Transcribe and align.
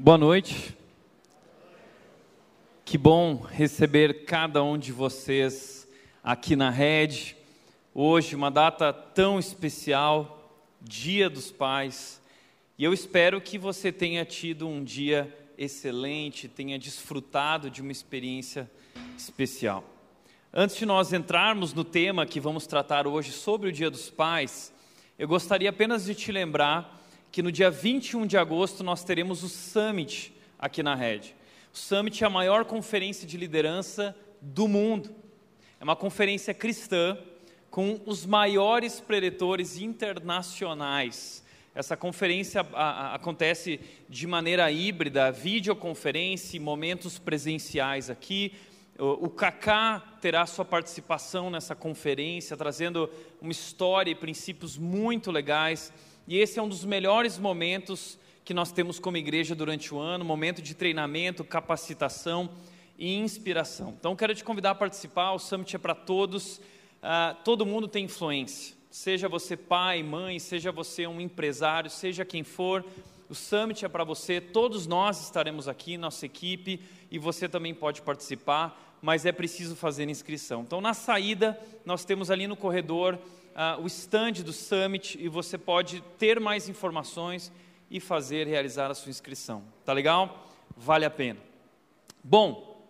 Boa 0.00 0.16
noite. 0.16 0.76
Que 2.84 2.96
bom 2.96 3.34
receber 3.34 4.24
cada 4.26 4.62
um 4.62 4.78
de 4.78 4.92
vocês 4.92 5.88
aqui 6.22 6.54
na 6.54 6.70
Rede. 6.70 7.36
Hoje, 7.92 8.36
uma 8.36 8.48
data 8.48 8.92
tão 8.92 9.40
especial, 9.40 10.54
Dia 10.80 11.28
dos 11.28 11.50
Pais. 11.50 12.22
E 12.78 12.84
eu 12.84 12.92
espero 12.92 13.40
que 13.40 13.58
você 13.58 13.90
tenha 13.90 14.24
tido 14.24 14.68
um 14.68 14.84
dia 14.84 15.36
excelente, 15.58 16.46
tenha 16.46 16.78
desfrutado 16.78 17.68
de 17.68 17.82
uma 17.82 17.90
experiência 17.90 18.70
especial. 19.16 19.82
Antes 20.54 20.76
de 20.76 20.86
nós 20.86 21.12
entrarmos 21.12 21.74
no 21.74 21.82
tema 21.82 22.24
que 22.24 22.38
vamos 22.38 22.68
tratar 22.68 23.08
hoje 23.08 23.32
sobre 23.32 23.68
o 23.68 23.72
Dia 23.72 23.90
dos 23.90 24.08
Pais, 24.08 24.72
eu 25.18 25.26
gostaria 25.26 25.70
apenas 25.70 26.04
de 26.04 26.14
te 26.14 26.30
lembrar 26.30 26.97
que 27.30 27.42
no 27.42 27.52
dia 27.52 27.70
21 27.70 28.26
de 28.26 28.36
agosto 28.36 28.82
nós 28.82 29.04
teremos 29.04 29.42
o 29.42 29.48
Summit 29.48 30.32
aqui 30.58 30.82
na 30.82 30.94
Rede. 30.94 31.34
O 31.72 31.76
Summit 31.76 32.22
é 32.22 32.26
a 32.26 32.30
maior 32.30 32.64
conferência 32.64 33.26
de 33.26 33.36
liderança 33.36 34.16
do 34.40 34.66
mundo. 34.66 35.14
É 35.80 35.84
uma 35.84 35.96
conferência 35.96 36.54
cristã 36.54 37.16
com 37.70 38.00
os 38.06 38.24
maiores 38.24 38.98
preletores 39.00 39.78
internacionais. 39.78 41.44
Essa 41.74 41.96
conferência 41.96 42.66
a, 42.72 43.12
a, 43.12 43.14
acontece 43.14 43.78
de 44.08 44.26
maneira 44.26 44.70
híbrida, 44.72 45.30
videoconferência 45.30 46.60
momentos 46.60 47.18
presenciais 47.18 48.10
aqui. 48.10 48.54
O, 48.98 49.26
o 49.26 49.30
Kaká 49.30 50.02
terá 50.20 50.44
sua 50.46 50.64
participação 50.64 51.50
nessa 51.50 51.76
conferência, 51.76 52.56
trazendo 52.56 53.08
uma 53.40 53.52
história 53.52 54.10
e 54.10 54.14
princípios 54.14 54.76
muito 54.76 55.30
legais 55.30 55.92
e 56.30 56.36
esse 56.36 56.58
é 56.58 56.62
um 56.62 56.68
dos 56.68 56.84
melhores 56.84 57.38
momentos 57.38 58.18
que 58.44 58.52
nós 58.52 58.70
temos 58.70 58.98
como 58.98 59.16
igreja 59.16 59.54
durante 59.54 59.94
o 59.94 59.98
ano 59.98 60.26
momento 60.26 60.60
de 60.60 60.74
treinamento, 60.74 61.42
capacitação 61.42 62.50
e 62.98 63.16
inspiração. 63.16 63.94
Então, 63.98 64.14
quero 64.14 64.34
te 64.34 64.44
convidar 64.44 64.72
a 64.72 64.74
participar. 64.74 65.32
O 65.32 65.38
Summit 65.38 65.74
é 65.74 65.78
para 65.78 65.94
todos, 65.94 66.58
uh, 66.58 67.34
todo 67.46 67.64
mundo 67.64 67.88
tem 67.88 68.04
influência. 68.04 68.76
Seja 68.90 69.26
você 69.26 69.56
pai, 69.56 70.02
mãe, 70.02 70.38
seja 70.38 70.70
você 70.70 71.06
um 71.06 71.18
empresário, 71.18 71.88
seja 71.88 72.26
quem 72.26 72.44
for, 72.44 72.84
o 73.30 73.34
Summit 73.34 73.86
é 73.86 73.88
para 73.88 74.04
você. 74.04 74.38
Todos 74.38 74.86
nós 74.86 75.24
estaremos 75.24 75.66
aqui, 75.66 75.96
nossa 75.96 76.26
equipe, 76.26 76.78
e 77.10 77.18
você 77.18 77.48
também 77.48 77.72
pode 77.72 78.02
participar, 78.02 78.98
mas 79.00 79.24
é 79.24 79.32
preciso 79.32 79.74
fazer 79.74 80.06
inscrição. 80.10 80.60
Então, 80.60 80.82
na 80.82 80.92
saída, 80.92 81.58
nós 81.86 82.04
temos 82.04 82.30
ali 82.30 82.46
no 82.46 82.54
corredor 82.54 83.18
uh, 83.58 83.82
o 83.82 83.86
stand 83.88 84.34
do 84.44 84.52
Summit 84.52 85.18
e 85.20 85.28
você 85.28 85.58
pode 85.58 86.00
ter 86.16 86.38
mais 86.38 86.68
informações 86.68 87.50
e 87.90 87.98
fazer, 87.98 88.46
realizar 88.46 88.88
a 88.88 88.94
sua 88.94 89.10
inscrição. 89.10 89.64
Tá 89.84 89.92
legal? 89.92 90.46
Vale 90.76 91.04
a 91.04 91.10
pena. 91.10 91.40
Bom, 92.22 92.88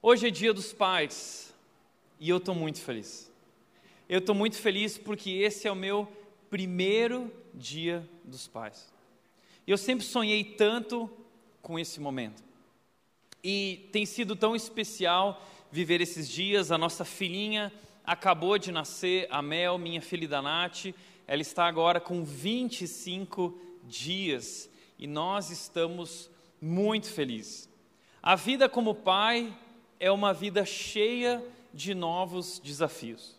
hoje 0.00 0.28
é 0.28 0.30
dia 0.30 0.54
dos 0.54 0.72
pais 0.72 1.54
e 2.18 2.30
eu 2.30 2.38
estou 2.38 2.54
muito 2.54 2.80
feliz. 2.80 3.30
Eu 4.08 4.20
estou 4.20 4.34
muito 4.34 4.56
feliz 4.56 4.96
porque 4.96 5.30
esse 5.30 5.68
é 5.68 5.72
o 5.72 5.76
meu 5.76 6.10
primeiro 6.48 7.30
dia 7.52 8.08
dos 8.24 8.48
pais. 8.48 8.90
Eu 9.66 9.76
sempre 9.76 10.06
sonhei 10.06 10.44
tanto 10.44 11.10
com 11.60 11.78
esse 11.78 12.00
momento. 12.00 12.42
E 13.42 13.88
tem 13.92 14.06
sido 14.06 14.34
tão 14.34 14.56
especial 14.56 15.44
viver 15.70 16.00
esses 16.00 16.28
dias. 16.28 16.70
A 16.70 16.78
nossa 16.78 17.04
filhinha 17.04 17.72
acabou 18.06 18.56
de 18.56 18.70
nascer 18.70 19.26
a 19.30 19.42
Mel, 19.42 19.76
minha 19.76 20.00
filha 20.00 20.28
da 20.28 20.40
Nath, 20.40 20.94
ela 21.26 21.42
está 21.42 21.66
agora 21.66 22.00
com 22.00 22.24
25 22.24 23.58
dias 23.82 24.70
e 24.96 25.08
nós 25.08 25.50
estamos 25.50 26.30
muito 26.62 27.10
felizes. 27.10 27.68
A 28.22 28.36
vida 28.36 28.68
como 28.68 28.94
pai 28.94 29.52
é 29.98 30.10
uma 30.10 30.32
vida 30.32 30.64
cheia 30.64 31.42
de 31.74 31.94
novos 31.94 32.60
desafios. 32.60 33.34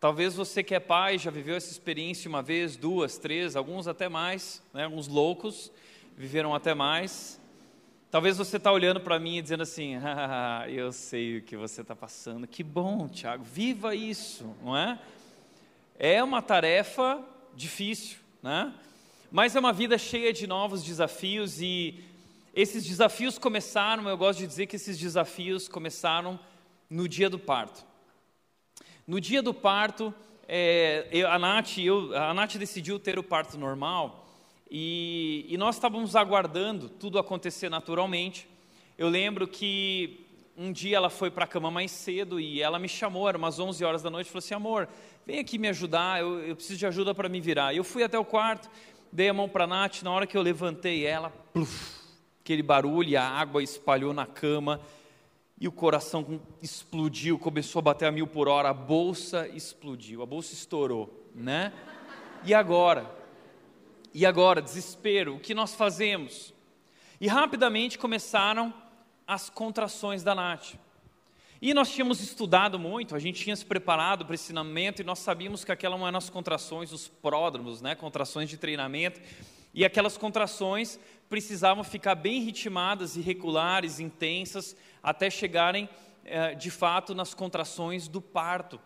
Talvez 0.00 0.34
você 0.34 0.62
que 0.62 0.74
é 0.74 0.80
pai 0.80 1.18
já 1.18 1.30
viveu 1.30 1.56
essa 1.56 1.70
experiência 1.70 2.28
uma 2.28 2.42
vez, 2.42 2.76
duas, 2.76 3.18
três, 3.18 3.56
alguns 3.56 3.86
até 3.86 4.08
mais, 4.08 4.62
né? 4.72 4.84
alguns 4.84 5.08
loucos 5.08 5.70
viveram 6.16 6.54
até 6.54 6.72
mais. 6.72 7.37
Talvez 8.10 8.38
você 8.38 8.56
está 8.56 8.72
olhando 8.72 9.00
para 9.00 9.18
mim 9.18 9.36
e 9.36 9.42
dizendo 9.42 9.62
assim: 9.62 9.96
ah, 9.96 10.64
eu 10.66 10.90
sei 10.92 11.38
o 11.38 11.42
que 11.42 11.58
você 11.58 11.82
está 11.82 11.94
passando. 11.94 12.46
Que 12.46 12.62
bom, 12.62 13.06
Tiago, 13.06 13.44
viva 13.44 13.94
isso, 13.94 14.56
não 14.64 14.74
é? 14.74 14.98
É 15.98 16.24
uma 16.24 16.40
tarefa 16.40 17.22
difícil, 17.54 18.16
né? 18.42 18.72
Mas 19.30 19.54
é 19.54 19.60
uma 19.60 19.74
vida 19.74 19.98
cheia 19.98 20.32
de 20.32 20.46
novos 20.46 20.82
desafios 20.82 21.60
e 21.60 22.02
esses 22.54 22.82
desafios 22.86 23.38
começaram. 23.38 24.08
Eu 24.08 24.16
gosto 24.16 24.38
de 24.38 24.46
dizer 24.46 24.64
que 24.64 24.76
esses 24.76 24.98
desafios 24.98 25.68
começaram 25.68 26.40
no 26.88 27.06
dia 27.06 27.28
do 27.28 27.38
parto. 27.38 27.84
No 29.06 29.20
dia 29.20 29.42
do 29.42 29.52
parto, 29.52 30.14
é, 30.48 31.06
a, 31.30 31.38
Nath, 31.38 31.76
eu, 31.76 32.16
a 32.16 32.32
Nath 32.32 32.56
decidiu 32.56 32.98
ter 32.98 33.18
o 33.18 33.22
parto 33.22 33.58
normal 33.58 34.27
e, 34.70 35.46
e 35.48 35.56
nós 35.56 35.76
estávamos 35.76 36.14
aguardando 36.14 36.88
tudo 36.88 37.18
acontecer 37.18 37.68
naturalmente. 37.68 38.48
Eu 38.96 39.08
lembro 39.08 39.48
que 39.48 40.26
um 40.56 40.72
dia 40.72 40.96
ela 40.96 41.08
foi 41.08 41.30
para 41.30 41.44
a 41.44 41.46
cama 41.46 41.70
mais 41.70 41.90
cedo 41.90 42.40
e 42.40 42.60
ela 42.60 42.78
me 42.78 42.88
chamou, 42.88 43.28
era 43.28 43.38
umas 43.38 43.58
11 43.58 43.84
horas 43.84 44.02
da 44.02 44.10
noite, 44.10 44.28
falou 44.28 44.40
assim: 44.40 44.54
amor, 44.54 44.88
vem 45.24 45.38
aqui 45.38 45.56
me 45.56 45.68
ajudar, 45.68 46.20
eu, 46.20 46.40
eu 46.40 46.56
preciso 46.56 46.78
de 46.78 46.86
ajuda 46.86 47.14
para 47.14 47.28
me 47.28 47.40
virar. 47.40 47.74
Eu 47.74 47.84
fui 47.84 48.02
até 48.02 48.18
o 48.18 48.24
quarto, 48.24 48.68
dei 49.12 49.28
a 49.28 49.32
mão 49.32 49.48
para 49.48 49.64
a 49.64 49.66
Nath, 49.68 50.02
na 50.02 50.10
hora 50.10 50.26
que 50.26 50.36
eu 50.36 50.42
levantei 50.42 51.06
ela, 51.06 51.30
pluf, 51.52 52.00
aquele 52.40 52.62
barulho, 52.62 53.18
a 53.18 53.22
água 53.22 53.62
espalhou 53.62 54.12
na 54.12 54.26
cama 54.26 54.80
e 55.60 55.66
o 55.66 55.72
coração 55.72 56.40
explodiu, 56.62 57.38
começou 57.38 57.80
a 57.80 57.82
bater 57.82 58.06
a 58.06 58.12
mil 58.12 58.26
por 58.26 58.48
hora, 58.48 58.68
a 58.70 58.74
bolsa 58.74 59.48
explodiu, 59.48 60.22
a 60.22 60.26
bolsa 60.26 60.54
estourou, 60.54 61.30
né? 61.34 61.72
E 62.44 62.54
agora? 62.54 63.17
E 64.18 64.26
agora, 64.26 64.60
desespero, 64.60 65.36
o 65.36 65.38
que 65.38 65.54
nós 65.54 65.76
fazemos? 65.76 66.52
E 67.20 67.28
rapidamente 67.28 67.96
começaram 67.96 68.74
as 69.24 69.48
contrações 69.48 70.24
da 70.24 70.34
Nath. 70.34 70.74
E 71.62 71.72
nós 71.72 71.92
tínhamos 71.92 72.20
estudado 72.20 72.80
muito, 72.80 73.14
a 73.14 73.20
gente 73.20 73.44
tinha 73.44 73.54
se 73.54 73.64
preparado 73.64 74.26
para 74.26 74.34
esse 74.34 74.46
ensinamento 74.46 75.00
e 75.00 75.04
nós 75.04 75.20
sabíamos 75.20 75.64
que 75.64 75.70
aquelas 75.70 76.00
eram 76.00 76.18
as 76.18 76.28
contrações, 76.28 76.92
os 76.92 77.06
pródromos, 77.06 77.80
né, 77.80 77.94
contrações 77.94 78.50
de 78.50 78.56
treinamento, 78.56 79.20
e 79.72 79.84
aquelas 79.84 80.18
contrações 80.18 80.98
precisavam 81.28 81.84
ficar 81.84 82.16
bem 82.16 82.42
ritmadas, 82.42 83.14
irregulares, 83.14 84.00
intensas, 84.00 84.74
até 85.00 85.30
chegarem 85.30 85.88
eh, 86.24 86.56
de 86.56 86.72
fato 86.72 87.14
nas 87.14 87.34
contrações 87.34 88.08
do 88.08 88.20
parto. 88.20 88.80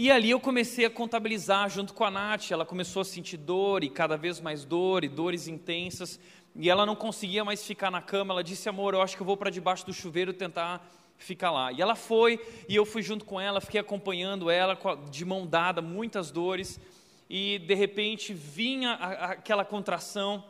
E 0.00 0.12
ali 0.12 0.30
eu 0.30 0.38
comecei 0.38 0.84
a 0.84 0.90
contabilizar 0.90 1.68
junto 1.68 1.92
com 1.92 2.04
a 2.04 2.10
Nath. 2.12 2.52
Ela 2.52 2.64
começou 2.64 3.02
a 3.02 3.04
sentir 3.04 3.36
dor 3.36 3.82
e 3.82 3.90
cada 3.90 4.16
vez 4.16 4.40
mais 4.40 4.64
dor 4.64 5.02
e 5.02 5.08
dores 5.08 5.48
intensas. 5.48 6.20
E 6.54 6.70
ela 6.70 6.86
não 6.86 6.94
conseguia 6.94 7.44
mais 7.44 7.66
ficar 7.66 7.90
na 7.90 8.00
cama. 8.00 8.32
Ela 8.32 8.44
disse: 8.44 8.68
Amor, 8.68 8.94
eu 8.94 9.02
acho 9.02 9.16
que 9.16 9.22
eu 9.22 9.26
vou 9.26 9.36
para 9.36 9.50
debaixo 9.50 9.84
do 9.84 9.92
chuveiro 9.92 10.32
tentar 10.32 10.88
ficar 11.16 11.50
lá. 11.50 11.72
E 11.72 11.82
ela 11.82 11.96
foi 11.96 12.38
e 12.68 12.76
eu 12.76 12.86
fui 12.86 13.02
junto 13.02 13.24
com 13.24 13.40
ela, 13.40 13.60
fiquei 13.60 13.80
acompanhando 13.80 14.48
ela 14.48 14.78
de 15.10 15.24
mão 15.24 15.44
dada, 15.44 15.82
muitas 15.82 16.30
dores. 16.30 16.78
E 17.28 17.58
de 17.58 17.74
repente 17.74 18.32
vinha 18.32 18.92
aquela 18.92 19.64
contração 19.64 20.44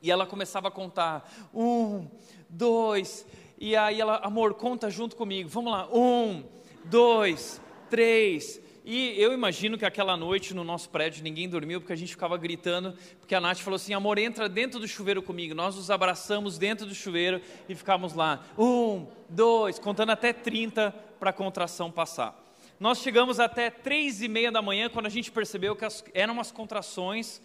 e 0.00 0.08
ela 0.08 0.24
começava 0.24 0.68
a 0.68 0.70
contar: 0.70 1.28
um, 1.52 2.06
dois. 2.48 3.26
E 3.58 3.74
aí 3.74 4.00
ela, 4.00 4.18
amor, 4.18 4.54
conta 4.54 4.88
junto 4.88 5.16
comigo. 5.16 5.48
Vamos 5.48 5.72
lá. 5.72 5.88
Um, 5.92 6.44
dois, 6.84 7.60
três. 7.90 8.67
E 8.90 9.20
eu 9.20 9.34
imagino 9.34 9.76
que 9.76 9.84
aquela 9.84 10.16
noite 10.16 10.54
no 10.54 10.64
nosso 10.64 10.88
prédio 10.88 11.22
ninguém 11.22 11.46
dormiu 11.46 11.78
porque 11.78 11.92
a 11.92 11.96
gente 11.96 12.12
ficava 12.12 12.38
gritando, 12.38 12.96
porque 13.20 13.34
a 13.34 13.40
Nath 13.40 13.58
falou 13.58 13.76
assim: 13.76 13.92
amor, 13.92 14.16
entra 14.16 14.48
dentro 14.48 14.80
do 14.80 14.88
chuveiro 14.88 15.20
comigo. 15.20 15.54
Nós 15.54 15.76
nos 15.76 15.90
abraçamos 15.90 16.56
dentro 16.56 16.86
do 16.86 16.94
chuveiro 16.94 17.38
e 17.68 17.74
ficamos 17.74 18.14
lá. 18.14 18.42
Um, 18.56 19.06
dois, 19.28 19.78
contando 19.78 20.08
até 20.08 20.32
30 20.32 20.90
para 21.20 21.28
a 21.28 21.34
contração 21.34 21.90
passar. 21.90 22.34
Nós 22.80 23.00
chegamos 23.02 23.38
até 23.38 23.68
três 23.68 24.22
e 24.22 24.28
meia 24.28 24.50
da 24.50 24.62
manhã 24.62 24.88
quando 24.88 25.04
a 25.04 25.10
gente 25.10 25.30
percebeu 25.30 25.76
que 25.76 25.86
eram 26.14 26.32
umas 26.32 26.50
contrações 26.50 27.42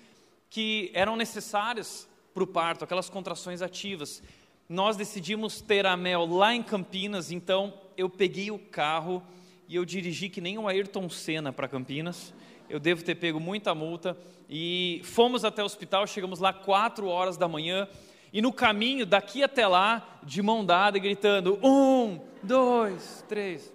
que 0.49 0.91
eram 0.93 1.17
necessárias 1.17 2.07
para 2.33 2.43
o 2.43 2.47
parto, 2.47 2.85
aquelas 2.85 3.09
contrações 3.09 3.61
ativas. 3.61 4.23
Nós 4.69 4.95
decidimos 4.95 5.59
ter 5.59 5.85
a 5.85 5.97
Mel 5.97 6.25
lá 6.25 6.55
em 6.55 6.63
Campinas, 6.63 7.33
então 7.33 7.73
eu 7.97 8.09
peguei 8.09 8.49
o 8.49 8.57
carro 8.57 9.21
e 9.73 9.75
eu 9.75 9.83
dirigi 9.83 10.29
que 10.29 10.39
nem 10.39 10.55
o 10.55 10.67
Ayrton 10.67 11.09
Senna 11.09 11.51
para 11.51 11.67
Campinas. 11.67 12.31
Eu 12.69 12.79
devo 12.79 13.03
ter 13.03 13.15
pego 13.15 13.39
muita 13.39 13.73
multa. 13.73 14.15
E 14.47 15.01
fomos 15.03 15.43
até 15.43 15.63
o 15.63 15.65
hospital, 15.65 16.05
chegamos 16.05 16.39
lá 16.39 16.53
quatro 16.53 17.07
horas 17.07 17.37
da 17.37 17.47
manhã. 17.47 17.87
E 18.31 18.39
no 18.39 18.53
caminho, 18.53 19.03
daqui 19.03 19.41
até 19.41 19.65
lá, 19.65 20.19
de 20.21 20.43
mão 20.43 20.63
dada, 20.63 20.99
gritando: 20.99 21.57
um, 21.63 22.19
dois, 22.43 23.25
três. 23.27 23.73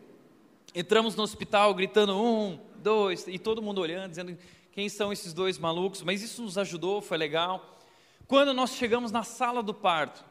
Entramos 0.72 1.16
no 1.16 1.24
hospital 1.24 1.74
gritando: 1.74 2.16
um, 2.16 2.60
dois, 2.76 3.26
e 3.26 3.36
todo 3.36 3.60
mundo 3.60 3.80
olhando, 3.80 4.10
dizendo: 4.10 4.38
quem 4.70 4.88
são 4.88 5.12
esses 5.12 5.32
dois 5.32 5.58
malucos? 5.58 6.02
Mas 6.02 6.22
isso 6.22 6.42
nos 6.42 6.56
ajudou, 6.56 7.02
foi 7.02 7.18
legal. 7.18 7.76
Quando 8.28 8.54
nós 8.54 8.70
chegamos 8.70 9.10
na 9.10 9.24
sala 9.24 9.64
do 9.64 9.74
parto, 9.74 10.24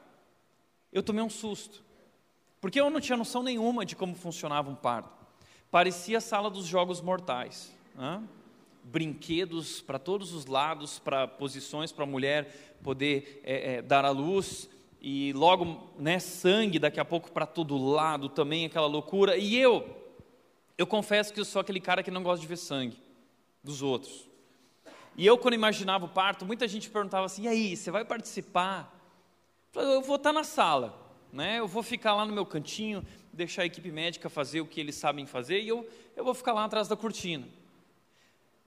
eu 0.93 1.03
tomei 1.03 1.21
um 1.21 1.29
susto, 1.29 1.83
porque 2.61 2.79
eu 2.79 2.89
não 2.89 3.01
tinha 3.01 3.17
noção 3.17 3.43
nenhuma 3.43 3.85
de 3.85 3.97
como 3.97 4.15
funcionava 4.15 4.69
um 4.69 4.75
parto. 4.75 5.16
Parecia 5.69 6.19
a 6.19 6.21
sala 6.21 6.49
dos 6.49 6.65
jogos 6.65 7.01
mortais. 7.01 7.75
Né? 7.95 8.23
Brinquedos 8.83 9.81
para 9.81 9.99
todos 9.99 10.33
os 10.33 10.45
lados, 10.45 10.99
para 10.99 11.27
posições 11.27 11.91
para 11.91 12.03
a 12.03 12.07
mulher 12.07 12.77
poder 12.81 13.41
é, 13.43 13.75
é, 13.75 13.81
dar 13.81 14.05
à 14.05 14.09
luz, 14.09 14.69
e 15.01 15.33
logo 15.33 15.89
né, 15.97 16.19
sangue 16.19 16.79
daqui 16.79 16.99
a 16.99 17.05
pouco 17.05 17.31
para 17.31 17.45
todo 17.45 17.77
lado 17.77 18.29
também, 18.29 18.65
aquela 18.65 18.87
loucura. 18.87 19.37
E 19.37 19.55
eu, 19.55 19.85
eu 20.77 20.87
confesso 20.87 21.33
que 21.33 21.39
eu 21.39 21.45
sou 21.45 21.59
aquele 21.59 21.79
cara 21.79 22.01
que 22.01 22.11
não 22.11 22.23
gosta 22.23 22.41
de 22.41 22.47
ver 22.47 22.57
sangue 22.57 22.97
dos 23.63 23.81
outros. 23.81 24.27
E 25.15 25.25
eu, 25.25 25.37
quando 25.37 25.55
imaginava 25.55 26.05
o 26.05 26.09
parto, 26.09 26.45
muita 26.45 26.67
gente 26.67 26.89
perguntava 26.89 27.25
assim: 27.25 27.43
e 27.43 27.47
aí, 27.47 27.75
você 27.75 27.89
vai 27.89 28.05
participar? 28.05 28.93
Eu, 29.73 30.01
vou 30.01 30.15
estar 30.15 30.31
na 30.31 30.43
sala, 30.43 30.97
né? 31.31 31.59
eu 31.59 31.67
vou 31.67 31.83
ficar 31.83 32.15
lá 32.15 32.25
no 32.25 32.33
meu 32.33 32.45
cantinho, 32.45 33.05
deixar 33.38 33.62
a 33.62 33.66
equipe 33.66 33.92
médica 33.92 34.30
fazer 34.30 34.60
o 34.62 34.66
que 34.66 34.80
eles 34.80 34.95
sabem 34.95 35.25
fazer, 35.28 35.62
e 35.62 35.68
eu, 35.68 35.88
eu 36.16 36.25
vou 36.25 36.34
ficar 36.34 36.54
lá 36.54 36.66
atrás 36.66 36.88
da 36.88 36.95
cortina. 36.98 37.48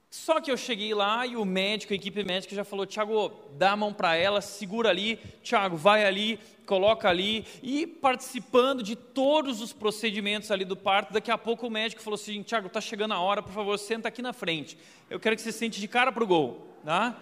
Só 0.09 0.41
que 0.41 0.51
eu 0.51 0.57
cheguei 0.57 0.93
lá 0.93 1.25
e 1.25 1.37
o 1.37 1.45
médico, 1.45 1.93
a 1.93 1.97
equipe 1.97 2.25
médica 2.25 2.55
já 2.55 2.65
falou: 2.65 2.85
Tiago, 2.85 3.33
dá 3.57 3.73
a 3.73 3.77
mão 3.77 3.93
para 3.93 4.17
ela, 4.17 4.41
segura 4.41 4.89
ali, 4.89 5.21
Tiago, 5.41 5.77
vai 5.77 6.05
ali, 6.05 6.41
coloca 6.67 7.09
ali. 7.09 7.45
E 7.63 7.87
participando 7.87 8.83
de 8.83 8.97
todos 8.97 9.61
os 9.61 9.73
procedimentos 9.73 10.51
ali 10.51 10.65
do 10.65 10.77
parto, 10.77 11.13
daqui 11.13 11.31
a 11.31 11.39
pouco 11.39 11.67
o 11.67 11.71
médico 11.71 12.03
falou 12.03 12.17
assim: 12.17 12.43
Tiago, 12.43 12.67
está 12.67 12.81
chegando 12.81 13.15
a 13.15 13.21
hora, 13.21 13.41
por 13.41 13.53
favor, 13.53 13.79
senta 13.79 14.09
aqui 14.09 14.21
na 14.21 14.33
frente. 14.33 14.77
Eu 15.09 15.21
quero 15.21 15.37
que 15.37 15.43
você 15.43 15.53
sente 15.53 15.81
de 15.81 15.87
cara 15.87 16.11
para 16.11 16.25
o 16.25 16.27
gol. 16.27 16.67
Tá? 16.85 17.17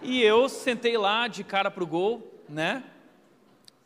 E 0.00 0.22
eu 0.22 0.48
sentei 0.48 0.96
lá 0.96 1.28
de 1.28 1.44
cara 1.44 1.70
para 1.70 1.84
o 1.84 1.86
gol, 1.86 2.42
né? 2.48 2.84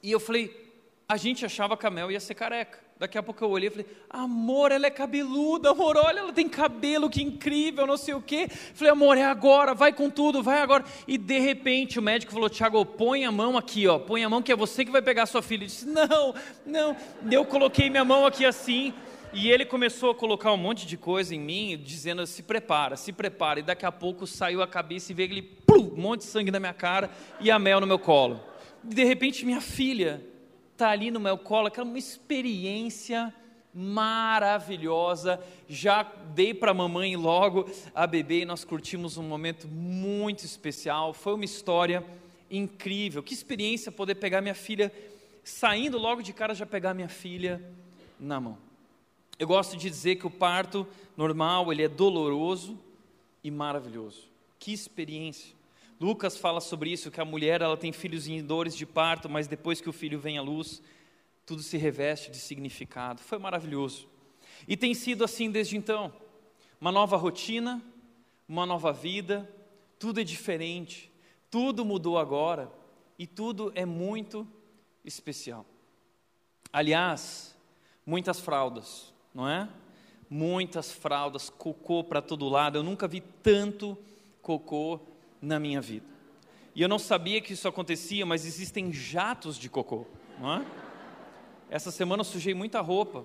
E 0.01 0.13
eu 0.13 0.21
falei: 0.21 0.73
a 1.09 1.17
gente 1.17 1.45
achava 1.45 1.77
que 1.77 1.87
a 1.87 1.91
Mel 1.91 2.13
ia 2.13 2.21
ser 2.21 2.35
careca. 2.35 2.84
Daqui 2.97 3.19
a 3.19 3.23
pouco 3.23 3.43
eu 3.45 3.51
olhei 3.51 3.69
e 3.69 3.71
falei, 3.71 3.87
amor, 4.09 4.71
ela 4.71 4.87
é 4.87 4.91
cabeluda, 4.91 5.71
amor, 5.71 5.97
olha, 5.97 6.21
ela 6.21 6.33
tem 6.33 6.49
cabelo, 6.49 7.11
que 7.11 7.21
incrível, 7.21 7.89
não 7.89 7.97
sei 7.97 8.15
o 8.15 8.23
quê. 8.23 8.49
Falei, 8.49 8.93
amor, 8.93 9.19
é 9.19 9.25
agora, 9.25 9.75
vai 9.75 9.93
com 9.93 10.09
tudo, 10.09 10.45
vai 10.45 10.61
agora. 10.61 10.85
E 11.07 11.19
de 11.19 11.39
repente 11.41 11.99
o 11.99 12.03
médico 12.03 12.33
falou, 12.33 12.49
Tiago, 12.49 12.87
põe 12.87 13.25
a 13.25 13.33
mão 13.33 13.59
aqui, 13.59 13.89
ó, 13.89 13.99
põe 13.99 14.23
a 14.23 14.29
mão 14.29 14.41
que 14.41 14.53
é 14.53 14.57
você 14.57 14.85
que 14.85 14.93
vai 14.93 15.03
pegar 15.03 15.27
sua 15.27 15.43
filha. 15.43 15.65
Eu 15.65 15.67
disse, 15.67 15.87
não, 15.87 16.35
não. 16.65 16.97
Eu 17.29 17.45
coloquei 17.45 17.91
minha 17.91 18.05
mão 18.05 18.25
aqui 18.25 18.47
assim, 18.47 18.95
e 19.33 19.51
ele 19.51 19.67
começou 19.67 20.13
a 20.13 20.15
colocar 20.15 20.53
um 20.53 20.57
monte 20.57 20.87
de 20.87 20.97
coisa 20.97 21.35
em 21.35 21.41
mim, 21.41 21.77
dizendo, 21.77 22.25
se 22.29 22.45
prepara, 22.45 22.97
se 22.97 23.13
prepara. 23.13 23.59
E 23.59 23.65
daqui 23.65 23.85
a 23.85 23.91
pouco 23.91 24.25
saiu 24.25 24.63
a 24.63 24.69
cabeça 24.69 25.11
e 25.11 25.15
veio 25.17 25.27
aquele 25.27 25.43
plum, 25.43 25.93
um 25.97 26.01
monte 26.01 26.21
de 26.21 26.27
sangue 26.27 26.53
na 26.53 26.61
minha 26.61 26.73
cara 26.73 27.11
e 27.41 27.51
a 27.51 27.59
mel 27.59 27.81
no 27.81 27.89
meu 27.89 27.99
colo. 27.99 28.41
E 28.89 28.95
de 28.95 29.03
repente 29.03 29.45
minha 29.45 29.61
filha 29.61 30.25
está 30.75 30.91
ali 30.91 31.11
no 31.11 31.21
meu 31.21 31.39
colo, 31.39 31.69
aquela 31.69 31.87
uma 31.87 31.99
experiência 31.99 33.33
maravilhosa. 33.73 35.41
Já 35.69 36.03
dei 36.03 36.53
para 36.53 36.73
a 36.73 36.75
mamãe 36.75 37.17
logo 37.17 37.69
a 37.95 38.07
bebê 38.07 38.43
e 38.43 38.45
nós 38.45 38.65
curtimos 38.65 39.17
um 39.17 39.23
momento 39.23 39.67
muito 39.69 40.45
especial. 40.45 41.15
Foi 41.15 41.35
uma 41.35 41.45
história 41.45 42.05
incrível. 42.51 43.23
Que 43.23 43.35
experiência 43.35 43.91
poder 43.91 44.17
pegar 44.17 44.41
minha 44.41 44.55
filha, 44.55 44.93
saindo 45.43 45.97
logo 45.97 46.23
de 46.23 46.33
cara 46.33 46.55
já 46.55 46.67
pegar 46.67 46.93
minha 46.93 47.09
filha 47.09 47.63
na 48.19 48.41
mão. 48.41 48.59
Eu 49.39 49.47
gosto 49.47 49.77
de 49.77 49.89
dizer 49.89 50.17
que 50.17 50.27
o 50.27 50.31
parto 50.31 50.87
normal, 51.17 51.73
ele 51.73 51.83
é 51.83 51.89
doloroso 51.89 52.79
e 53.43 53.51
maravilhoso. 53.51 54.29
Que 54.59 54.73
experiência. 54.73 55.55
Lucas 56.01 56.37
fala 56.37 56.61
sobre 56.61 56.91
isso, 56.91 57.11
que 57.11 57.21
a 57.21 57.25
mulher 57.25 57.63
ela 57.63 57.77
tem 57.77 57.93
filhos 57.93 58.27
em 58.27 58.43
dores 58.43 58.77
de 58.77 58.85
parto, 58.85 59.29
mas 59.29 59.47
depois 59.47 59.81
que 59.81 59.89
o 59.89 59.93
filho 59.93 60.19
vem 60.19 60.37
à 60.39 60.43
luz, 60.43 60.83
tudo 61.47 61.63
se 61.63 61.77
reveste 61.77 62.31
de 62.31 62.39
significado. 62.39 63.21
Foi 63.21 63.39
maravilhoso. 63.39 64.09
E 64.67 64.77
tem 64.77 64.95
sido 64.95 65.25
assim 65.25 65.51
desde 65.51 65.77
então. 65.77 66.13
Uma 66.81 66.91
nova 66.91 67.17
rotina, 67.17 67.83
uma 68.49 68.67
nova 68.67 68.93
vida, 68.93 69.49
tudo 69.99 70.21
é 70.21 70.25
diferente, 70.25 71.11
tudo 71.51 71.85
mudou 71.85 72.19
agora 72.19 72.71
e 73.19 73.27
tudo 73.27 73.73
é 73.75 73.85
muito 73.85 74.47
especial. 75.05 75.65
Aliás, 76.73 77.57
muitas 78.05 78.41
fraldas, 78.41 79.13
não 79.33 79.49
é? 79.49 79.69
Muitas 80.29 80.93
fraldas, 80.93 81.49
cocô 81.49 82.03
para 82.03 82.21
todo 82.21 82.49
lado. 82.49 82.79
Eu 82.79 82.83
nunca 82.83 83.07
vi 83.07 83.21
tanto 83.21 83.97
cocô 84.43 85.01
na 85.45 85.61
minha 85.61 85.81
vida. 85.81 86.07
E 86.75 86.83
eu 86.83 86.89
não 86.89 86.99
sabia 86.99 87.41
que 87.41 87.53
isso 87.53 87.69
acontecia, 87.69 88.27
mas 88.27 88.45
existem 88.45 88.93
jatos 88.93 89.57
de 89.57 89.69
cocô. 89.69 90.07
Não 90.41 90.55
é? 90.55 90.67
Essa 91.71 91.91
semana 91.91 92.21
eu 92.21 92.25
sujei 92.25 92.55
muita 92.55 92.81
roupa. 92.81 93.25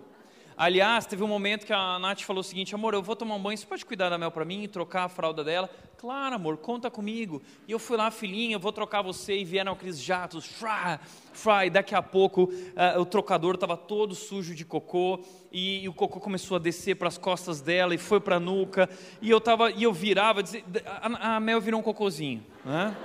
Aliás, 0.59 1.05
teve 1.05 1.23
um 1.23 1.27
momento 1.27 1.65
que 1.65 1.71
a 1.71 1.97
Nath 1.99 2.19
falou 2.23 2.41
o 2.41 2.43
seguinte: 2.43 2.75
amor, 2.75 2.93
eu 2.93 3.01
vou 3.01 3.15
tomar 3.15 3.35
um 3.35 3.41
banho, 3.41 3.57
você 3.57 3.65
pode 3.65 3.85
cuidar 3.85 4.09
da 4.09 4.17
Mel 4.17 4.29
para 4.29 4.43
mim 4.43 4.63
e 4.63 4.67
trocar 4.67 5.05
a 5.05 5.07
fralda 5.07 5.41
dela? 5.41 5.69
Claro, 5.97 6.35
amor, 6.35 6.57
conta 6.57 6.91
comigo. 6.91 7.41
E 7.65 7.71
eu 7.71 7.79
fui 7.79 7.95
lá, 7.95 8.11
filhinha, 8.11 8.57
eu 8.57 8.59
vou 8.59 8.73
trocar 8.73 9.01
você. 9.01 9.37
E 9.37 9.45
vieram 9.45 9.71
aqueles 9.71 10.01
jatos, 10.01 10.45
frá, 10.45 10.99
frá, 11.31 11.65
e 11.65 11.69
daqui 11.69 11.95
a 11.95 12.01
pouco 12.01 12.43
uh, 12.43 12.99
o 12.99 13.05
trocador 13.05 13.53
estava 13.53 13.77
todo 13.77 14.13
sujo 14.13 14.53
de 14.53 14.65
cocô. 14.65 15.21
E, 15.49 15.85
e, 15.85 15.87
o 15.87 15.93
cocô 15.93 16.19
começou 16.19 16.57
a 16.57 16.59
descer 16.59 16.97
para 16.97 17.07
as 17.07 17.17
costas 17.17 17.61
dela 17.61 17.95
e 17.95 17.97
foi 17.97 18.19
para 18.19 18.35
a 18.35 18.39
nuca. 18.39 18.89
E 19.21 19.29
eu, 19.29 19.39
tava, 19.39 19.71
e 19.71 19.83
eu 19.83 19.93
virava, 19.93 20.43
dizia, 20.43 20.61
a, 20.85 21.37
a 21.37 21.39
Mel 21.39 21.61
virou 21.61 21.79
um 21.79 21.83
cocôzinho. 21.83 22.45
Né? 22.65 22.97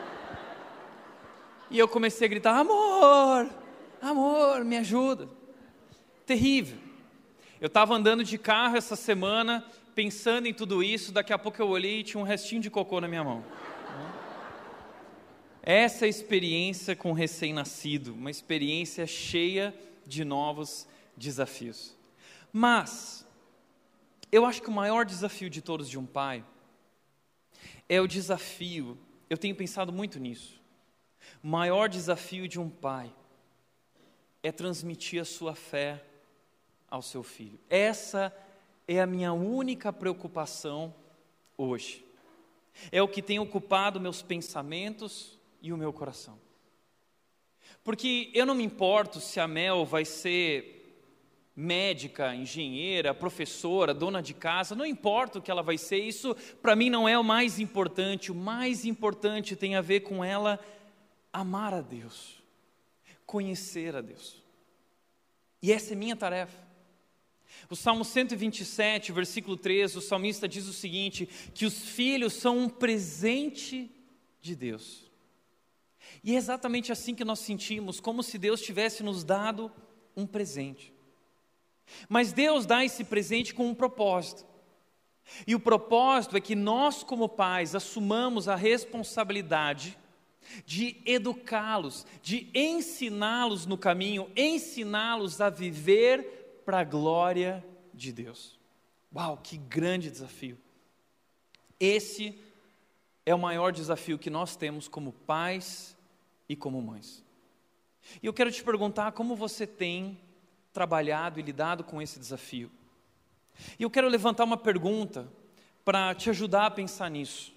E 1.70 1.78
eu 1.78 1.86
comecei 1.86 2.26
a 2.26 2.30
gritar: 2.30 2.58
amor, 2.58 3.48
amor, 4.02 4.64
me 4.64 4.76
ajuda. 4.76 5.28
Terrível. 6.26 6.83
Eu 7.60 7.68
estava 7.68 7.94
andando 7.94 8.24
de 8.24 8.36
carro 8.36 8.76
essa 8.76 8.96
semana, 8.96 9.64
pensando 9.94 10.46
em 10.46 10.52
tudo 10.52 10.82
isso, 10.82 11.12
daqui 11.12 11.32
a 11.32 11.38
pouco 11.38 11.62
eu 11.62 11.68
olhei 11.68 12.00
e 12.00 12.02
tinha 12.02 12.20
um 12.20 12.24
restinho 12.24 12.60
de 12.60 12.68
cocô 12.68 13.00
na 13.00 13.06
minha 13.06 13.22
mão. 13.22 13.44
Essa 15.62 16.04
é 16.04 16.06
a 16.06 16.10
experiência 16.10 16.94
com 16.96 17.12
recém-nascido, 17.12 18.12
uma 18.12 18.30
experiência 18.30 19.06
cheia 19.06 19.74
de 20.04 20.24
novos 20.24 20.86
desafios. 21.16 21.96
Mas, 22.52 23.26
eu 24.30 24.44
acho 24.44 24.60
que 24.60 24.68
o 24.68 24.72
maior 24.72 25.06
desafio 25.06 25.48
de 25.48 25.62
todos 25.62 25.88
de 25.88 25.98
um 25.98 26.04
pai 26.04 26.44
é 27.88 28.00
o 28.00 28.06
desafio, 28.06 28.98
eu 29.30 29.38
tenho 29.38 29.54
pensado 29.54 29.92
muito 29.92 30.18
nisso. 30.18 30.60
O 31.42 31.46
maior 31.46 31.88
desafio 31.88 32.48
de 32.48 32.60
um 32.60 32.68
pai 32.68 33.10
é 34.42 34.50
transmitir 34.52 35.22
a 35.22 35.24
sua 35.24 35.54
fé 35.54 36.04
ao 36.94 37.02
seu 37.02 37.24
filho. 37.24 37.58
Essa 37.68 38.32
é 38.86 39.00
a 39.00 39.06
minha 39.06 39.32
única 39.32 39.92
preocupação 39.92 40.94
hoje. 41.58 42.04
É 42.92 43.02
o 43.02 43.08
que 43.08 43.20
tem 43.20 43.38
ocupado 43.38 44.00
meus 44.00 44.22
pensamentos 44.22 45.36
e 45.60 45.72
o 45.72 45.76
meu 45.76 45.92
coração. 45.92 46.38
Porque 47.82 48.30
eu 48.32 48.46
não 48.46 48.54
me 48.54 48.62
importo 48.62 49.18
se 49.18 49.40
a 49.40 49.48
Mel 49.48 49.84
vai 49.84 50.04
ser 50.04 50.70
médica, 51.56 52.32
engenheira, 52.34 53.12
professora, 53.12 53.92
dona 53.92 54.22
de 54.22 54.34
casa, 54.34 54.76
não 54.76 54.86
importa 54.86 55.38
o 55.38 55.42
que 55.42 55.50
ela 55.50 55.62
vai 55.62 55.78
ser, 55.78 55.98
isso 55.98 56.34
para 56.62 56.76
mim 56.76 56.90
não 56.90 57.08
é 57.08 57.18
o 57.18 57.24
mais 57.24 57.58
importante. 57.58 58.30
O 58.30 58.36
mais 58.36 58.84
importante 58.84 59.56
tem 59.56 59.74
a 59.74 59.80
ver 59.80 60.00
com 60.00 60.24
ela 60.24 60.60
amar 61.32 61.74
a 61.74 61.80
Deus, 61.80 62.40
conhecer 63.26 63.96
a 63.96 64.00
Deus. 64.00 64.40
E 65.60 65.72
essa 65.72 65.92
é 65.92 65.96
minha 65.96 66.14
tarefa. 66.14 66.63
O 67.70 67.76
Salmo 67.76 68.04
127, 68.04 69.12
versículo 69.12 69.56
3, 69.56 69.96
o 69.96 70.00
salmista 70.00 70.48
diz 70.48 70.66
o 70.66 70.72
seguinte: 70.72 71.28
que 71.54 71.66
os 71.66 71.82
filhos 71.88 72.34
são 72.34 72.58
um 72.58 72.68
presente 72.68 73.90
de 74.40 74.54
Deus. 74.54 75.10
E 76.22 76.34
é 76.34 76.36
exatamente 76.36 76.92
assim 76.92 77.14
que 77.14 77.24
nós 77.24 77.40
sentimos, 77.40 78.00
como 78.00 78.22
se 78.22 78.38
Deus 78.38 78.60
tivesse 78.60 79.02
nos 79.02 79.24
dado 79.24 79.72
um 80.16 80.26
presente. 80.26 80.92
Mas 82.08 82.32
Deus 82.32 82.66
dá 82.66 82.84
esse 82.84 83.04
presente 83.04 83.54
com 83.54 83.66
um 83.68 83.74
propósito. 83.74 84.46
E 85.46 85.54
o 85.54 85.60
propósito 85.60 86.36
é 86.36 86.40
que 86.40 86.54
nós, 86.54 87.02
como 87.02 87.28
pais, 87.28 87.74
assumamos 87.74 88.48
a 88.48 88.54
responsabilidade 88.54 89.98
de 90.66 91.00
educá-los, 91.06 92.06
de 92.22 92.48
ensiná-los 92.54 93.66
no 93.66 93.78
caminho, 93.78 94.30
ensiná-los 94.36 95.40
a 95.40 95.48
viver 95.48 96.43
para 96.64 96.80
a 96.80 96.84
glória 96.84 97.64
de 97.92 98.12
Deus. 98.12 98.58
Uau, 99.14 99.36
que 99.36 99.56
grande 99.56 100.10
desafio! 100.10 100.58
Esse 101.78 102.38
é 103.26 103.34
o 103.34 103.38
maior 103.38 103.72
desafio 103.72 104.18
que 104.18 104.30
nós 104.30 104.56
temos 104.56 104.88
como 104.88 105.12
pais 105.12 105.96
e 106.48 106.56
como 106.56 106.80
mães. 106.80 107.24
E 108.22 108.26
eu 108.26 108.32
quero 108.32 108.50
te 108.50 108.62
perguntar 108.62 109.12
como 109.12 109.34
você 109.34 109.66
tem 109.66 110.20
trabalhado 110.72 111.38
e 111.38 111.42
lidado 111.42 111.84
com 111.84 112.02
esse 112.02 112.18
desafio. 112.18 112.70
E 113.78 113.82
eu 113.82 113.90
quero 113.90 114.08
levantar 114.08 114.44
uma 114.44 114.56
pergunta 114.56 115.28
para 115.84 116.14
te 116.14 116.30
ajudar 116.30 116.66
a 116.66 116.70
pensar 116.70 117.10
nisso. 117.10 117.52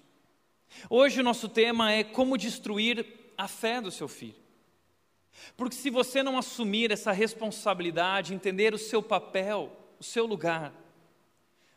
Hoje 0.88 1.20
o 1.20 1.24
nosso 1.24 1.48
tema 1.48 1.92
é 1.92 2.04
como 2.04 2.38
destruir 2.38 3.06
a 3.36 3.48
fé 3.48 3.80
do 3.80 3.90
seu 3.90 4.06
filho. 4.06 4.47
Porque 5.56 5.76
se 5.76 5.90
você 5.90 6.22
não 6.22 6.38
assumir 6.38 6.90
essa 6.90 7.12
responsabilidade, 7.12 8.34
entender 8.34 8.74
o 8.74 8.78
seu 8.78 9.02
papel, 9.02 9.72
o 9.98 10.04
seu 10.04 10.26
lugar, 10.26 10.72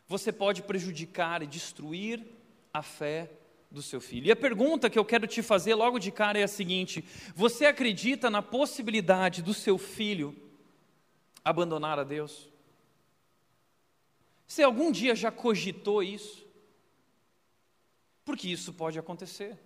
você 0.06 0.32
pode 0.32 0.62
prejudicar 0.62 1.42
e 1.42 1.46
destruir 1.46 2.24
a 2.72 2.82
fé 2.82 3.30
do 3.70 3.82
seu 3.82 4.00
filho. 4.00 4.26
E 4.26 4.30
a 4.30 4.36
pergunta 4.36 4.90
que 4.90 4.98
eu 4.98 5.04
quero 5.04 5.26
te 5.26 5.42
fazer 5.42 5.74
logo 5.74 5.98
de 5.98 6.10
cara 6.10 6.38
é 6.38 6.42
a 6.42 6.48
seguinte: 6.48 7.04
você 7.34 7.66
acredita 7.66 8.30
na 8.30 8.42
possibilidade 8.42 9.42
do 9.42 9.54
seu 9.54 9.78
filho 9.78 10.36
abandonar 11.44 11.98
a 11.98 12.04
Deus? 12.04 12.48
Você 14.46 14.62
algum 14.62 14.92
dia 14.92 15.14
já 15.16 15.30
cogitou 15.30 16.02
isso? 16.02 16.46
Porque 18.24 18.48
isso 18.48 18.72
pode 18.72 18.98
acontecer. 18.98 19.58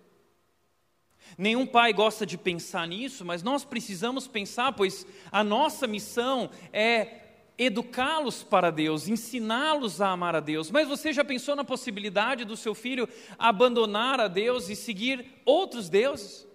Nenhum 1.37 1.65
pai 1.65 1.93
gosta 1.93 2.25
de 2.25 2.37
pensar 2.37 2.87
nisso, 2.87 3.25
mas 3.25 3.41
nós 3.41 3.65
precisamos 3.65 4.27
pensar, 4.27 4.73
pois 4.73 5.05
a 5.31 5.43
nossa 5.43 5.87
missão 5.87 6.49
é 6.71 7.23
educá-los 7.57 8.43
para 8.43 8.71
Deus, 8.71 9.07
ensiná-los 9.07 9.99
a 9.99 10.09
amar 10.09 10.35
a 10.35 10.39
Deus. 10.39 10.69
Mas 10.69 10.87
você 10.87 11.11
já 11.11 11.25
pensou 11.25 11.55
na 11.55 11.63
possibilidade 11.63 12.45
do 12.45 12.55
seu 12.55 12.75
filho 12.75 13.09
abandonar 13.37 14.19
a 14.19 14.27
Deus 14.27 14.69
e 14.69 14.75
seguir 14.75 15.25
outros 15.43 15.89
deuses? 15.89 16.47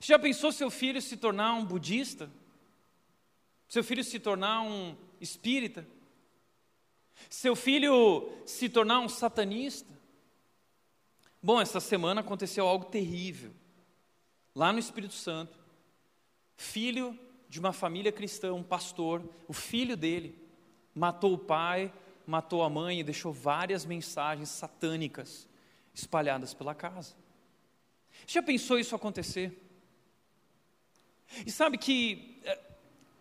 Já 0.00 0.18
pensou 0.18 0.52
seu 0.52 0.70
filho 0.70 1.02
se 1.02 1.16
tornar 1.16 1.54
um 1.54 1.64
budista? 1.64 2.30
Seu 3.68 3.82
filho 3.82 4.04
se 4.04 4.18
tornar 4.20 4.62
um 4.62 4.96
espírita? 5.20 5.86
Seu 7.28 7.56
filho 7.56 8.30
se 8.46 8.68
tornar 8.68 9.00
um 9.00 9.08
satanista? 9.08 9.91
Bom, 11.42 11.60
essa 11.60 11.80
semana 11.80 12.20
aconteceu 12.20 12.68
algo 12.68 12.84
terrível. 12.84 13.52
Lá 14.54 14.72
no 14.72 14.78
Espírito 14.78 15.14
Santo, 15.14 15.58
filho 16.56 17.18
de 17.48 17.58
uma 17.58 17.72
família 17.72 18.12
cristã, 18.12 18.54
um 18.54 18.62
pastor, 18.62 19.28
o 19.48 19.52
filho 19.52 19.96
dele 19.96 20.38
matou 20.94 21.34
o 21.34 21.38
pai, 21.38 21.92
matou 22.24 22.62
a 22.62 22.70
mãe 22.70 23.00
e 23.00 23.04
deixou 23.04 23.32
várias 23.32 23.84
mensagens 23.84 24.50
satânicas 24.50 25.48
espalhadas 25.92 26.54
pela 26.54 26.74
casa. 26.74 27.14
Já 28.26 28.42
pensou 28.42 28.78
isso 28.78 28.94
acontecer? 28.94 29.58
E 31.44 31.50
sabe 31.50 31.76
que 31.76 32.40
é, 32.44 32.58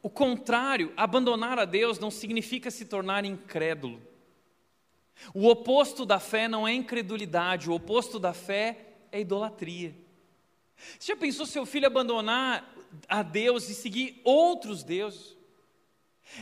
o 0.02 0.10
contrário, 0.10 0.94
abandonar 0.96 1.58
a 1.58 1.66
Deus 1.66 1.98
não 1.98 2.12
significa 2.12 2.70
se 2.70 2.86
tornar 2.86 3.26
incrédulo. 3.26 4.02
O 5.34 5.48
oposto 5.48 6.06
da 6.06 6.20
fé 6.20 6.48
não 6.48 6.68
é 6.68 6.74
incredulidade, 6.74 7.70
o 7.70 7.74
oposto 7.74 8.20
da 8.20 8.34
fé 8.34 8.78
é 9.12 9.20
idolatria. 9.20 9.96
Você 11.00 11.14
já 11.14 11.16
pensou 11.16 11.46
seu 11.46 11.66
filho 11.66 11.88
abandonar 11.88 12.74
a 13.08 13.22
Deus 13.22 13.70
e 13.70 13.76
seguir 13.76 14.20
outros 14.24 14.84
deuses? 14.84 15.38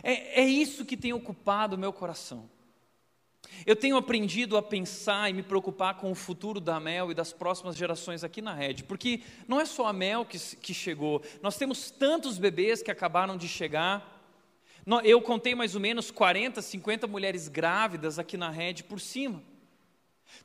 É, 0.03 0.41
é 0.41 0.45
isso 0.45 0.85
que 0.85 0.95
tem 0.95 1.13
ocupado 1.13 1.75
o 1.75 1.79
meu 1.79 1.91
coração. 1.91 2.49
Eu 3.65 3.75
tenho 3.75 3.97
aprendido 3.97 4.55
a 4.57 4.61
pensar 4.61 5.29
e 5.29 5.33
me 5.33 5.43
preocupar 5.43 5.95
com 5.95 6.11
o 6.11 6.15
futuro 6.15 6.59
da 6.59 6.79
Mel 6.79 7.11
e 7.11 7.15
das 7.15 7.33
próximas 7.33 7.75
gerações 7.75 8.23
aqui 8.23 8.41
na 8.41 8.53
rede, 8.53 8.83
porque 8.83 9.21
não 9.47 9.59
é 9.59 9.65
só 9.65 9.87
a 9.87 9.93
Mel 9.93 10.25
que, 10.25 10.37
que 10.57 10.73
chegou, 10.73 11.21
nós 11.41 11.57
temos 11.57 11.91
tantos 11.91 12.37
bebês 12.37 12.81
que 12.81 12.91
acabaram 12.91 13.35
de 13.35 13.47
chegar, 13.47 14.18
eu 15.03 15.21
contei 15.21 15.55
mais 15.55 15.75
ou 15.75 15.81
menos 15.81 16.11
40, 16.11 16.61
50 16.61 17.07
mulheres 17.07 17.47
grávidas 17.47 18.17
aqui 18.17 18.37
na 18.37 18.49
rede 18.49 18.83
por 18.83 18.99
cima. 18.99 19.43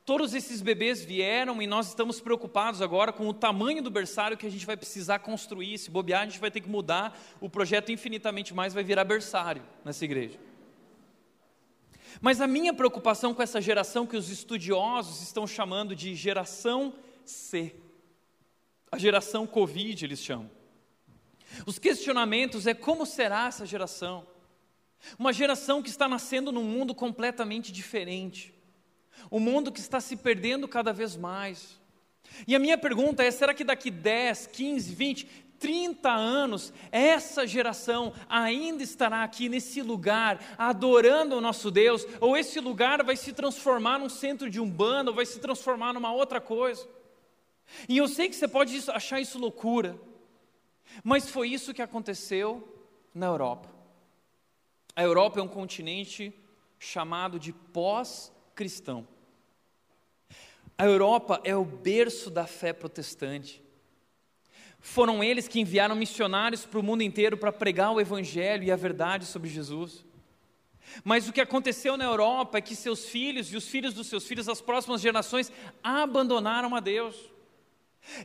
Todos 0.03 0.33
esses 0.33 0.61
bebês 0.61 1.03
vieram 1.03 1.61
e 1.61 1.67
nós 1.67 1.87
estamos 1.87 2.19
preocupados 2.19 2.81
agora 2.81 3.11
com 3.11 3.27
o 3.27 3.33
tamanho 3.33 3.81
do 3.81 3.89
berçário 3.89 4.37
que 4.37 4.45
a 4.45 4.51
gente 4.51 4.65
vai 4.65 4.77
precisar 4.77 5.19
construir. 5.19 5.77
Se 5.77 5.89
bobear, 5.89 6.21
a 6.21 6.25
gente 6.25 6.39
vai 6.39 6.51
ter 6.51 6.61
que 6.61 6.69
mudar. 6.69 7.17
O 7.39 7.49
projeto 7.49 7.91
infinitamente 7.91 8.53
mais 8.53 8.73
vai 8.73 8.83
virar 8.83 9.03
berçário 9.03 9.63
nessa 9.83 10.05
igreja. 10.05 10.39
Mas 12.21 12.39
a 12.39 12.47
minha 12.47 12.73
preocupação 12.73 13.33
com 13.33 13.41
essa 13.41 13.61
geração 13.61 14.05
que 14.05 14.15
os 14.15 14.29
estudiosos 14.29 15.21
estão 15.21 15.45
chamando 15.45 15.95
de 15.95 16.15
geração 16.15 16.93
C, 17.25 17.75
a 18.91 18.97
geração 18.97 19.45
Covid, 19.45 20.05
eles 20.05 20.23
chamam. 20.23 20.49
Os 21.65 21.79
questionamentos 21.79 22.67
é 22.67 22.73
como 22.73 23.05
será 23.05 23.47
essa 23.47 23.65
geração? 23.65 24.25
Uma 25.17 25.31
geração 25.31 25.81
que 25.81 25.89
está 25.89 26.07
nascendo 26.07 26.51
num 26.51 26.63
mundo 26.63 26.95
completamente 26.95 27.71
diferente. 27.71 28.53
Um 29.31 29.39
mundo 29.39 29.71
que 29.71 29.79
está 29.79 29.99
se 29.99 30.15
perdendo 30.15 30.67
cada 30.67 30.91
vez 30.91 31.15
mais. 31.15 31.79
E 32.47 32.55
a 32.55 32.59
minha 32.59 32.77
pergunta 32.77 33.23
é: 33.23 33.31
será 33.31 33.53
que 33.53 33.63
daqui 33.63 33.89
10, 33.89 34.47
15, 34.47 34.95
20, 34.95 35.25
30 35.59 36.11
anos, 36.11 36.73
essa 36.91 37.47
geração 37.47 38.13
ainda 38.27 38.83
estará 38.83 39.23
aqui 39.23 39.47
nesse 39.47 39.81
lugar, 39.81 40.39
adorando 40.57 41.35
o 41.35 41.41
nosso 41.41 41.71
Deus? 41.71 42.05
Ou 42.19 42.35
esse 42.35 42.59
lugar 42.59 43.03
vai 43.03 43.15
se 43.15 43.31
transformar 43.31 43.99
num 43.99 44.09
centro 44.09 44.49
de 44.49 44.59
umbanda, 44.59 45.11
ou 45.11 45.15
vai 45.15 45.25
se 45.25 45.39
transformar 45.39 45.93
numa 45.93 46.11
outra 46.11 46.41
coisa? 46.41 46.87
E 47.87 47.97
eu 47.97 48.07
sei 48.07 48.29
que 48.29 48.35
você 48.35 48.47
pode 48.47 48.79
achar 48.91 49.19
isso 49.19 49.39
loucura, 49.39 49.99
mas 51.03 51.29
foi 51.29 51.49
isso 51.49 51.73
que 51.73 51.81
aconteceu 51.81 52.67
na 53.13 53.27
Europa. 53.27 53.69
A 54.95 55.03
Europa 55.03 55.39
é 55.39 55.43
um 55.43 55.47
continente 55.47 56.33
chamado 56.79 57.39
de 57.39 57.51
pós-cristão. 57.51 59.07
A 60.77 60.85
Europa 60.85 61.39
é 61.43 61.55
o 61.55 61.65
berço 61.65 62.29
da 62.29 62.45
fé 62.45 62.73
protestante. 62.73 63.63
Foram 64.79 65.23
eles 65.23 65.47
que 65.47 65.59
enviaram 65.59 65.95
missionários 65.95 66.65
para 66.65 66.79
o 66.79 66.83
mundo 66.83 67.01
inteiro 67.01 67.37
para 67.37 67.51
pregar 67.51 67.91
o 67.91 67.99
Evangelho 67.99 68.63
e 68.63 68.71
a 68.71 68.75
verdade 68.75 69.25
sobre 69.25 69.49
Jesus. 69.49 70.05
Mas 71.03 71.27
o 71.27 71.33
que 71.33 71.41
aconteceu 71.41 71.97
na 71.97 72.05
Europa 72.05 72.57
é 72.57 72.61
que 72.61 72.75
seus 72.75 73.05
filhos 73.05 73.51
e 73.51 73.57
os 73.57 73.67
filhos 73.67 73.93
dos 73.93 74.07
seus 74.07 74.25
filhos, 74.25 74.47
as 74.47 74.61
próximas 74.61 75.01
gerações, 75.01 75.51
abandonaram 75.83 76.75
a 76.75 76.79
Deus. 76.79 77.15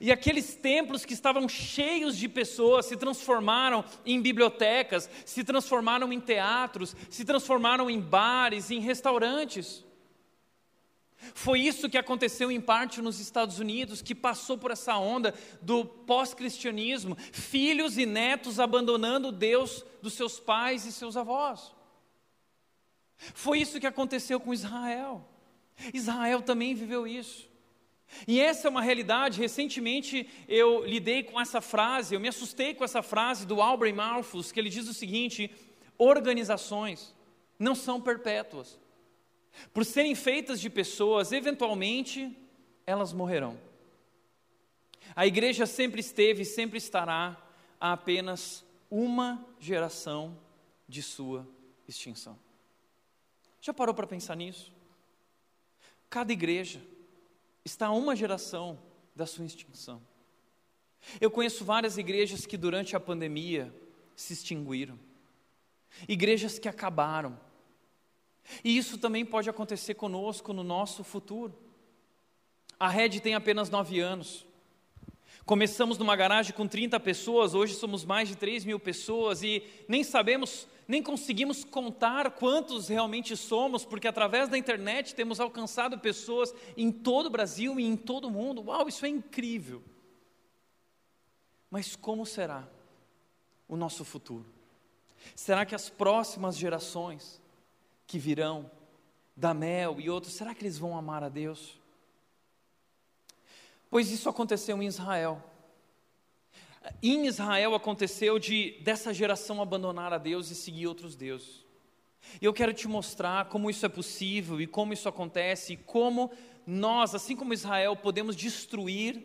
E 0.01 0.13
aqueles 0.13 0.55
templos 0.55 1.05
que 1.05 1.15
estavam 1.15 1.49
cheios 1.49 2.17
de 2.17 2.29
pessoas 2.29 2.87
se 2.87 2.97
transformaram 2.97 3.85
em 4.05 4.21
bibliotecas, 4.21 5.09
se 5.25 5.43
transformaram 5.43 6.13
em 6.13 6.21
teatros, 6.21 6.95
se 7.09 7.25
transformaram 7.25 7.91
em 7.91 8.01
bares, 8.01 8.71
em 8.71 8.81
restaurantes. 8.81 9.85
Foi 11.35 11.61
isso 11.61 11.89
que 11.89 11.99
aconteceu 11.99 12.51
em 12.51 12.61
parte 12.61 13.03
nos 13.03 13.21
Estados 13.21 13.59
Unidos, 13.59 14.01
que 14.01 14.15
passou 14.15 14.57
por 14.57 14.71
essa 14.71 14.97
onda 14.97 15.35
do 15.61 15.85
pós-cristianismo, 15.85 17.17
filhos 17.33 17.99
e 17.99 18.07
netos 18.07 18.59
abandonando 18.59 19.31
Deus 19.31 19.85
dos 20.01 20.15
seus 20.15 20.41
pais 20.41 20.87
e 20.87 20.93
seus 20.93 21.17
avós. 21.17 21.73
Foi 23.35 23.59
isso 23.59 23.81
que 23.81 23.87
aconteceu 23.87 24.41
com 24.41 24.55
Israel. 24.55 25.27
Israel 25.93 26.41
também 26.41 26.75
viveu 26.75 27.07
isso. 27.07 27.50
E 28.27 28.41
essa 28.41 28.69
é 28.69 28.71
uma 28.71 28.83
realidade. 28.83 29.41
Recentemente 29.41 30.29
eu 30.49 30.85
lidei 30.85 31.23
com 31.23 31.41
essa 31.41 31.61
frase, 31.61 32.15
eu 32.15 32.21
me 32.21 32.29
assustei 32.29 32.75
com 32.75 32.85
essa 32.85 33.03
frase 33.03 33.47
do 33.47 33.61
Albert 33.61 33.95
Malthus, 33.95 34.53
que 34.53 34.61
ele 34.61 34.71
diz 34.71 34.89
o 34.89 34.95
seguinte: 34.95 35.51
organizações 35.99 37.15
não 37.59 37.75
são 37.75 38.01
perpétuas. 38.01 38.79
Por 39.73 39.85
serem 39.85 40.15
feitas 40.15 40.61
de 40.61 40.71
pessoas, 40.71 41.33
eventualmente 41.33 42.37
elas 42.87 43.13
morrerão. 43.13 43.59
A 45.15 45.27
igreja 45.27 45.67
sempre 45.67 46.01
esteve 46.01 46.43
e 46.43 46.47
sempre 46.47 46.79
estará 46.79 47.37
a 47.81 47.93
apenas 47.93 48.65
uma 48.91 49.45
geração 49.59 50.37
de 50.89 51.03
sua 51.03 51.47
extinção. 51.87 52.39
Já 53.61 53.75
parou 53.75 53.95
para 53.95 54.07
pensar 54.07 54.37
nisso? 54.37 54.73
Cada 56.09 56.33
igreja 56.33 56.81
está 57.65 57.87
a 57.87 57.93
uma 57.93 58.17
geração 58.17 58.79
da 59.15 59.27
sua 59.27 59.45
extinção. 59.45 60.01
Eu 61.21 61.31
conheço 61.31 61.65
várias 61.65 61.97
igrejas 61.99 62.47
que 62.47 62.57
durante 62.57 62.95
a 62.95 63.01
pandemia 63.01 63.75
se 64.15 64.33
extinguiram, 64.33 64.99
igrejas 66.09 66.59
que 66.59 66.69
acabaram. 66.69 67.39
E 68.65 68.77
isso 68.77 68.99
também 68.99 69.25
pode 69.25 69.49
acontecer 69.49 69.95
conosco 69.95 70.53
no 70.53 70.63
nosso 70.63 71.05
futuro. 71.05 71.57
A 72.79 72.89
rede 72.89 73.21
tem 73.21 73.35
apenas 73.35 73.71
nove 73.71 74.01
anos. 74.01 74.47
Começamos 75.45 75.99
numa 75.99 76.17
garagem 76.17 76.53
com 76.53 76.67
30 76.67 77.01
pessoas, 77.01 77.55
hoje 77.55 77.75
somos 77.75 78.05
mais 78.05 78.29
de 78.29 78.37
3 78.37 78.65
mil 78.65 78.79
pessoas 78.79 79.43
e 79.43 79.63
nem 79.89 80.05
sabemos 80.05 80.67
nem 80.91 81.05
conseguimos 81.05 81.63
contar 81.63 82.33
quantos 82.33 82.89
realmente 82.89 83.37
somos, 83.37 83.85
porque 83.85 84.09
através 84.09 84.49
da 84.49 84.59
internet 84.59 85.15
temos 85.15 85.39
alcançado 85.39 85.97
pessoas 86.01 86.53
em 86.77 86.91
todo 86.91 87.27
o 87.27 87.31
Brasil 87.31 87.79
e 87.79 87.85
em 87.85 87.97
todo 87.97 88.27
o 88.27 88.31
mundo. 88.31 88.65
Uau, 88.67 88.89
isso 88.89 89.07
é 89.07 89.09
incrível! 89.09 89.85
Mas 91.71 91.95
como 91.95 92.27
será 92.27 92.69
o 93.69 93.77
nosso 93.77 94.05
futuro? 94.05 94.45
Será 95.37 95.65
que 95.65 95.77
as 95.77 95.89
próximas 95.89 96.57
gerações 96.57 97.41
que 98.05 98.19
virão, 98.19 98.69
da 99.37 99.55
Mel 99.55 100.01
e 100.01 100.11
outros, 100.11 100.35
será 100.35 100.53
que 100.57 100.65
eles 100.65 100.77
vão 100.77 100.99
amar 100.99 101.23
a 101.23 101.29
Deus? 101.29 101.79
Pois 103.89 104.11
isso 104.11 104.29
aconteceu 104.29 104.83
em 104.83 104.87
Israel. 104.89 105.41
Em 107.03 107.27
Israel 107.27 107.75
aconteceu 107.75 108.39
de 108.39 108.79
dessa 108.83 109.13
geração 109.13 109.61
abandonar 109.61 110.13
a 110.13 110.19
Deus 110.19 110.51
e 110.51 110.55
seguir 110.55 110.87
outros 110.87 111.15
deuses. 111.15 111.65
E 112.41 112.45
eu 112.45 112.53
quero 112.53 112.73
te 112.73 112.89
mostrar 112.89 113.47
como 113.47 113.71
isso 113.71 113.85
é 113.85 113.89
possível 113.89 114.61
e 114.61 114.67
como 114.67 114.93
isso 114.93 115.09
acontece 115.09 115.75
e 115.75 115.77
como 115.77 116.31
nós, 116.67 117.15
assim 117.15 117.35
como 117.35 117.55
Israel, 117.55 117.97
podemos 117.97 118.37
destruir 118.37 119.23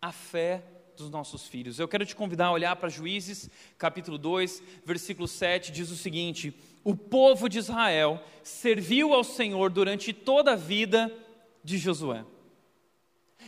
a 0.00 0.12
fé 0.12 0.62
dos 0.96 1.10
nossos 1.10 1.46
filhos. 1.46 1.78
Eu 1.78 1.88
quero 1.88 2.04
te 2.04 2.14
convidar 2.14 2.46
a 2.46 2.52
olhar 2.52 2.76
para 2.76 2.88
Juízes, 2.88 3.48
capítulo 3.78 4.18
2, 4.18 4.62
versículo 4.84 5.26
7, 5.26 5.72
diz 5.72 5.90
o 5.90 5.96
seguinte: 5.96 6.54
O 6.84 6.94
povo 6.94 7.48
de 7.48 7.58
Israel 7.58 8.22
serviu 8.42 9.14
ao 9.14 9.24
Senhor 9.24 9.70
durante 9.70 10.12
toda 10.12 10.52
a 10.52 10.56
vida 10.56 11.12
de 11.64 11.78
Josué. 11.78 12.24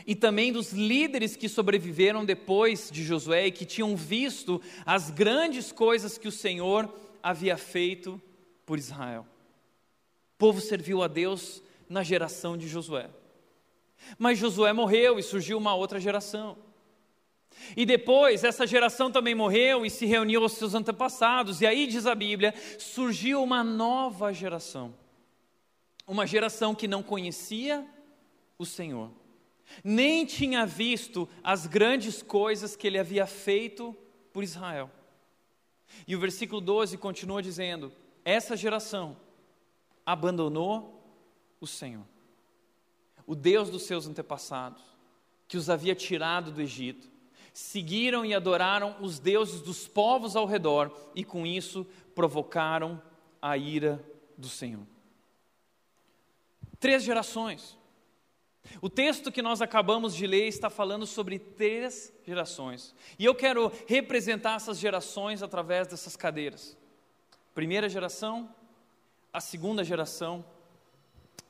E 0.06 0.14
também 0.14 0.52
dos 0.52 0.72
líderes 0.72 1.36
que 1.36 1.48
sobreviveram 1.48 2.24
depois 2.24 2.90
de 2.90 3.02
Josué 3.02 3.46
e 3.46 3.52
que 3.52 3.64
tinham 3.64 3.96
visto 3.96 4.60
as 4.84 5.10
grandes 5.10 5.72
coisas 5.72 6.18
que 6.18 6.28
o 6.28 6.32
Senhor 6.32 6.92
havia 7.22 7.56
feito 7.56 8.20
por 8.66 8.78
Israel. 8.78 9.26
O 10.34 10.38
povo 10.38 10.60
serviu 10.60 11.02
a 11.02 11.08
Deus 11.08 11.62
na 11.88 12.02
geração 12.02 12.56
de 12.56 12.68
Josué. 12.68 13.08
Mas 14.18 14.38
Josué 14.38 14.72
morreu 14.72 15.18
e 15.18 15.22
surgiu 15.22 15.56
uma 15.56 15.74
outra 15.74 15.98
geração. 15.98 16.58
E 17.76 17.86
depois, 17.86 18.44
essa 18.44 18.66
geração 18.66 19.10
também 19.10 19.34
morreu 19.34 19.86
e 19.86 19.90
se 19.90 20.06
reuniu 20.06 20.42
aos 20.42 20.52
seus 20.52 20.74
antepassados, 20.74 21.60
e 21.60 21.66
aí 21.66 21.86
diz 21.86 22.06
a 22.06 22.14
Bíblia: 22.14 22.52
surgiu 22.78 23.42
uma 23.42 23.62
nova 23.62 24.32
geração. 24.32 24.94
Uma 26.06 26.26
geração 26.26 26.74
que 26.74 26.86
não 26.86 27.02
conhecia 27.02 27.86
o 28.58 28.66
Senhor, 28.66 29.10
nem 29.82 30.24
tinha 30.24 30.66
visto 30.66 31.28
as 31.42 31.66
grandes 31.66 32.22
coisas 32.22 32.76
que 32.76 32.86
ele 32.86 32.98
havia 32.98 33.26
feito 33.26 33.96
por 34.32 34.42
Israel. 34.42 34.90
E 36.06 36.14
o 36.14 36.20
versículo 36.20 36.60
12 36.60 36.98
continua 36.98 37.42
dizendo: 37.42 37.92
essa 38.24 38.56
geração 38.56 39.16
abandonou 40.04 41.02
o 41.60 41.66
Senhor, 41.66 42.04
o 43.26 43.34
Deus 43.34 43.70
dos 43.70 43.82
seus 43.84 44.06
antepassados, 44.06 44.82
que 45.46 45.56
os 45.56 45.70
havia 45.70 45.94
tirado 45.94 46.50
do 46.50 46.60
Egito, 46.60 47.08
seguiram 47.52 48.24
e 48.24 48.34
adoraram 48.34 48.96
os 49.00 49.18
deuses 49.18 49.60
dos 49.60 49.86
povos 49.86 50.34
ao 50.36 50.46
redor 50.46 50.92
e 51.14 51.24
com 51.24 51.46
isso 51.46 51.86
provocaram 52.14 53.00
a 53.40 53.56
ira 53.56 54.04
do 54.36 54.48
Senhor. 54.48 54.84
Três 56.80 57.04
gerações. 57.04 57.78
O 58.80 58.88
texto 58.88 59.30
que 59.30 59.42
nós 59.42 59.60
acabamos 59.60 60.14
de 60.14 60.26
ler 60.26 60.48
está 60.48 60.70
falando 60.70 61.06
sobre 61.06 61.38
três 61.38 62.12
gerações. 62.26 62.94
E 63.18 63.24
eu 63.24 63.34
quero 63.34 63.70
representar 63.86 64.56
essas 64.56 64.78
gerações 64.78 65.42
através 65.42 65.86
dessas 65.86 66.16
cadeiras. 66.16 66.76
Primeira 67.54 67.88
geração, 67.88 68.54
a 69.32 69.40
segunda 69.40 69.84
geração 69.84 70.44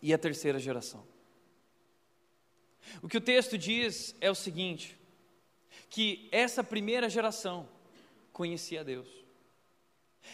e 0.03 0.13
a 0.13 0.19
terceira 0.19 0.59
geração. 0.59 1.07
O 3.03 3.09
que 3.09 3.17
o 3.17 3.21
texto 3.21 3.57
diz 3.57 4.15
é 4.21 4.31
o 4.31 4.35
seguinte: 4.35 4.99
que 5.89 6.29
essa 6.31 6.63
primeira 6.63 7.09
geração 7.09 7.69
conhecia 8.33 8.85
Deus. 8.85 9.09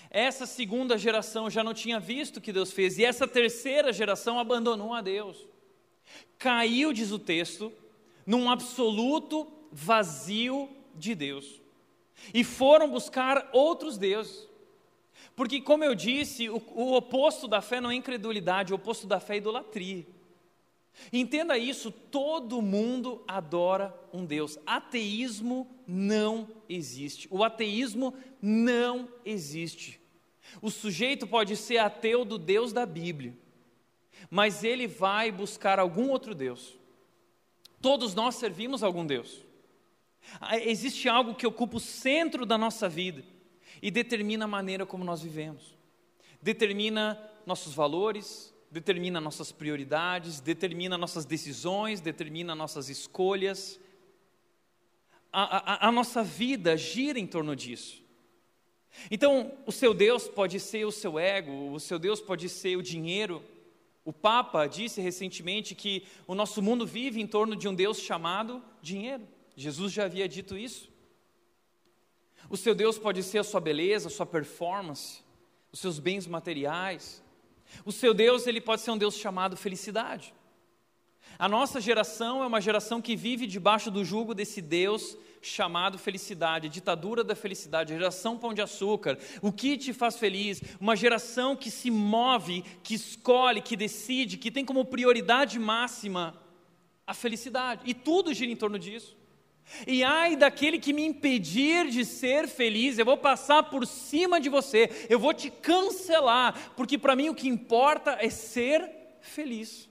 Essa 0.08 0.46
segunda 0.46 0.96
geração 0.96 1.50
já 1.50 1.62
não 1.62 1.74
tinha 1.74 2.00
visto 2.00 2.38
o 2.38 2.40
que 2.40 2.52
Deus 2.52 2.72
fez, 2.72 2.98
e 2.98 3.04
essa 3.04 3.26
terceira 3.26 3.92
geração 3.92 4.38
abandonou 4.38 4.94
a 4.94 5.00
Deus. 5.00 5.46
Caiu, 6.38 6.92
diz 6.92 7.10
o 7.12 7.18
texto, 7.18 7.72
num 8.26 8.50
absoluto 8.50 9.46
vazio 9.70 10.68
de 10.94 11.14
Deus. 11.14 11.60
E 12.32 12.44
foram 12.44 12.90
buscar 12.90 13.48
outros 13.52 13.96
deuses. 13.96 14.48
Porque, 15.34 15.60
como 15.60 15.84
eu 15.84 15.94
disse, 15.94 16.48
o, 16.48 16.62
o 16.74 16.94
oposto 16.94 17.48
da 17.48 17.60
fé 17.60 17.80
não 17.80 17.90
é 17.90 17.94
incredulidade, 17.94 18.72
o 18.72 18.76
oposto 18.76 19.06
da 19.06 19.20
fé 19.20 19.34
é 19.34 19.38
idolatria. 19.38 20.06
Entenda 21.12 21.56
isso: 21.56 21.90
todo 21.90 22.60
mundo 22.60 23.22
adora 23.26 23.94
um 24.12 24.24
Deus. 24.24 24.58
Ateísmo 24.66 25.66
não 25.86 26.48
existe. 26.68 27.26
O 27.30 27.42
ateísmo 27.42 28.14
não 28.40 29.08
existe. 29.24 30.00
O 30.60 30.70
sujeito 30.70 31.26
pode 31.26 31.56
ser 31.56 31.78
ateu 31.78 32.24
do 32.24 32.36
Deus 32.36 32.72
da 32.72 32.84
Bíblia, 32.84 33.34
mas 34.28 34.64
ele 34.64 34.86
vai 34.86 35.30
buscar 35.30 35.78
algum 35.78 36.10
outro 36.10 36.34
Deus. 36.34 36.78
Todos 37.80 38.14
nós 38.14 38.34
servimos 38.34 38.82
algum 38.82 39.06
Deus. 39.06 39.44
Ah, 40.40 40.58
existe 40.58 41.08
algo 41.08 41.34
que 41.34 41.46
ocupa 41.46 41.76
o 41.76 41.80
centro 41.80 42.44
da 42.44 42.58
nossa 42.58 42.88
vida 42.88 43.24
e 43.80 43.90
determina 43.90 44.44
a 44.44 44.48
maneira 44.48 44.84
como 44.84 45.04
nós 45.04 45.22
vivemos, 45.22 45.74
determina 46.42 47.18
nossos 47.46 47.72
valores, 47.72 48.54
determina 48.70 49.20
nossas 49.20 49.50
prioridades, 49.50 50.40
determina 50.40 50.96
nossas 50.96 51.24
decisões, 51.24 52.00
determina 52.00 52.54
nossas 52.54 52.88
escolhas. 52.88 53.80
A, 55.32 55.86
a, 55.86 55.88
a, 55.88 55.92
nossa 55.92 56.22
vida 56.22 56.76
gira 56.76 57.18
em 57.18 57.26
torno 57.26 57.56
disso. 57.56 58.02
Então, 59.10 59.52
o 59.66 59.72
seu 59.72 59.94
Deus 59.94 60.28
pode 60.28 60.58
ser 60.60 60.84
o 60.84 60.92
seu 60.92 61.18
ego, 61.18 61.72
o 61.72 61.80
seu 61.80 61.98
Deus 61.98 62.20
pode 62.20 62.48
ser 62.48 62.76
o 62.76 62.82
dinheiro. 62.82 63.42
O 64.04 64.12
Papa 64.12 64.66
disse 64.66 65.00
recentemente 65.00 65.74
que 65.74 66.04
o 66.26 66.34
nosso 66.34 66.62
mundo 66.62 66.86
vive 66.86 67.20
em 67.20 67.26
torno 67.26 67.54
de 67.54 67.68
um 67.68 67.74
Deus 67.74 67.98
chamado 67.98 68.62
dinheiro. 68.80 69.26
Jesus 69.54 69.92
já 69.92 70.04
havia 70.04 70.28
dito 70.28 70.56
isso. 70.56 70.90
O 72.48 72.56
seu 72.56 72.74
Deus 72.74 72.98
pode 72.98 73.22
ser 73.22 73.38
a 73.38 73.44
sua 73.44 73.60
beleza, 73.60 74.08
a 74.08 74.10
sua 74.10 74.26
performance, 74.26 75.22
os 75.70 75.78
seus 75.80 75.98
bens 75.98 76.26
materiais. 76.26 77.22
O 77.84 77.92
seu 77.92 78.12
Deus, 78.14 78.46
ele 78.46 78.60
pode 78.60 78.80
ser 78.80 78.90
um 78.90 78.98
Deus 78.98 79.14
chamado 79.14 79.56
felicidade. 79.56 80.34
A 81.40 81.48
nossa 81.48 81.80
geração 81.80 82.42
é 82.42 82.46
uma 82.46 82.60
geração 82.60 83.00
que 83.00 83.16
vive 83.16 83.46
debaixo 83.46 83.90
do 83.90 84.04
jugo 84.04 84.34
desse 84.34 84.60
Deus 84.60 85.16
chamado 85.40 85.96
felicidade, 85.96 86.68
ditadura 86.68 87.24
da 87.24 87.34
felicidade, 87.34 87.94
geração 87.94 88.36
pão 88.36 88.52
de 88.52 88.60
açúcar, 88.60 89.18
o 89.40 89.50
que 89.50 89.78
te 89.78 89.94
faz 89.94 90.18
feliz, 90.18 90.60
uma 90.78 90.94
geração 90.94 91.56
que 91.56 91.70
se 91.70 91.90
move, 91.90 92.62
que 92.82 92.92
escolhe, 92.92 93.62
que 93.62 93.74
decide, 93.74 94.36
que 94.36 94.50
tem 94.50 94.66
como 94.66 94.84
prioridade 94.84 95.58
máxima 95.58 96.38
a 97.06 97.14
felicidade, 97.14 97.84
e 97.86 97.94
tudo 97.94 98.34
gira 98.34 98.52
em 98.52 98.56
torno 98.56 98.78
disso. 98.78 99.16
E 99.86 100.04
ai 100.04 100.36
daquele 100.36 100.78
que 100.78 100.92
me 100.92 101.06
impedir 101.06 101.88
de 101.88 102.04
ser 102.04 102.48
feliz, 102.48 102.98
eu 102.98 103.06
vou 103.06 103.16
passar 103.16 103.62
por 103.62 103.86
cima 103.86 104.38
de 104.38 104.50
você, 104.50 105.06
eu 105.08 105.18
vou 105.18 105.32
te 105.32 105.48
cancelar, 105.48 106.74
porque 106.76 106.98
para 106.98 107.16
mim 107.16 107.30
o 107.30 107.34
que 107.34 107.48
importa 107.48 108.18
é 108.20 108.28
ser 108.28 108.86
feliz. 109.22 109.89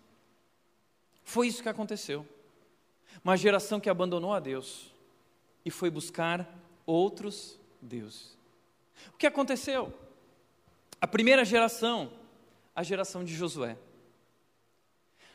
Foi 1.30 1.46
isso 1.46 1.62
que 1.62 1.70
aconteceu. 1.70 2.26
Uma 3.24 3.38
geração 3.38 3.80
que 3.80 3.88
abandonou 3.88 4.34
a 4.34 4.40
Deus 4.40 4.92
e 5.64 5.70
foi 5.70 5.92
buscar 5.92 6.50
outros 6.88 7.60
deuses. 7.80 8.36
O 9.14 9.18
que 9.18 9.28
aconteceu? 9.28 9.94
A 11.00 11.06
primeira 11.06 11.46
geração, 11.46 12.12
a 12.76 12.82
geração 12.82 13.24
de 13.24 13.36
Josué. 13.36 13.78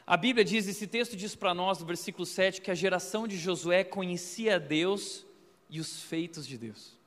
A 0.04 0.16
Bíblia 0.16 0.44
diz, 0.44 0.66
esse 0.66 0.84
texto 0.88 1.16
diz 1.16 1.36
para 1.36 1.54
nós, 1.54 1.78
no 1.78 1.86
versículo 1.86 2.26
7, 2.26 2.60
que 2.60 2.72
a 2.72 2.74
geração 2.74 3.28
de 3.28 3.38
Josué 3.38 3.84
conhecia 3.84 4.58
Deus 4.58 5.24
e 5.70 5.78
os 5.78 6.02
feitos 6.02 6.44
de 6.44 6.58
Deus. 6.58 6.98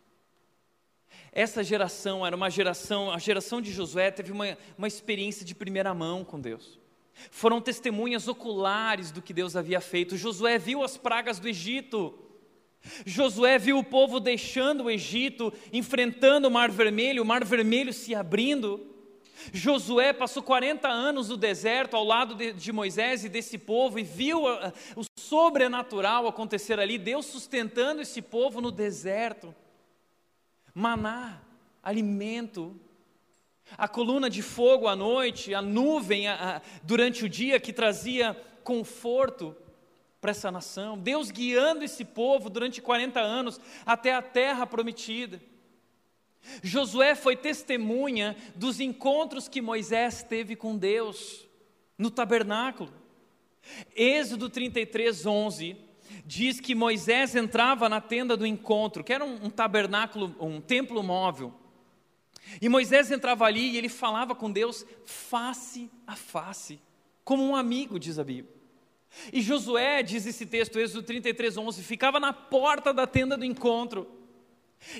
Essa 1.33 1.61
geração 1.61 2.25
era 2.25 2.37
uma 2.37 2.49
geração, 2.49 3.11
a 3.11 3.19
geração 3.19 3.61
de 3.61 3.69
Josué 3.69 4.11
teve 4.11 4.31
uma, 4.31 4.57
uma 4.77 4.87
experiência 4.87 5.45
de 5.45 5.53
primeira 5.53 5.93
mão 5.93 6.23
com 6.23 6.39
Deus. 6.39 6.79
Foram 7.31 7.61
testemunhas 7.61 8.27
oculares 8.27 9.11
do 9.11 9.21
que 9.21 9.33
Deus 9.33 9.55
havia 9.55 9.81
feito. 9.81 10.17
Josué 10.17 10.57
viu 10.57 10.83
as 10.83 10.97
pragas 10.97 11.39
do 11.39 11.47
Egito. 11.47 12.13
Josué 13.05 13.57
viu 13.57 13.77
o 13.77 13.83
povo 13.83 14.19
deixando 14.19 14.85
o 14.85 14.91
Egito, 14.91 15.53
enfrentando 15.73 16.47
o 16.47 16.51
Mar 16.51 16.71
Vermelho, 16.71 17.23
o 17.23 17.25
Mar 17.25 17.43
Vermelho 17.43 17.91
se 17.91 18.15
abrindo. 18.15 18.95
Josué 19.53 20.13
passou 20.13 20.41
40 20.41 20.87
anos 20.87 21.29
no 21.29 21.37
deserto 21.37 21.95
ao 21.95 22.03
lado 22.03 22.35
de, 22.35 22.53
de 22.53 22.71
Moisés 22.71 23.23
e 23.23 23.29
desse 23.29 23.57
povo 23.57 23.99
e 23.99 24.03
viu 24.03 24.47
a, 24.47 24.73
o 24.95 25.03
sobrenatural 25.19 26.27
acontecer 26.27 26.79
ali, 26.79 26.97
Deus 26.97 27.25
sustentando 27.25 28.01
esse 28.01 28.21
povo 28.21 28.61
no 28.61 28.71
deserto. 28.71 29.53
Maná, 30.73 31.41
alimento, 31.81 32.79
a 33.75 33.87
coluna 33.87 34.29
de 34.29 34.41
fogo 34.41 34.87
à 34.87 34.95
noite, 34.95 35.53
a 35.53 35.61
nuvem 35.61 36.27
a, 36.27 36.57
a, 36.57 36.61
durante 36.83 37.25
o 37.25 37.29
dia 37.29 37.59
que 37.59 37.73
trazia 37.73 38.35
conforto 38.63 39.55
para 40.21 40.31
essa 40.31 40.51
nação, 40.51 40.97
Deus 40.97 41.31
guiando 41.31 41.83
esse 41.83 42.03
povo 42.03 42.49
durante 42.49 42.81
40 42.81 43.19
anos 43.19 43.59
até 43.85 44.13
a 44.13 44.21
terra 44.21 44.65
prometida. 44.65 45.41
Josué 46.63 47.13
foi 47.15 47.35
testemunha 47.35 48.35
dos 48.55 48.79
encontros 48.79 49.47
que 49.47 49.61
Moisés 49.61 50.23
teve 50.23 50.55
com 50.55 50.77
Deus 50.77 51.45
no 51.97 52.09
tabernáculo. 52.09 52.91
Êxodo 53.95 54.49
33, 54.49 55.25
11 55.25 55.77
diz 56.25 56.59
que 56.59 56.73
Moisés 56.73 57.35
entrava 57.35 57.89
na 57.89 57.99
tenda 57.99 58.37
do 58.37 58.45
encontro, 58.45 59.03
que 59.03 59.13
era 59.13 59.25
um, 59.25 59.45
um 59.45 59.49
tabernáculo, 59.49 60.35
um 60.39 60.61
templo 60.61 61.03
móvel. 61.03 61.53
E 62.61 62.69
Moisés 62.69 63.11
entrava 63.11 63.45
ali 63.45 63.71
e 63.71 63.77
ele 63.77 63.89
falava 63.89 64.35
com 64.35 64.51
Deus 64.51 64.85
face 65.05 65.89
a 66.05 66.15
face, 66.15 66.79
como 67.23 67.43
um 67.43 67.55
amigo, 67.55 67.99
diz 67.99 68.17
a 68.17 68.23
Bíblia. 68.23 68.55
E 69.31 69.41
Josué, 69.41 70.03
diz 70.03 70.25
esse 70.25 70.45
texto, 70.45 70.79
Êxodo 70.79 71.03
33, 71.03 71.57
11, 71.57 71.83
ficava 71.83 72.19
na 72.19 72.33
porta 72.33 72.93
da 72.93 73.07
tenda 73.07 73.37
do 73.37 73.45
encontro. 73.45 74.16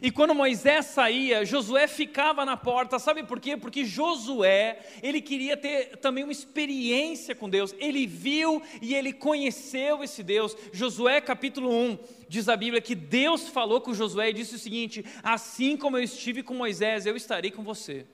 E 0.02 0.12
quando 0.12 0.36
Moisés 0.36 0.88
saía, 0.88 1.46
Josué 1.46 1.88
ficava 1.88 2.44
na 2.44 2.58
porta, 2.58 3.00
sabe 3.00 3.24
por 3.24 3.40
quê? 3.40 3.56
Porque 3.56 3.86
Josué, 3.86 4.80
ele 5.02 5.22
queria 5.22 5.56
ter 5.56 5.98
também 5.98 6.24
uma 6.24 6.32
experiência 6.32 7.34
com 7.34 7.50
Deus, 7.50 7.74
ele 7.80 8.06
viu 8.06 8.62
e 8.82 8.94
ele 8.94 9.14
conheceu 9.14 10.04
esse 10.04 10.24
Deus. 10.24 10.56
Josué 10.74 11.22
capítulo 11.22 11.72
1, 11.72 12.00
diz 12.28 12.50
a 12.50 12.58
Bíblia 12.58 12.82
que 12.82 12.96
Deus 12.96 13.48
falou 13.48 13.80
com 13.80 13.94
Josué 13.94 14.30
e 14.30 14.34
disse 14.34 14.56
o 14.56 14.60
seguinte: 14.60 15.06
Assim 15.24 15.78
como 15.78 15.98
eu 15.98 16.04
estive 16.04 16.44
com 16.44 16.54
Moisés, 16.54 17.06
eu 17.06 17.16
estarei 17.16 17.52
com 17.52 17.64
você. 17.64 18.06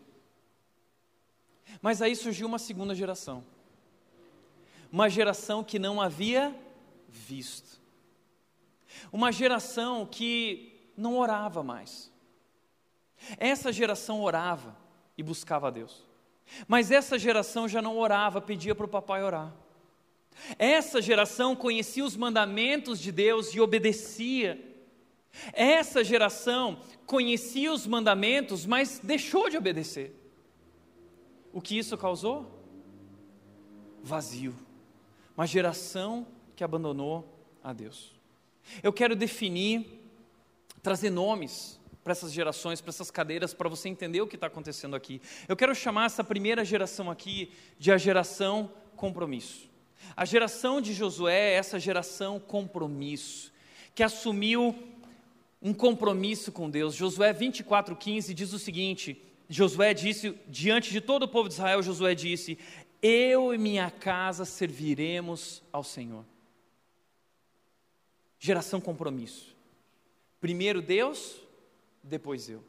Mas 1.81 2.01
aí 2.01 2.15
surgiu 2.15 2.47
uma 2.47 2.59
segunda 2.59 2.93
geração, 2.93 3.43
uma 4.91 5.09
geração 5.09 5.63
que 5.63 5.79
não 5.79 5.99
havia 5.99 6.55
visto, 7.09 7.81
uma 9.11 9.31
geração 9.31 10.05
que 10.05 10.72
não 10.95 11.17
orava 11.17 11.63
mais. 11.63 12.11
Essa 13.37 13.71
geração 13.71 14.21
orava 14.21 14.75
e 15.17 15.23
buscava 15.23 15.67
a 15.67 15.71
Deus. 15.71 16.03
Mas 16.67 16.91
essa 16.91 17.17
geração 17.17 17.67
já 17.67 17.81
não 17.81 17.97
orava, 17.97 18.41
pedia 18.41 18.75
para 18.75 18.85
o 18.85 18.89
papai 18.89 19.23
orar. 19.23 19.53
Essa 20.57 21.01
geração 21.01 21.55
conhecia 21.55 22.03
os 22.03 22.15
mandamentos 22.15 22.99
de 22.99 23.11
Deus 23.11 23.53
e 23.53 23.61
obedecia. 23.61 24.59
Essa 25.51 26.03
geração 26.03 26.79
conhecia 27.05 27.71
os 27.71 27.87
mandamentos, 27.87 28.65
mas 28.65 28.99
deixou 28.99 29.49
de 29.49 29.57
obedecer. 29.57 30.15
O 31.51 31.61
que 31.61 31.77
isso 31.77 31.97
causou? 31.97 32.51
Vazio. 34.01 34.55
Uma 35.37 35.47
geração 35.47 36.27
que 36.55 36.63
abandonou 36.63 37.27
a 37.63 37.73
Deus. 37.73 38.13
Eu 38.81 38.93
quero 38.93 39.15
definir 39.15 40.02
trazer 40.83 41.09
nomes 41.09 41.79
para 42.03 42.11
essas 42.11 42.33
gerações, 42.33 42.81
para 42.81 42.89
essas 42.89 43.09
cadeiras, 43.09 43.53
para 43.53 43.69
você 43.69 43.87
entender 43.87 44.21
o 44.21 44.27
que 44.27 44.35
está 44.35 44.47
acontecendo 44.47 44.95
aqui. 44.95 45.21
Eu 45.47 45.55
quero 45.55 45.73
chamar 45.73 46.07
essa 46.07 46.23
primeira 46.23 46.65
geração 46.65 47.09
aqui 47.09 47.53
de 47.79 47.91
a 47.91 47.97
geração 47.97 48.69
compromisso. 48.97 49.71
A 50.15 50.25
geração 50.25 50.81
de 50.81 50.93
Josué 50.93 51.53
é 51.53 51.53
essa 51.53 51.79
geração 51.79 52.37
compromisso, 52.37 53.53
que 53.95 54.03
assumiu 54.03 54.75
um 55.61 55.73
compromisso 55.73 56.51
com 56.51 56.69
Deus. 56.69 56.93
Josué 56.93 57.33
24,15 57.33 58.33
diz 58.33 58.51
o 58.51 58.59
seguinte: 58.59 59.23
Josué 59.47 59.93
disse, 59.93 60.37
diante 60.45 60.91
de 60.91 60.99
todo 60.99 61.23
o 61.23 61.27
povo 61.27 61.47
de 61.47 61.55
Israel, 61.55 61.81
Josué 61.81 62.13
disse: 62.13 62.59
Eu 63.01 63.53
e 63.53 63.57
minha 63.57 63.89
casa 63.89 64.43
serviremos 64.43 65.63
ao 65.71 65.85
Senhor. 65.85 66.25
Geração 68.37 68.81
compromisso. 68.81 69.52
Primeiro 70.43 70.81
Deus, 70.81 71.37
depois 72.03 72.49
eu. 72.49 72.61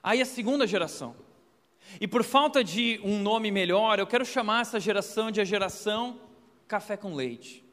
Aí 0.00 0.22
a 0.22 0.24
segunda 0.24 0.68
geração. 0.68 1.16
E 2.00 2.06
por 2.06 2.22
falta 2.22 2.62
de 2.62 3.00
um 3.02 3.18
nome 3.20 3.50
melhor, 3.50 3.98
eu 3.98 4.06
quero 4.06 4.24
chamar 4.24 4.60
essa 4.60 4.78
geração 4.78 5.32
de 5.32 5.40
a 5.40 5.44
geração 5.44 6.20
café 6.68 6.96
com 6.96 7.12
leite. 7.12 7.64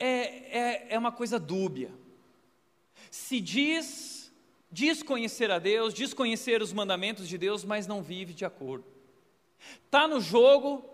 É, 0.00 0.08
é, 0.08 0.86
é 0.94 0.98
uma 0.98 1.12
coisa 1.12 1.38
dúbia. 1.38 1.92
Se 3.08 3.40
diz, 3.40 4.32
diz 4.68 5.00
conhecer 5.00 5.52
a 5.52 5.60
Deus, 5.60 5.94
diz 5.94 6.12
conhecer 6.12 6.60
os 6.60 6.72
mandamentos 6.72 7.28
de 7.28 7.38
Deus, 7.38 7.64
mas 7.64 7.86
não 7.86 8.02
vive 8.02 8.34
de 8.34 8.44
acordo. 8.44 8.84
Está 9.84 10.08
no 10.08 10.20
jogo, 10.20 10.84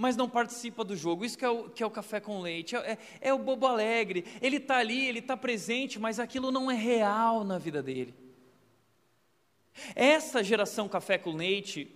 mas 0.00 0.16
não 0.16 0.30
participa 0.30 0.82
do 0.82 0.96
jogo. 0.96 1.26
Isso 1.26 1.36
que 1.36 1.44
é 1.44 1.48
o, 1.50 1.68
que 1.68 1.82
é 1.82 1.86
o 1.86 1.90
café 1.90 2.20
com 2.20 2.40
leite, 2.40 2.74
é, 2.74 2.92
é, 2.92 2.98
é 3.20 3.34
o 3.34 3.38
bobo 3.38 3.66
alegre. 3.66 4.24
Ele 4.40 4.56
está 4.56 4.78
ali, 4.78 5.06
ele 5.06 5.18
está 5.18 5.36
presente, 5.36 5.98
mas 5.98 6.18
aquilo 6.18 6.50
não 6.50 6.70
é 6.70 6.74
real 6.74 7.44
na 7.44 7.58
vida 7.58 7.82
dele. 7.82 8.14
Essa 9.94 10.42
geração 10.42 10.88
café 10.88 11.18
com 11.18 11.36
leite 11.36 11.94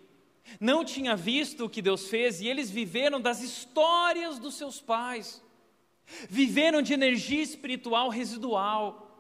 não 0.61 0.85
tinha 0.85 1.17
visto 1.17 1.65
o 1.65 1.71
que 1.71 1.81
Deus 1.81 2.07
fez 2.07 2.43
e 2.43 2.47
eles 2.47 2.71
viveram 2.71 3.19
das 3.19 3.41
histórias 3.41 4.39
dos 4.39 4.57
seus 4.57 4.83
pais, 4.83 5.43
viveram 6.29 6.83
de 6.83 6.93
energia 6.93 7.41
espiritual 7.43 8.11
residual. 8.11 9.19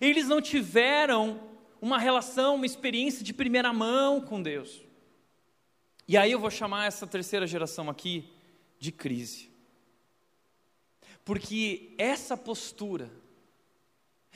Eles 0.00 0.26
não 0.26 0.40
tiveram 0.40 1.42
uma 1.78 1.98
relação, 1.98 2.54
uma 2.54 2.64
experiência 2.64 3.22
de 3.22 3.34
primeira 3.34 3.70
mão 3.70 4.18
com 4.18 4.40
Deus. 4.40 4.83
E 6.06 6.16
aí 6.16 6.32
eu 6.32 6.38
vou 6.38 6.50
chamar 6.50 6.86
essa 6.86 7.06
terceira 7.06 7.46
geração 7.46 7.88
aqui 7.88 8.30
de 8.78 8.92
crise. 8.92 9.50
Porque 11.24 11.94
essa 11.96 12.36
postura, 12.36 13.10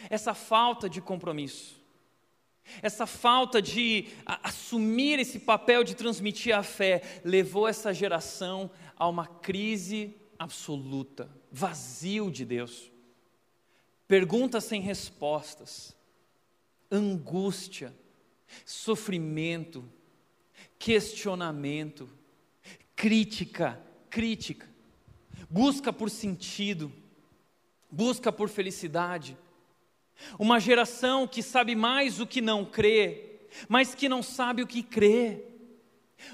essa 0.09 0.33
falta 0.33 0.89
de 0.89 1.01
compromisso, 1.03 1.77
essa 2.83 3.07
falta 3.07 3.61
de 3.61 4.09
assumir 4.27 5.19
esse 5.19 5.39
papel 5.39 5.85
de 5.85 5.95
transmitir 5.95 6.57
a 6.57 6.63
fé, 6.63 7.21
levou 7.25 7.67
essa 7.67 7.93
geração 7.93 8.71
a 8.97 9.09
uma 9.09 9.27
crise 9.27 10.15
absoluta, 10.39 11.31
vazio 11.51 12.31
de 12.31 12.45
Deus. 12.45 12.91
Perguntas 14.07 14.65
sem 14.65 14.81
respostas, 14.81 15.95
angústia, 16.91 17.95
sofrimento, 18.65 19.91
questionamento, 20.79 22.09
crítica, 22.95 23.81
crítica, 24.09 24.69
busca 25.51 25.93
por 25.93 26.11
sentido, 26.11 26.93
busca 27.91 28.31
por 28.31 28.49
felicidade. 28.49 29.37
Uma 30.39 30.59
geração 30.59 31.27
que 31.27 31.43
sabe 31.43 31.75
mais 31.75 32.21
o 32.21 32.27
que 32.27 32.41
não 32.41 32.65
crê, 32.65 33.41
mas 33.69 33.95
que 33.95 34.09
não 34.09 34.23
sabe 34.23 34.63
o 34.63 34.67
que 34.67 34.83
crê. 34.83 35.45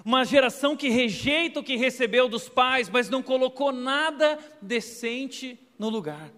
Uma 0.05 0.25
geração 0.25 0.77
que 0.77 0.89
rejeita 0.89 1.61
o 1.61 1.65
que 1.65 1.77
recebeu 1.77 2.29
dos 2.29 2.49
pais, 2.49 2.89
mas 2.89 3.11
não 3.11 3.23
colocou 3.23 3.71
nada 3.71 4.39
decente 4.61 5.59
no 5.79 5.89
lugar. 5.89 6.33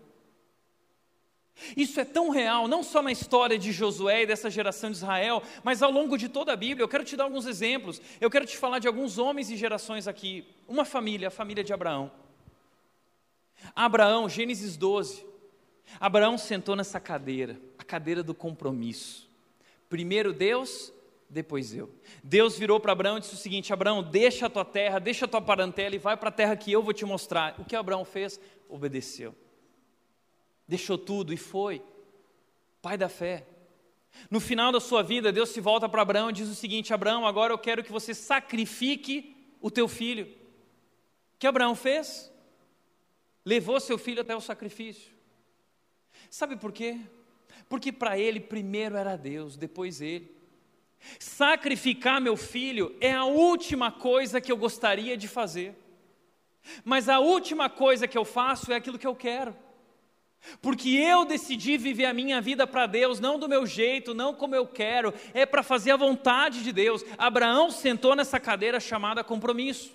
Isso 1.76 1.98
é 1.98 2.04
tão 2.04 2.28
real, 2.28 2.68
não 2.68 2.82
só 2.82 3.00
na 3.00 3.10
história 3.10 3.58
de 3.58 3.72
Josué 3.72 4.22
e 4.22 4.26
dessa 4.26 4.50
geração 4.50 4.90
de 4.90 4.98
Israel, 4.98 5.42
mas 5.64 5.82
ao 5.82 5.90
longo 5.90 6.18
de 6.18 6.28
toda 6.28 6.52
a 6.52 6.56
Bíblia. 6.56 6.84
Eu 6.84 6.88
quero 6.88 7.04
te 7.04 7.16
dar 7.16 7.24
alguns 7.24 7.46
exemplos. 7.46 8.00
Eu 8.20 8.30
quero 8.30 8.44
te 8.44 8.58
falar 8.58 8.78
de 8.78 8.86
alguns 8.86 9.16
homens 9.16 9.50
e 9.50 9.56
gerações 9.56 10.06
aqui. 10.06 10.46
Uma 10.68 10.84
família, 10.84 11.28
a 11.28 11.30
família 11.30 11.64
de 11.64 11.72
Abraão. 11.72 12.10
Abraão, 13.74 14.28
Gênesis 14.28 14.76
12. 14.76 15.24
Abraão 15.98 16.36
sentou 16.36 16.76
nessa 16.76 17.00
cadeira, 17.00 17.58
a 17.78 17.84
cadeira 17.84 18.22
do 18.22 18.34
compromisso. 18.34 19.26
Primeiro 19.88 20.32
Deus, 20.32 20.92
depois 21.28 21.74
eu. 21.74 21.90
Deus 22.22 22.58
virou 22.58 22.78
para 22.78 22.92
Abraão 22.92 23.16
e 23.16 23.20
disse 23.20 23.34
o 23.34 23.38
seguinte: 23.38 23.72
Abraão, 23.72 24.02
deixa 24.02 24.46
a 24.46 24.50
tua 24.50 24.64
terra, 24.64 24.98
deixa 24.98 25.24
a 25.24 25.28
tua 25.28 25.40
parentela 25.40 25.94
e 25.94 25.98
vai 25.98 26.16
para 26.16 26.28
a 26.28 26.32
terra 26.32 26.56
que 26.56 26.70
eu 26.70 26.82
vou 26.82 26.92
te 26.92 27.04
mostrar. 27.04 27.54
O 27.58 27.64
que 27.64 27.74
Abraão 27.74 28.04
fez? 28.04 28.38
Obedeceu 28.68 29.34
deixou 30.66 30.98
tudo 30.98 31.32
e 31.32 31.36
foi. 31.36 31.82
Pai 32.82 32.96
da 32.96 33.08
fé. 33.08 33.46
No 34.30 34.40
final 34.40 34.72
da 34.72 34.80
sua 34.80 35.02
vida, 35.02 35.32
Deus 35.32 35.50
se 35.50 35.60
volta 35.60 35.88
para 35.88 36.02
Abraão 36.02 36.30
e 36.30 36.32
diz 36.32 36.48
o 36.48 36.54
seguinte: 36.54 36.94
Abraão, 36.94 37.26
agora 37.26 37.52
eu 37.52 37.58
quero 37.58 37.84
que 37.84 37.92
você 37.92 38.14
sacrifique 38.14 39.36
o 39.60 39.70
teu 39.70 39.88
filho. 39.88 40.26
O 40.26 41.38
que 41.38 41.46
Abraão 41.46 41.74
fez? 41.74 42.32
Levou 43.44 43.78
seu 43.78 43.98
filho 43.98 44.22
até 44.22 44.34
o 44.34 44.40
sacrifício. 44.40 45.12
Sabe 46.30 46.56
por 46.56 46.72
quê? 46.72 46.98
Porque 47.68 47.92
para 47.92 48.18
ele 48.18 48.40
primeiro 48.40 48.96
era 48.96 49.16
Deus, 49.16 49.56
depois 49.56 50.00
ele. 50.00 50.34
Sacrificar 51.18 52.20
meu 52.20 52.36
filho 52.36 52.96
é 53.00 53.12
a 53.12 53.24
última 53.24 53.92
coisa 53.92 54.40
que 54.40 54.50
eu 54.50 54.56
gostaria 54.56 55.16
de 55.16 55.28
fazer. 55.28 55.76
Mas 56.84 57.08
a 57.08 57.20
última 57.20 57.70
coisa 57.70 58.08
que 58.08 58.18
eu 58.18 58.24
faço 58.24 58.72
é 58.72 58.76
aquilo 58.76 58.98
que 58.98 59.06
eu 59.06 59.14
quero. 59.14 59.56
Porque 60.62 60.90
eu 60.90 61.24
decidi 61.24 61.76
viver 61.76 62.06
a 62.06 62.12
minha 62.12 62.40
vida 62.40 62.66
para 62.66 62.86
Deus, 62.86 63.18
não 63.18 63.38
do 63.38 63.48
meu 63.48 63.66
jeito, 63.66 64.14
não 64.14 64.34
como 64.34 64.54
eu 64.54 64.66
quero, 64.66 65.12
é 65.34 65.44
para 65.44 65.62
fazer 65.62 65.90
a 65.90 65.96
vontade 65.96 66.62
de 66.62 66.72
Deus. 66.72 67.04
Abraão 67.18 67.70
sentou 67.70 68.14
nessa 68.14 68.38
cadeira 68.38 68.78
chamada 68.78 69.24
compromisso. 69.24 69.94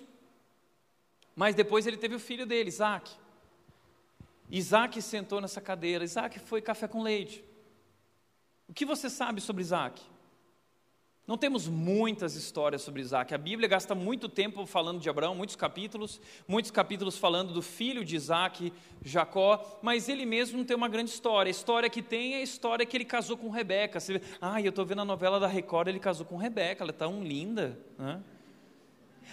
Mas 1.34 1.54
depois 1.54 1.86
ele 1.86 1.96
teve 1.96 2.14
o 2.14 2.20
filho 2.20 2.44
dele, 2.44 2.68
Isaac. 2.68 3.10
Isaac 4.50 5.00
sentou 5.00 5.40
nessa 5.40 5.60
cadeira, 5.60 6.04
Isaac 6.04 6.38
foi 6.40 6.60
café 6.60 6.86
com 6.86 7.02
leite. 7.02 7.42
O 8.68 8.74
que 8.74 8.84
você 8.84 9.08
sabe 9.08 9.40
sobre 9.40 9.62
Isaac? 9.62 10.02
Não 11.24 11.38
temos 11.38 11.68
muitas 11.68 12.34
histórias 12.34 12.82
sobre 12.82 13.00
Isaac. 13.00 13.32
A 13.32 13.38
Bíblia 13.38 13.68
gasta 13.68 13.94
muito 13.94 14.28
tempo 14.28 14.66
falando 14.66 15.00
de 15.00 15.08
Abraão, 15.08 15.36
muitos 15.36 15.54
capítulos, 15.54 16.20
muitos 16.48 16.72
capítulos 16.72 17.16
falando 17.16 17.52
do 17.52 17.62
filho 17.62 18.04
de 18.04 18.16
Isaac, 18.16 18.72
Jacó, 19.04 19.78
mas 19.82 20.08
ele 20.08 20.26
mesmo 20.26 20.58
não 20.58 20.64
tem 20.64 20.76
uma 20.76 20.88
grande 20.88 21.10
história. 21.10 21.48
A 21.48 21.52
história 21.52 21.88
que 21.88 22.02
tem 22.02 22.34
é 22.34 22.38
a 22.38 22.42
história 22.42 22.84
que 22.84 22.96
ele 22.96 23.04
casou 23.04 23.36
com 23.36 23.50
Rebeca. 23.50 24.00
Você 24.00 24.20
ah, 24.40 24.60
eu 24.60 24.70
estou 24.70 24.84
vendo 24.84 25.02
a 25.02 25.04
novela 25.04 25.38
da 25.38 25.46
Record, 25.46 25.86
ele 25.86 26.00
casou 26.00 26.26
com 26.26 26.36
Rebeca, 26.36 26.82
ela 26.82 26.90
é 26.90 26.94
tão 26.94 27.22
linda. 27.22 27.78
Né? 27.96 28.20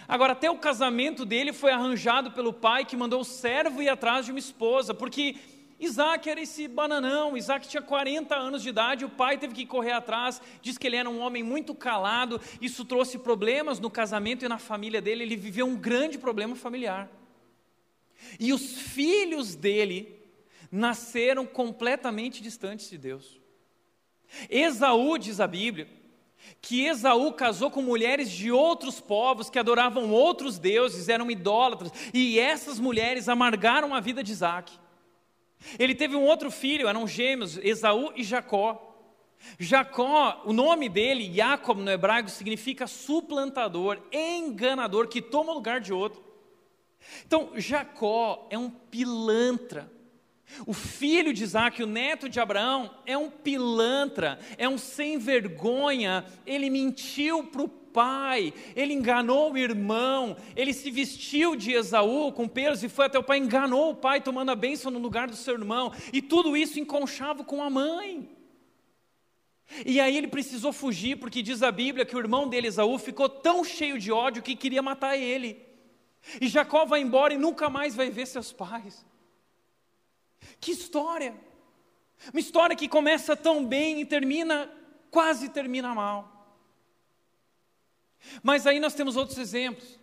Agora, 0.08 0.34
até 0.34 0.50
o 0.50 0.60
casamento 0.60 1.26
dele 1.26 1.52
foi 1.52 1.72
arranjado 1.72 2.32
pelo 2.32 2.54
pai 2.54 2.86
que 2.86 2.96
mandou 2.96 3.22
o 3.22 3.26
servo 3.26 3.82
ir 3.82 3.90
atrás 3.90 4.26
de 4.26 4.32
uma 4.32 4.40
esposa, 4.40 4.94
porque 4.94 5.36
Isaac 5.80 6.30
era 6.30 6.42
esse 6.42 6.68
bananão, 6.68 7.38
Isaac 7.38 7.68
tinha 7.68 7.82
40 7.82 8.36
anos 8.36 8.62
de 8.62 8.70
idade, 8.70 9.06
o 9.06 9.10
pai 9.10 9.38
teve 9.38 9.54
que 9.54 9.66
correr 9.66 9.94
atrás, 9.94 10.42
diz 10.62 10.78
que 10.78 10.86
ele 10.86 10.98
era 10.98 11.10
um 11.10 11.20
homem 11.20 11.42
muito 11.42 11.74
calado, 11.74 12.42
isso 12.60 12.84
trouxe 12.84 13.18
problemas 13.18 13.80
no 13.80 13.90
casamento 13.90 14.44
e 14.44 14.50
na 14.50 14.58
família 14.58 15.02
dele, 15.02 15.24
ele 15.24 15.38
viveu 15.38 15.66
um 15.66 15.78
grande 15.78 16.18
problema 16.18 16.56
familiar. 16.56 17.10
E 18.38 18.52
os 18.52 18.80
filhos 18.80 19.56
dele 19.56 20.20
nasceram 20.72 21.46
completamente 21.46 22.44
distantes 22.44 22.90
de 22.90 22.98
Deus. 22.98 23.40
Esaú, 24.50 25.18
diz 25.18 25.40
a 25.40 25.48
Bíblia, 25.48 25.88
que 26.62 26.86
Esaú 26.86 27.32
casou 27.34 27.72
com 27.72 27.82
mulheres 27.82 28.30
de 28.30 28.52
outros 28.52 29.00
povos 29.00 29.50
que 29.50 29.60
adoravam 29.60 30.12
outros 30.12 30.58
deuses, 30.60 31.10
eram 31.10 31.32
idólatras, 31.32 31.92
e 32.14 32.40
essas 32.40 32.80
mulheres 32.80 33.30
amargaram 33.30 33.94
a 33.94 34.00
vida 34.00 34.24
de 34.24 34.32
Isaac. 34.32 34.72
Ele 35.78 35.94
teve 35.94 36.16
um 36.16 36.24
outro 36.24 36.50
filho, 36.50 36.88
eram 36.88 37.08
gêmeos, 37.08 37.58
Esaú 37.58 38.12
e 38.16 38.24
Jacó. 38.24 38.86
Jacó, 39.58 40.42
o 40.46 40.54
nome 40.54 40.90
dele, 40.90 41.34
Jacob 41.34 41.80
no 41.80 41.92
hebraico, 41.92 42.30
significa 42.30 42.88
suplantador, 42.88 44.02
enganador, 44.12 45.08
que 45.08 45.22
toma 45.22 45.52
o 45.52 45.56
lugar 45.56 45.80
de 45.80 45.94
outro. 45.94 46.24
Então, 47.26 47.52
Jacó 47.56 48.48
é 48.50 48.58
um 48.58 48.70
pilantra. 48.70 49.92
O 50.66 50.74
filho 50.74 51.32
de 51.32 51.44
Isaac, 51.44 51.82
o 51.82 51.88
neto 51.88 52.28
de 52.28 52.40
Abraão, 52.40 52.90
é 53.06 53.18
um 53.18 53.30
pilantra, 53.30 54.40
é 54.58 54.68
um 54.68 54.78
sem 54.78 55.18
vergonha. 55.18 56.26
Ele 56.46 56.70
mentiu 56.70 57.44
para 57.44 57.62
o 57.62 57.70
pai, 57.94 58.54
ele 58.76 58.94
enganou 58.94 59.52
o 59.52 59.58
irmão, 59.58 60.36
ele 60.56 60.74
se 60.74 60.90
vestiu 60.90 61.56
de 61.56 61.72
Esaú 61.72 62.32
com 62.32 62.48
pelos 62.48 62.84
e 62.84 62.90
foi 62.90 63.06
até 63.06 63.18
o 63.20 63.24
pai, 63.24 63.38
enganou 63.38 63.92
o 63.92 63.96
pai 63.96 64.22
tomando 64.22 64.52
a 64.52 64.56
bênção 64.56 64.92
no 64.92 65.00
lugar 65.00 65.28
do 65.28 65.36
seu 65.36 65.54
irmão, 65.54 65.92
e 66.14 66.22
tudo 66.22 66.56
isso 66.56 66.80
enconchava 66.80 67.44
com 67.44 67.64
a 67.64 67.70
mãe. 67.70 68.30
E 69.86 70.00
aí 70.00 70.18
ele 70.18 70.28
precisou 70.28 70.74
fugir, 70.74 71.18
porque 71.18 71.42
diz 71.42 71.62
a 71.62 71.72
Bíblia 71.72 72.06
que 72.06 72.16
o 72.16 72.20
irmão 72.20 72.48
dele, 72.48 72.68
Esaú, 72.68 72.98
ficou 72.98 73.30
tão 73.30 73.64
cheio 73.64 74.00
de 74.00 74.12
ódio 74.12 74.42
que 74.42 74.56
queria 74.56 74.82
matar 74.82 75.16
ele. 75.16 75.64
E 76.42 76.48
Jacó 76.48 76.86
vai 76.86 77.02
embora 77.02 77.34
e 77.34 77.38
nunca 77.38 77.70
mais 77.70 77.96
vai 77.96 78.10
ver 78.10 78.26
seus 78.26 78.52
pais. 78.52 79.06
Que 80.60 80.72
história! 80.72 81.36
Uma 82.34 82.40
história 82.40 82.76
que 82.76 82.90
começa 82.90 83.36
tão 83.36 83.66
bem 83.66 84.02
e 84.02 84.06
termina, 84.06 84.70
quase 85.10 85.50
termina 85.50 85.96
mal. 85.96 86.39
Mas 88.44 88.66
aí 88.68 88.80
nós 88.80 88.94
temos 88.94 89.16
outros 89.16 89.38
exemplos. 89.38 90.00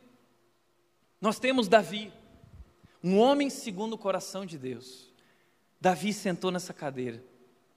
Nós 1.20 1.38
temos 1.38 1.68
Davi, 1.68 2.12
um 3.02 3.18
homem 3.18 3.48
segundo 3.48 3.94
o 3.94 3.98
coração 3.98 4.44
de 4.44 4.58
Deus. 4.58 5.12
Davi 5.80 6.12
sentou 6.12 6.50
nessa 6.50 6.72
cadeira, 6.72 7.22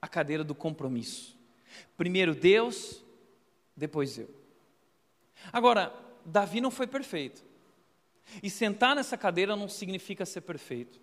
a 0.00 0.08
cadeira 0.08 0.42
do 0.44 0.54
compromisso. 0.54 1.38
Primeiro 1.96 2.34
Deus, 2.34 3.02
depois 3.76 4.18
eu. 4.18 4.28
Agora, 5.52 5.94
Davi 6.24 6.60
não 6.60 6.70
foi 6.70 6.86
perfeito. 6.86 7.42
E 8.42 8.50
sentar 8.50 8.94
nessa 8.94 9.16
cadeira 9.16 9.56
não 9.56 9.68
significa 9.68 10.24
ser 10.24 10.42
perfeito, 10.42 11.00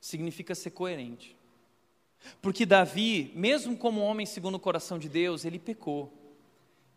significa 0.00 0.54
ser 0.54 0.70
coerente. 0.70 1.36
Porque 2.40 2.66
Davi, 2.66 3.30
mesmo 3.34 3.76
como 3.76 4.00
homem 4.00 4.26
segundo 4.26 4.56
o 4.56 4.60
coração 4.60 4.98
de 4.98 5.08
Deus, 5.08 5.44
ele 5.44 5.58
pecou. 5.58 6.12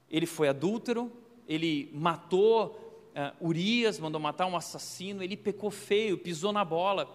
Ele 0.10 0.26
foi 0.26 0.48
adúltero, 0.48 1.12
ele 1.50 1.90
matou 1.92 3.12
uh, 3.16 3.46
Urias, 3.46 4.00
mandou 4.00 4.22
matar 4.22 4.46
um 4.46 4.56
assassino, 4.56 5.24
ele 5.24 5.36
pecou 5.36 5.72
feio, 5.72 6.20
pisou 6.20 6.54
na 6.54 6.64
bola. 6.64 7.10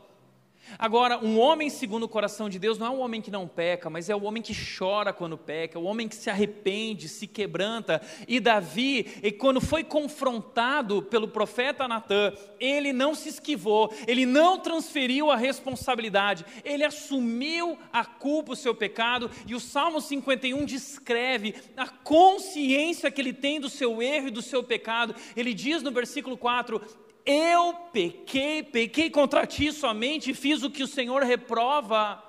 Agora, 0.79 1.18
um 1.18 1.38
homem 1.38 1.70
segundo 1.70 2.05
o 2.05 2.09
coração 2.09 2.48
de 2.48 2.59
Deus 2.59 2.79
não 2.79 2.87
é 2.87 2.90
um 2.90 3.00
homem 3.00 3.20
que 3.20 3.31
não 3.31 3.46
peca, 3.46 3.88
mas 3.88 4.09
é 4.09 4.16
o 4.16 4.22
homem 4.24 4.42
que 4.42 4.55
chora 4.55 5.12
quando 5.12 5.38
peca, 5.38 5.79
é 5.79 5.81
o 5.81 5.85
homem 5.85 6.09
que 6.09 6.16
se 6.16 6.31
arrepende, 6.31 7.09
se 7.09 7.27
quebranta. 7.27 8.00
E 8.27 8.40
Davi, 8.40 9.05
quando 9.38 9.61
foi 9.61 9.85
confrontado 9.85 11.03
pelo 11.03 11.29
profeta 11.29 11.87
Natã, 11.87 12.33
ele 12.59 12.92
não 12.92 13.14
se 13.14 13.29
esquivou, 13.29 13.92
ele 14.07 14.27
não 14.27 14.59
transferiu 14.59 15.31
a 15.31 15.37
responsabilidade, 15.37 16.44
ele 16.64 16.85
assumiu 16.85 17.79
a 17.92 18.05
culpa, 18.05 18.53
o 18.53 18.57
seu 18.57 18.74
pecado, 18.74 19.31
e 19.46 19.55
o 19.55 19.61
Salmo 19.61 20.00
51 20.00 20.64
descreve 20.64 21.55
a 21.77 21.88
consciência 21.88 23.11
que 23.11 23.20
ele 23.20 23.33
tem 23.33 23.61
do 23.61 23.68
seu 23.68 24.03
erro 24.03 24.29
e 24.29 24.33
do 24.33 24.42
seu 24.42 24.62
pecado. 24.62 25.14
Ele 25.37 25.55
diz 25.55 25.83
no 25.83 25.90
versículo 25.90 26.37
4: 26.37 26.81
eu 27.24 27.74
pequei, 27.92 28.62
pequei 28.62 29.10
contra 29.10 29.46
ti 29.46 29.72
somente 29.72 30.30
e 30.30 30.34
fiz 30.34 30.62
o 30.62 30.70
que 30.70 30.82
o 30.82 30.88
Senhor 30.88 31.22
reprova. 31.22 32.22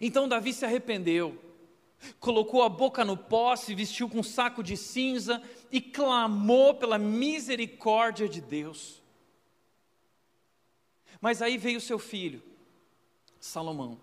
Então 0.00 0.28
Davi 0.28 0.52
se 0.52 0.64
arrependeu, 0.64 1.42
colocou 2.20 2.62
a 2.62 2.68
boca 2.68 3.04
no 3.04 3.16
pó, 3.16 3.56
se 3.56 3.74
vestiu 3.74 4.08
com 4.08 4.18
um 4.18 4.22
saco 4.22 4.62
de 4.62 4.76
cinza 4.76 5.42
e 5.72 5.80
clamou 5.80 6.74
pela 6.74 6.98
misericórdia 6.98 8.28
de 8.28 8.40
Deus. 8.40 9.02
Mas 11.20 11.40
aí 11.40 11.56
veio 11.56 11.80
seu 11.80 11.98
filho, 11.98 12.42
Salomão. 13.40 13.98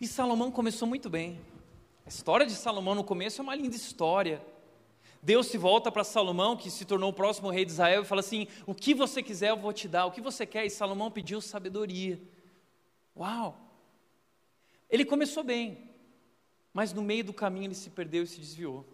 E 0.00 0.06
Salomão 0.06 0.50
começou 0.50 0.86
muito 0.86 1.08
bem. 1.08 1.40
A 2.04 2.08
história 2.08 2.46
de 2.46 2.52
Salomão 2.52 2.94
no 2.94 3.04
começo 3.04 3.40
é 3.40 3.42
uma 3.42 3.54
linda 3.54 3.74
história. 3.74 4.44
Deus 5.22 5.48
se 5.48 5.58
volta 5.58 5.90
para 5.90 6.04
Salomão, 6.04 6.56
que 6.56 6.70
se 6.70 6.84
tornou 6.84 7.10
o 7.10 7.14
próximo 7.14 7.50
rei 7.50 7.64
de 7.64 7.72
Israel, 7.72 8.02
e 8.02 8.06
fala 8.06 8.20
assim: 8.20 8.46
O 8.66 8.74
que 8.74 8.94
você 8.94 9.22
quiser 9.22 9.50
eu 9.50 9.56
vou 9.56 9.72
te 9.72 9.88
dar, 9.88 10.06
o 10.06 10.12
que 10.12 10.20
você 10.20 10.46
quer? 10.46 10.64
E 10.64 10.70
Salomão 10.70 11.10
pediu 11.10 11.40
sabedoria. 11.40 12.20
Uau! 13.16 13.58
Ele 14.88 15.04
começou 15.04 15.42
bem, 15.42 15.90
mas 16.72 16.92
no 16.92 17.02
meio 17.02 17.24
do 17.24 17.32
caminho 17.32 17.66
ele 17.66 17.74
se 17.74 17.90
perdeu 17.90 18.22
e 18.22 18.26
se 18.26 18.40
desviou. 18.40 18.86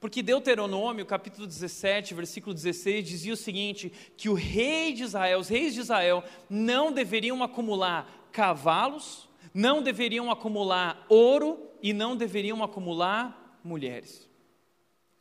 Porque 0.00 0.22
Deuteronômio, 0.22 1.04
capítulo 1.04 1.46
17, 1.46 2.14
versículo 2.14 2.54
16, 2.54 3.06
dizia 3.06 3.32
o 3.32 3.36
seguinte: 3.36 3.92
que 4.16 4.28
o 4.28 4.34
rei 4.34 4.92
de 4.92 5.02
Israel, 5.02 5.40
os 5.40 5.48
reis 5.48 5.74
de 5.74 5.80
Israel, 5.80 6.24
não 6.48 6.90
deveriam 6.90 7.42
acumular 7.42 8.28
cavalos, 8.32 9.28
não 9.52 9.82
deveriam 9.82 10.30
acumular 10.30 11.04
ouro 11.08 11.68
e 11.82 11.92
não 11.92 12.16
deveriam 12.16 12.62
acumular 12.62 13.60
mulheres. 13.62 14.31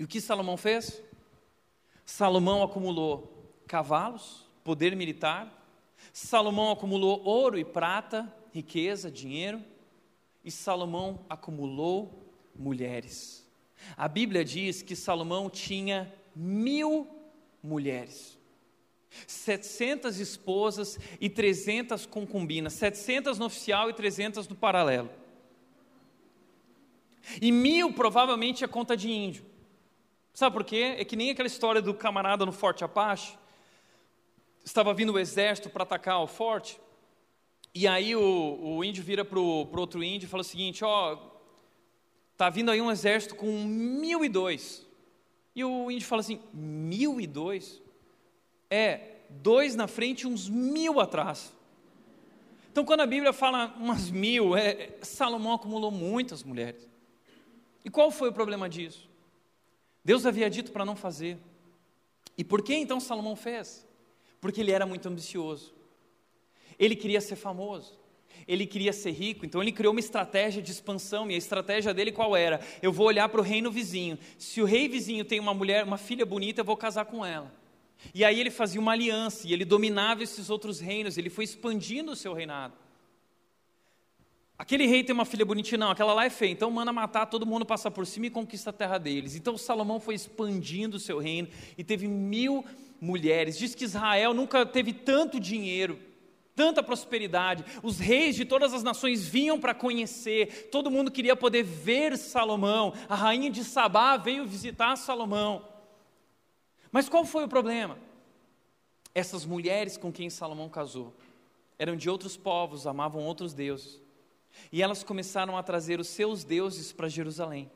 E 0.02 0.04
o 0.04 0.08
que 0.08 0.20
Salomão 0.20 0.58
fez? 0.58 1.00
Salomão 2.04 2.64
acumulou 2.64 3.54
cavalos, 3.68 4.50
poder 4.64 4.96
militar, 4.96 5.64
Salomão 6.12 6.72
acumulou 6.72 7.22
ouro 7.24 7.56
e 7.60 7.64
prata, 7.64 8.28
riqueza, 8.52 9.12
dinheiro, 9.12 9.64
e 10.44 10.50
Salomão 10.50 11.24
acumulou 11.30 12.20
mulheres. 12.56 13.48
A 13.96 14.08
Bíblia 14.08 14.44
diz 14.44 14.82
que 14.82 14.96
Salomão 14.96 15.52
tinha 15.52 16.12
mil 16.36 17.08
mulheres. 17.62 18.40
700 19.28 20.20
esposas 20.20 20.98
e 21.20 21.30
300 21.30 22.08
concubinas, 22.08 22.74
700 22.74 23.38
no 23.38 23.46
oficial 23.46 23.88
e 23.88 23.94
300 23.94 24.48
no 24.48 24.56
paralelo. 24.56 25.12
E 27.40 27.52
mil 27.52 27.94
provavelmente 27.94 28.64
é 28.64 28.68
conta 28.68 28.98
de 28.98 29.08
índio. 29.12 29.51
Sabe 30.34 30.54
por 30.56 30.64
quê? 30.64 30.96
É 30.98 31.06
que 31.06 31.16
nem 31.16 31.30
aquela 31.30 31.48
história 31.48 31.82
do 31.82 31.94
camarada 31.94 32.46
no 32.46 32.52
Forte 32.52 32.84
Apache. 32.84 33.38
Estava 34.64 34.94
vindo 34.94 35.14
o 35.14 35.20
exército 35.20 35.70
para 35.70 35.84
atacar 35.84 36.22
o 36.22 36.28
forte. 36.28 36.80
E 37.74 37.88
aí 37.88 38.16
o, 38.16 38.78
o 38.78 38.84
índio 38.84 39.04
vira 39.04 39.26
para 39.26 39.40
o 39.40 39.68
outro 39.78 40.04
índio 40.04 40.28
e 40.28 40.30
fala 40.30 40.42
o 40.42 40.46
seguinte: 40.46 40.84
Ó, 40.84 41.18
tá 42.38 42.50
vindo 42.50 42.72
aí 42.72 42.82
um 42.82 42.92
exército 42.92 43.36
com 43.36 43.64
mil 43.64 44.24
e 44.24 44.30
dois. 44.30 44.86
E 45.56 45.64
o 45.64 45.92
índio 45.92 46.08
fala 46.08 46.22
assim: 46.22 46.40
mil 46.54 47.20
e 47.20 47.28
dois? 47.28 47.82
É, 48.70 49.18
dois 49.30 49.76
na 49.76 49.88
frente 49.88 50.22
e 50.22 50.28
uns 50.28 50.48
mil 50.48 51.00
atrás. 51.00 51.54
Então, 52.72 52.86
quando 52.86 53.02
a 53.02 53.06
Bíblia 53.06 53.34
fala 53.34 53.74
umas 53.78 54.10
mil, 54.10 54.56
é, 54.56 54.92
Salomão 55.02 55.54
acumulou 55.54 55.92
muitas 55.92 56.42
mulheres. 56.42 56.88
E 57.84 57.90
qual 57.90 58.12
foi 58.12 58.30
o 58.30 58.34
problema 58.34 58.70
disso? 58.70 59.11
Deus 60.04 60.26
havia 60.26 60.50
dito 60.50 60.72
para 60.72 60.86
não 60.86 60.96
fazer. 60.96 61.38
E 62.38 62.44
por 62.44 62.62
que 62.62 62.74
então 62.74 63.00
Salomão 63.00 63.36
fez? 63.36 63.88
Porque 64.40 64.62
ele 64.62 64.72
era 64.72 64.86
muito 64.86 65.08
ambicioso. 65.08 65.74
Ele 66.80 66.96
queria 66.96 67.22
ser 67.22 67.36
famoso. 67.36 68.00
Ele 68.48 68.66
queria 68.66 68.92
ser 68.92 69.12
rico, 69.12 69.46
então 69.46 69.62
ele 69.62 69.72
criou 69.72 69.94
uma 69.94 70.00
estratégia 70.00 70.62
de 70.62 70.72
expansão. 70.72 71.30
E 71.30 71.36
a 71.36 71.38
estratégia 71.38 71.94
dele 71.94 72.12
qual 72.12 72.36
era? 72.36 72.60
Eu 72.82 72.92
vou 72.92 73.06
olhar 73.06 73.30
para 73.30 73.40
o 73.40 73.44
reino 73.44 73.70
vizinho. 73.70 74.18
Se 74.38 74.62
o 74.62 74.66
rei 74.66 74.88
vizinho 74.88 75.24
tem 75.24 75.40
uma 75.40 75.54
mulher, 75.54 75.84
uma 75.84 75.98
filha 75.98 76.26
bonita, 76.26 76.62
eu 76.62 76.66
vou 76.66 76.76
casar 76.76 77.06
com 77.06 77.26
ela. 77.26 77.54
E 78.16 78.26
aí 78.26 78.40
ele 78.40 78.50
fazia 78.50 78.82
uma 78.82 78.94
aliança 78.94 79.48
e 79.48 79.54
ele 79.54 79.64
dominava 79.64 80.24
esses 80.24 80.50
outros 80.50 80.80
reinos. 80.80 81.18
Ele 81.18 81.30
foi 81.30 81.44
expandindo 81.44 82.12
o 82.12 82.16
seu 82.16 82.34
reinado. 82.34 82.74
Aquele 84.62 84.86
rei 84.86 85.04
tem 85.04 85.12
uma 85.12 85.26
filha 85.26 85.44
bonitinha, 85.44 85.80
não, 85.80 85.90
aquela 85.90 86.14
lá 86.14 86.24
é 86.24 86.30
feia, 86.30 86.52
então 86.52 86.70
manda 86.70 86.94
matar, 86.94 87.26
todo 87.26 87.48
mundo 87.48 87.66
passa 87.66 87.90
por 87.90 88.06
cima 88.06 88.28
e 88.28 88.30
conquista 88.30 88.70
a 88.70 88.74
terra 88.74 89.00
deles. 89.00 89.36
Então 89.36 89.58
Salomão 89.58 90.00
foi 90.00 90.14
expandindo 90.14 90.98
o 90.98 91.00
seu 91.00 91.18
reino 91.18 91.48
e 91.76 91.84
teve 91.84 92.08
mil 92.08 92.64
mulheres. 93.02 93.58
Diz 93.58 93.74
que 93.74 93.86
Israel 93.86 94.36
nunca 94.36 94.64
teve 94.64 94.94
tanto 94.94 95.40
dinheiro, 95.40 95.98
tanta 96.56 96.84
prosperidade. 96.84 97.66
Os 97.82 97.98
reis 97.98 98.36
de 98.36 98.46
todas 98.46 98.72
as 98.72 98.84
nações 98.84 99.28
vinham 99.28 99.60
para 99.60 99.74
conhecer, 99.74 100.70
todo 100.70 100.92
mundo 100.92 101.10
queria 101.10 101.36
poder 101.36 101.64
ver 101.64 102.16
Salomão. 102.16 102.94
A 103.10 103.16
rainha 103.16 103.50
de 103.50 103.64
Sabá 103.64 104.16
veio 104.16 104.46
visitar 104.46 104.96
Salomão. 104.96 105.68
Mas 106.92 107.10
qual 107.10 107.26
foi 107.26 107.46
o 107.46 107.50
problema? 107.50 107.98
Essas 109.16 109.44
mulheres 109.44 109.98
com 109.98 110.12
quem 110.12 110.30
Salomão 110.30 110.70
casou 110.70 111.16
eram 111.80 111.96
de 111.96 112.08
outros 112.08 112.38
povos, 112.38 112.86
amavam 112.86 113.24
outros 113.24 113.56
deuses. 113.56 114.00
E 114.72 114.82
elas 114.82 115.04
começaram 115.04 115.58
a 115.58 115.64
trazer 115.64 116.00
os 116.00 116.08
seus 116.08 116.44
deuses 116.44 116.92
para 116.92 117.08
Jerusalém. 117.08 117.70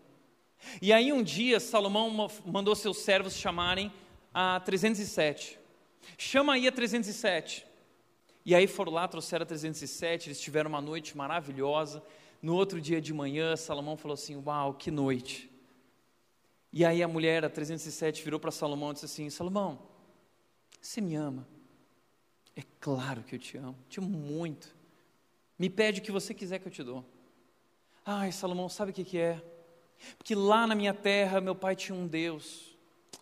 E 0.82 0.92
aí 0.92 1.12
um 1.12 1.22
dia 1.22 1.60
Salomão 1.60 2.30
mandou 2.46 2.76
seus 2.76 2.98
servos 2.98 3.36
chamarem 3.36 3.92
a 4.34 4.60
307. 4.60 5.60
Chama 6.18 6.54
aí 6.54 6.68
a 6.68 6.72
307. 6.72 7.66
E 8.46 8.54
aí 8.54 8.68
foram 8.68 8.94
lá, 8.94 9.08
trouxeram 9.08 9.44
a 9.44 9.46
307, 9.46 10.28
eles 10.30 10.40
tiveram 10.40 10.70
uma 10.70 10.82
noite 10.82 11.18
maravilhosa. 11.18 12.04
No 12.42 12.54
outro 12.56 12.80
dia 12.80 13.02
de 13.02 13.14
manhã, 13.14 13.56
Salomão 13.56 13.98
falou 13.98 14.14
assim: 14.14 14.36
Uau, 14.36 14.74
que 14.74 14.92
noite! 14.92 15.50
E 16.72 16.84
aí 16.86 17.02
a 17.02 17.08
mulher, 17.08 17.44
a 17.44 17.50
307, 17.50 18.22
virou 18.24 18.40
para 18.40 18.52
Salomão 18.52 18.92
e 18.92 18.94
disse 18.94 19.06
assim: 19.06 19.30
Salomão, 19.30 19.80
você 20.80 21.02
me 21.02 21.16
ama? 21.16 21.48
É 22.56 22.62
claro 22.80 23.24
que 23.24 23.36
eu 23.36 23.40
te 23.40 23.58
amo, 23.58 23.78
te 23.90 24.00
amo 24.00 24.10
muito. 24.10 24.75
Me 25.58 25.70
pede 25.70 26.02
o 26.02 26.04
que 26.04 26.12
você 26.12 26.34
quiser 26.34 26.60
que 26.60 26.68
eu 26.68 26.72
te 26.72 26.84
dou. 26.84 27.06
Ai, 28.06 28.32
Salomão, 28.32 28.70
sabe 28.70 28.92
o 28.92 28.94
que, 28.94 29.04
que 29.04 29.18
é? 29.18 29.42
Porque 30.18 30.36
lá 30.36 30.68
na 30.68 30.76
minha 30.76 30.94
terra 30.94 31.40
meu 31.42 31.56
pai 31.56 31.76
tinha 31.76 31.98
um 31.98 32.06
Deus, 32.06 32.76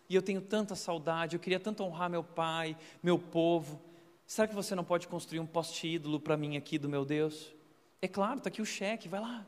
e 0.08 0.14
eu 0.14 0.22
tenho 0.22 0.40
tanta 0.40 0.74
saudade, 0.74 1.36
eu 1.36 1.40
queria 1.40 1.60
tanto 1.60 1.82
honrar 1.82 2.10
meu 2.10 2.22
pai, 2.22 2.76
meu 3.02 3.18
povo. 3.18 3.80
Será 4.26 4.48
que 4.48 4.54
você 4.54 4.74
não 4.74 4.84
pode 4.84 5.08
construir 5.08 5.40
um 5.40 5.46
poste 5.46 5.86
ídolo 5.86 6.20
para 6.20 6.36
mim 6.36 6.56
aqui 6.56 6.78
do 6.78 6.88
meu 6.88 7.04
Deus? 7.04 7.54
É 8.02 8.08
claro, 8.08 8.38
está 8.38 8.48
aqui 8.48 8.60
o 8.60 8.66
cheque, 8.66 9.08
vai 9.08 9.20
lá. 9.20 9.46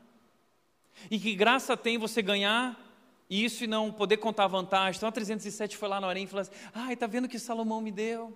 E 1.11 1.19
que 1.19 1.35
graça 1.35 1.77
tem 1.77 1.97
você 1.97 2.21
ganhar 2.21 2.83
isso 3.29 3.63
e 3.63 3.67
não 3.67 3.91
poder 3.91 4.17
contar 4.17 4.47
vantagem. 4.47 4.97
Então 4.97 5.09
a 5.09 5.11
307 5.11 5.77
foi 5.77 5.87
lá 5.87 6.01
na 6.01 6.07
Arém 6.07 6.23
e 6.23 6.27
falou 6.27 6.41
assim: 6.41 6.51
ai, 6.73 6.93
está 6.93 7.05
vendo 7.05 7.27
que 7.27 7.37
Salomão 7.37 7.81
me 7.81 7.91
deu? 7.91 8.35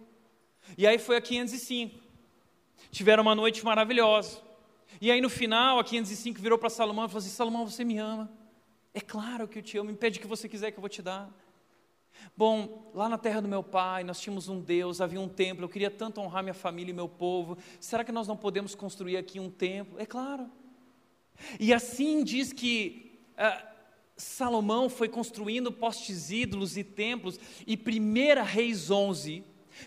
E 0.78 0.86
aí 0.86 1.00
foi 1.00 1.18
a 1.18 1.22
505 1.22 2.11
tiveram 2.90 3.22
uma 3.22 3.36
noite 3.36 3.64
maravilhosa. 3.64 4.42
E 5.00 5.12
aí 5.12 5.22
no 5.22 5.30
final, 5.30 5.80
a 5.80 5.84
505 5.84 6.42
virou 6.42 6.58
para 6.58 6.70
Salomão 6.70 7.06
e 7.06 7.08
falou 7.08 7.20
assim: 7.20 7.30
Salomão, 7.30 7.68
você 7.68 7.84
me 7.84 7.98
ama. 7.98 8.32
É 8.94 9.00
claro 9.00 9.48
que 9.48 9.60
eu 9.60 9.64
te 9.64 9.78
amo, 9.78 9.92
me 9.92 9.98
pede 9.98 10.20
o 10.20 10.22
que 10.22 10.28
você 10.28 10.50
quiser 10.50 10.72
que 10.72 10.78
eu 10.78 10.82
vou 10.82 10.90
te 10.90 11.02
dar. 11.02 11.30
Bom, 12.36 12.92
lá 12.94 13.08
na 13.08 13.18
terra 13.18 13.42
do 13.42 13.48
meu 13.48 13.64
pai, 13.64 14.04
nós 14.04 14.20
tínhamos 14.20 14.50
um 14.50 14.60
Deus, 14.60 15.02
havia 15.02 15.20
um 15.20 15.30
templo, 15.30 15.64
eu 15.64 15.70
queria 15.70 15.90
tanto 15.90 16.20
honrar 16.20 16.44
minha 16.44 16.54
família 16.54 16.92
e 16.92 16.94
meu 16.94 17.08
povo. 17.08 17.58
Será 17.80 18.04
que 18.04 18.12
nós 18.12 18.28
não 18.28 18.36
podemos 18.36 18.76
construir 18.76 19.18
aqui 19.18 19.40
um 19.40 19.50
templo? 19.50 20.00
É 20.00 20.06
claro. 20.06 20.50
E 21.60 21.74
assim 21.74 22.24
diz 22.24 22.54
que 22.54 23.20
uh, 23.34 23.68
Salomão 24.16 24.90
foi 24.90 25.10
construindo 25.10 25.72
postes 25.72 26.32
ídolos 26.32 26.78
e 26.78 26.84
templos, 26.84 27.40
e 27.66 27.76
1 27.76 28.44
Reis 28.44 28.92
11 28.92 29.44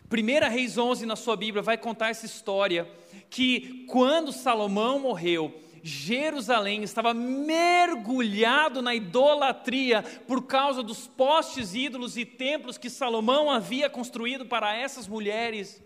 Primeira 0.08 0.48
Reis 0.48 0.78
11 0.78 1.06
na 1.06 1.16
sua 1.16 1.36
Bíblia 1.36 1.62
vai 1.62 1.76
contar 1.76 2.08
essa 2.08 2.26
história 2.26 2.90
que 3.30 3.84
quando 3.88 4.32
Salomão 4.32 4.98
morreu, 4.98 5.60
Jerusalém 5.82 6.82
estava 6.82 7.12
mergulhado 7.12 8.80
na 8.80 8.94
idolatria 8.94 10.02
por 10.26 10.46
causa 10.46 10.82
dos 10.82 11.06
postes, 11.06 11.74
ídolos 11.74 12.16
e 12.16 12.24
templos 12.24 12.78
que 12.78 12.88
Salomão 12.88 13.50
havia 13.50 13.90
construído 13.90 14.46
para 14.46 14.74
essas 14.74 15.06
mulheres. 15.06 15.82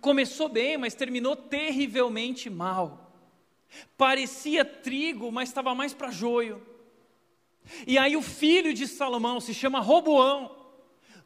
Começou 0.00 0.48
bem, 0.48 0.78
mas 0.78 0.94
terminou 0.94 1.36
terrivelmente 1.36 2.48
mal. 2.48 3.12
Parecia 3.98 4.64
trigo, 4.64 5.30
mas 5.30 5.50
estava 5.50 5.74
mais 5.74 5.92
para 5.92 6.10
joio. 6.10 6.66
E 7.86 7.98
aí 7.98 8.16
o 8.16 8.22
filho 8.22 8.72
de 8.72 8.86
Salomão 8.86 9.40
se 9.40 9.52
chama 9.52 9.80
Roboão, 9.80 10.56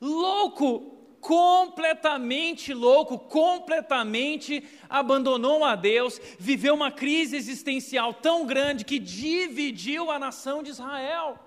louco 0.01 0.98
completamente 1.21 2.73
louco, 2.73 3.19
completamente 3.19 4.67
abandonou 4.89 5.65
a 5.65 5.75
Deus, 5.75 6.21
viveu 6.39 6.75
uma 6.75 6.91
crise 6.91 7.37
existencial 7.37 8.15
tão 8.15 8.47
grande 8.47 8.85
que 8.85 8.99
dividiu 8.99 10.11
a 10.11 10.19
nação 10.19 10.63
de 10.63 10.71
Israel. 10.71 11.39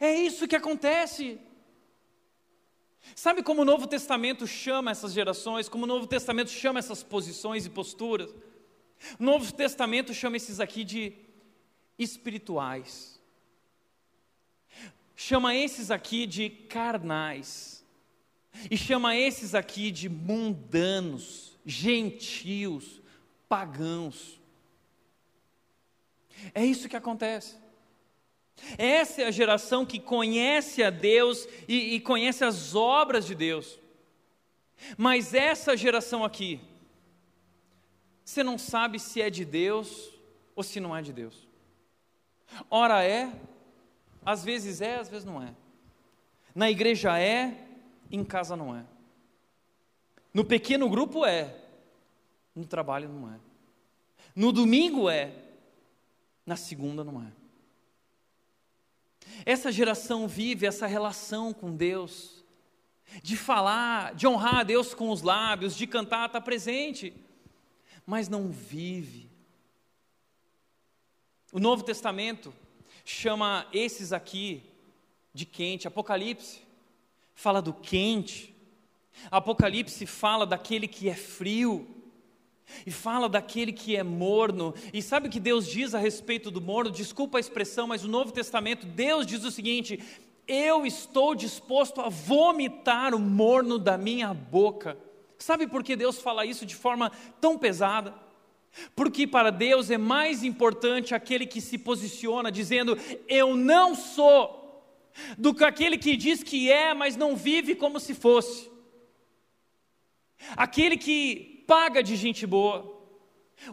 É 0.00 0.14
isso 0.14 0.48
que 0.48 0.56
acontece. 0.56 1.38
Sabe 3.14 3.42
como 3.42 3.62
o 3.62 3.64
Novo 3.64 3.86
Testamento 3.86 4.46
chama 4.46 4.90
essas 4.90 5.12
gerações, 5.12 5.68
como 5.68 5.84
o 5.84 5.88
Novo 5.88 6.06
Testamento 6.06 6.50
chama 6.50 6.78
essas 6.78 7.02
posições 7.02 7.66
e 7.66 7.70
posturas? 7.70 8.30
O 9.18 9.22
Novo 9.22 9.52
Testamento 9.52 10.14
chama 10.14 10.36
esses 10.36 10.60
aqui 10.60 10.84
de 10.84 11.14
espirituais. 11.98 13.20
Chama 15.14 15.54
esses 15.54 15.90
aqui 15.90 16.26
de 16.26 16.48
carnais 16.48 17.71
e 18.70 18.76
chama 18.76 19.16
esses 19.16 19.54
aqui 19.54 19.90
de 19.90 20.08
mundanos, 20.08 21.58
gentios, 21.64 23.00
pagãos. 23.48 24.40
É 26.54 26.64
isso 26.64 26.88
que 26.88 26.96
acontece. 26.96 27.56
Essa 28.78 29.22
é 29.22 29.26
a 29.26 29.30
geração 29.30 29.84
que 29.84 29.98
conhece 29.98 30.82
a 30.82 30.90
Deus 30.90 31.48
e, 31.66 31.94
e 31.94 32.00
conhece 32.00 32.44
as 32.44 32.74
obras 32.74 33.26
de 33.26 33.34
Deus. 33.34 33.78
Mas 34.96 35.34
essa 35.34 35.76
geração 35.76 36.24
aqui, 36.24 36.60
você 38.24 38.42
não 38.42 38.58
sabe 38.58 38.98
se 38.98 39.20
é 39.20 39.30
de 39.30 39.44
Deus 39.44 40.10
ou 40.54 40.62
se 40.62 40.80
não 40.80 40.96
é 40.96 41.02
de 41.02 41.12
Deus. 41.12 41.46
Ora 42.70 43.02
é, 43.04 43.32
às 44.24 44.44
vezes 44.44 44.80
é, 44.80 44.96
às 44.96 45.08
vezes 45.08 45.24
não 45.24 45.42
é. 45.42 45.54
Na 46.54 46.70
igreja 46.70 47.18
é, 47.18 47.56
em 48.12 48.22
casa 48.22 48.54
não 48.54 48.76
é. 48.76 48.84
No 50.32 50.44
pequeno 50.44 50.88
grupo 50.88 51.24
é, 51.24 51.56
no 52.54 52.66
trabalho 52.66 53.08
não 53.08 53.32
é. 53.32 53.40
No 54.36 54.52
domingo 54.52 55.08
é, 55.08 55.32
na 56.44 56.56
segunda 56.56 57.02
não 57.02 57.22
é. 57.22 57.32
Essa 59.46 59.72
geração 59.72 60.28
vive 60.28 60.66
essa 60.66 60.86
relação 60.86 61.52
com 61.52 61.74
Deus, 61.74 62.44
de 63.22 63.36
falar, 63.36 64.14
de 64.14 64.26
honrar 64.26 64.60
a 64.60 64.62
Deus 64.62 64.94
com 64.94 65.10
os 65.10 65.22
lábios, 65.22 65.76
de 65.76 65.86
cantar, 65.86 66.26
está 66.26 66.40
presente, 66.40 67.14
mas 68.06 68.28
não 68.28 68.50
vive. 68.50 69.30
O 71.52 71.58
Novo 71.58 71.82
Testamento 71.82 72.52
chama 73.04 73.66
esses 73.72 74.12
aqui 74.12 74.62
de 75.34 75.44
quente, 75.46 75.88
Apocalipse 75.88 76.71
fala 77.34 77.60
do 77.60 77.72
quente. 77.72 78.54
Apocalipse 79.30 80.06
fala 80.06 80.46
daquele 80.46 80.88
que 80.88 81.08
é 81.08 81.14
frio. 81.14 81.86
E 82.86 82.90
fala 82.90 83.28
daquele 83.28 83.72
que 83.72 83.96
é 83.96 84.02
morno. 84.02 84.74
E 84.92 85.02
sabe 85.02 85.28
o 85.28 85.30
que 85.30 85.40
Deus 85.40 85.66
diz 85.66 85.94
a 85.94 85.98
respeito 85.98 86.50
do 86.50 86.60
morno? 86.60 86.90
Desculpa 86.90 87.38
a 87.38 87.40
expressão, 87.40 87.86
mas 87.86 88.02
no 88.02 88.08
Novo 88.08 88.32
Testamento, 88.32 88.86
Deus 88.86 89.26
diz 89.26 89.44
o 89.44 89.50
seguinte: 89.50 90.02
Eu 90.48 90.86
estou 90.86 91.34
disposto 91.34 92.00
a 92.00 92.08
vomitar 92.08 93.14
o 93.14 93.18
morno 93.18 93.78
da 93.78 93.98
minha 93.98 94.32
boca. 94.32 94.96
Sabe 95.38 95.66
por 95.66 95.82
que 95.82 95.96
Deus 95.96 96.18
fala 96.18 96.46
isso 96.46 96.64
de 96.64 96.74
forma 96.74 97.10
tão 97.40 97.58
pesada? 97.58 98.14
Porque 98.94 99.26
para 99.26 99.50
Deus 99.50 99.90
é 99.90 99.98
mais 99.98 100.42
importante 100.42 101.14
aquele 101.14 101.46
que 101.46 101.60
se 101.60 101.76
posiciona 101.76 102.50
dizendo: 102.50 102.96
Eu 103.28 103.54
não 103.54 103.94
sou 103.94 104.61
do 105.36 105.54
que 105.54 105.64
aquele 105.64 105.98
que 105.98 106.16
diz 106.16 106.42
que 106.42 106.70
é, 106.70 106.94
mas 106.94 107.16
não 107.16 107.36
vive 107.36 107.74
como 107.74 108.00
se 108.00 108.14
fosse. 108.14 108.70
Aquele 110.56 110.96
que 110.96 111.64
paga 111.66 112.02
de 112.02 112.16
gente 112.16 112.46
boa, 112.46 113.00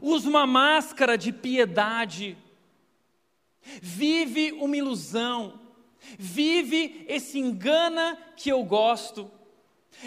usa 0.02 0.30
uma 0.30 0.46
máscara 0.46 1.18
de 1.18 1.32
piedade, 1.32 2.38
vive 3.82 4.52
uma 4.54 4.78
ilusão, 4.78 5.60
vive 6.18 7.06
esse 7.08 7.40
engana 7.40 8.18
que 8.36 8.50
eu 8.50 8.64
gosto, 8.64 9.30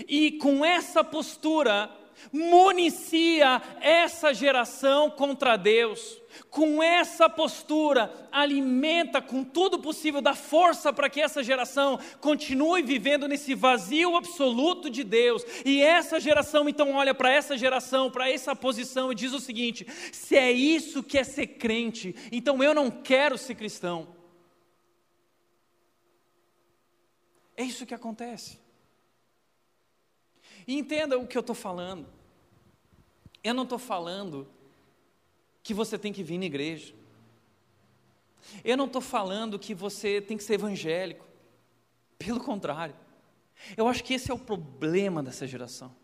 e 0.08 0.32
com 0.32 0.64
essa 0.64 1.02
postura 1.02 1.90
municia 2.32 3.60
essa 3.80 4.32
geração 4.32 5.10
contra 5.10 5.56
Deus. 5.56 6.20
Com 6.50 6.82
essa 6.82 7.28
postura, 7.28 8.10
alimenta 8.30 9.20
com 9.20 9.44
tudo 9.44 9.78
possível, 9.78 10.20
dá 10.20 10.34
força 10.34 10.92
para 10.92 11.10
que 11.10 11.20
essa 11.20 11.42
geração 11.42 11.98
continue 12.20 12.82
vivendo 12.82 13.28
nesse 13.28 13.54
vazio 13.54 14.16
absoluto 14.16 14.88
de 14.88 15.04
Deus. 15.04 15.44
E 15.64 15.82
essa 15.82 16.18
geração 16.18 16.68
então 16.68 16.94
olha 16.94 17.14
para 17.14 17.30
essa 17.30 17.56
geração, 17.56 18.10
para 18.10 18.30
essa 18.30 18.56
posição 18.56 19.12
e 19.12 19.14
diz 19.14 19.32
o 19.32 19.40
seguinte: 19.40 19.86
se 20.12 20.36
é 20.36 20.50
isso 20.50 21.02
que 21.02 21.18
é 21.18 21.24
ser 21.24 21.46
crente, 21.46 22.14
então 22.30 22.62
eu 22.62 22.74
não 22.74 22.90
quero 22.90 23.36
ser 23.36 23.54
cristão. 23.54 24.08
É 27.56 27.62
isso 27.62 27.84
que 27.84 27.94
acontece. 27.94 28.61
E 30.66 30.78
entenda 30.78 31.18
o 31.18 31.26
que 31.26 31.36
eu 31.36 31.40
estou 31.40 31.54
falando. 31.54 32.06
Eu 33.42 33.54
não 33.54 33.64
estou 33.64 33.78
falando 33.78 34.48
que 35.62 35.74
você 35.74 35.98
tem 35.98 36.12
que 36.12 36.22
vir 36.22 36.38
na 36.38 36.44
igreja. 36.44 36.94
Eu 38.64 38.76
não 38.76 38.86
estou 38.86 39.00
falando 39.00 39.58
que 39.58 39.74
você 39.74 40.20
tem 40.20 40.36
que 40.36 40.44
ser 40.44 40.54
evangélico. 40.54 41.26
Pelo 42.18 42.40
contrário. 42.40 42.94
Eu 43.76 43.86
acho 43.88 44.02
que 44.02 44.14
esse 44.14 44.30
é 44.30 44.34
o 44.34 44.38
problema 44.38 45.22
dessa 45.22 45.46
geração. 45.46 45.94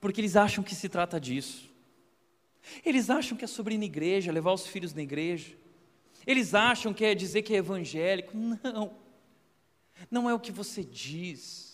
Porque 0.00 0.20
eles 0.20 0.36
acham 0.36 0.62
que 0.62 0.74
se 0.74 0.88
trata 0.88 1.20
disso. 1.20 1.68
Eles 2.84 3.08
acham 3.10 3.36
que 3.36 3.44
é 3.44 3.48
sobre 3.48 3.74
ir 3.74 3.78
na 3.78 3.84
igreja, 3.84 4.32
levar 4.32 4.52
os 4.52 4.66
filhos 4.66 4.92
na 4.92 5.02
igreja. 5.02 5.56
Eles 6.26 6.54
acham 6.54 6.92
que 6.92 7.04
é 7.04 7.14
dizer 7.14 7.42
que 7.42 7.54
é 7.54 7.58
evangélico. 7.58 8.36
Não. 8.36 8.94
Não 10.10 10.30
é 10.30 10.34
o 10.34 10.40
que 10.40 10.52
você 10.52 10.84
diz. 10.84 11.67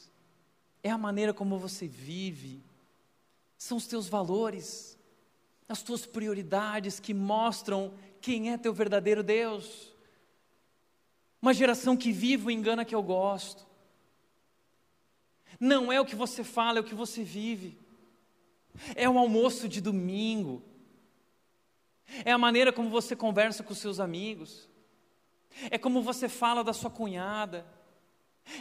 É 0.84 0.90
a 0.90 0.98
maneira 0.98 1.32
como 1.32 1.58
você 1.58 1.88
vive 1.88 2.62
são 3.56 3.78
os 3.78 3.86
teus 3.86 4.06
valores, 4.06 4.98
as 5.66 5.82
tuas 5.82 6.04
prioridades 6.04 7.00
que 7.00 7.14
mostram 7.14 7.94
quem 8.20 8.52
é 8.52 8.58
teu 8.58 8.74
verdadeiro 8.74 9.22
Deus. 9.22 9.94
Uma 11.40 11.54
geração 11.54 11.96
que 11.96 12.12
vive 12.12 12.46
o 12.46 12.50
engana 12.50 12.84
que 12.84 12.94
eu 12.94 13.02
gosto. 13.02 13.66
Não 15.58 15.90
é 15.90 15.98
o 15.98 16.04
que 16.04 16.14
você 16.14 16.44
fala, 16.44 16.78
é 16.78 16.80
o 16.82 16.84
que 16.84 16.94
você 16.94 17.24
vive. 17.24 17.78
É 18.94 19.08
o 19.08 19.18
almoço 19.18 19.66
de 19.66 19.80
domingo. 19.80 20.62
É 22.26 22.32
a 22.32 22.38
maneira 22.38 22.70
como 22.70 22.90
você 22.90 23.16
conversa 23.16 23.62
com 23.62 23.72
seus 23.72 24.00
amigos. 24.00 24.68
É 25.70 25.78
como 25.78 26.02
você 26.02 26.28
fala 26.28 26.62
da 26.62 26.74
sua 26.74 26.90
cunhada. 26.90 27.64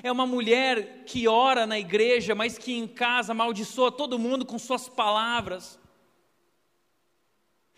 É 0.01 0.11
uma 0.11 0.25
mulher 0.25 1.03
que 1.05 1.27
ora 1.27 1.67
na 1.67 1.77
igreja, 1.77 2.33
mas 2.33 2.57
que 2.57 2.73
em 2.73 2.87
casa 2.87 3.31
amaldiçoa 3.31 3.91
todo 3.91 4.19
mundo 4.19 4.45
com 4.45 4.57
suas 4.57 4.87
palavras. 4.87 5.79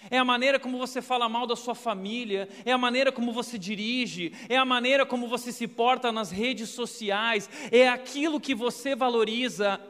É 0.09 0.17
a 0.17 0.25
maneira 0.25 0.59
como 0.59 0.77
você 0.77 1.01
fala 1.01 1.27
mal 1.27 1.47
da 1.47 1.55
sua 1.55 1.73
família, 1.73 2.47
é 2.63 2.71
a 2.71 2.77
maneira 2.77 3.11
como 3.11 3.31
você 3.31 3.57
dirige, 3.57 4.33
é 4.47 4.55
a 4.55 4.65
maneira 4.65 5.05
como 5.05 5.27
você 5.27 5.51
se 5.51 5.67
porta 5.67 6.11
nas 6.11 6.29
redes 6.29 6.69
sociais, 6.69 7.49
é 7.71 7.87
aquilo 7.87 8.39
que 8.39 8.53
você 8.53 8.95
valoriza. 8.95 9.81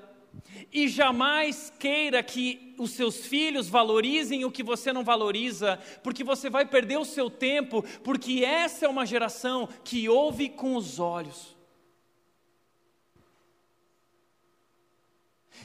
E 0.71 0.87
jamais 0.87 1.71
queira 1.79 2.21
que 2.23 2.75
os 2.77 2.91
seus 2.91 3.25
filhos 3.25 3.67
valorizem 3.67 4.45
o 4.45 4.51
que 4.51 4.63
você 4.63 4.93
não 4.93 5.03
valoriza, 5.03 5.79
porque 6.03 6.23
você 6.23 6.49
vai 6.49 6.65
perder 6.65 6.97
o 6.97 7.05
seu 7.05 7.29
tempo, 7.29 7.83
porque 8.03 8.43
essa 8.45 8.85
é 8.85 8.89
uma 8.89 9.05
geração 9.05 9.67
que 9.83 10.07
ouve 10.07 10.49
com 10.49 10.75
os 10.75 10.99
olhos. 10.99 11.54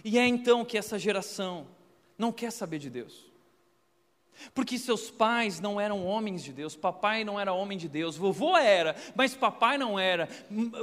E 0.05 0.19
é 0.19 0.27
então 0.27 0.65
que 0.65 0.79
essa 0.79 0.99
geração 0.99 1.67
não 2.17 2.33
quer 2.33 2.51
saber 2.51 2.79
de 2.79 2.91
Deus. 2.91 3.31
Porque 4.55 4.79
seus 4.79 5.11
pais 5.11 5.61
não 5.61 5.81
eram 5.81 6.07
homens 6.07 6.43
de 6.43 6.53
Deus, 6.53 6.75
papai 6.75 7.25
não 7.25 7.39
era 7.39 7.53
homem 7.53 7.77
de 7.77 7.89
Deus, 7.89 8.17
vovô 8.17 8.57
era, 8.57 8.97
mas 9.15 9.35
papai 9.35 9.77
não 9.77 9.99
era, 9.99 10.29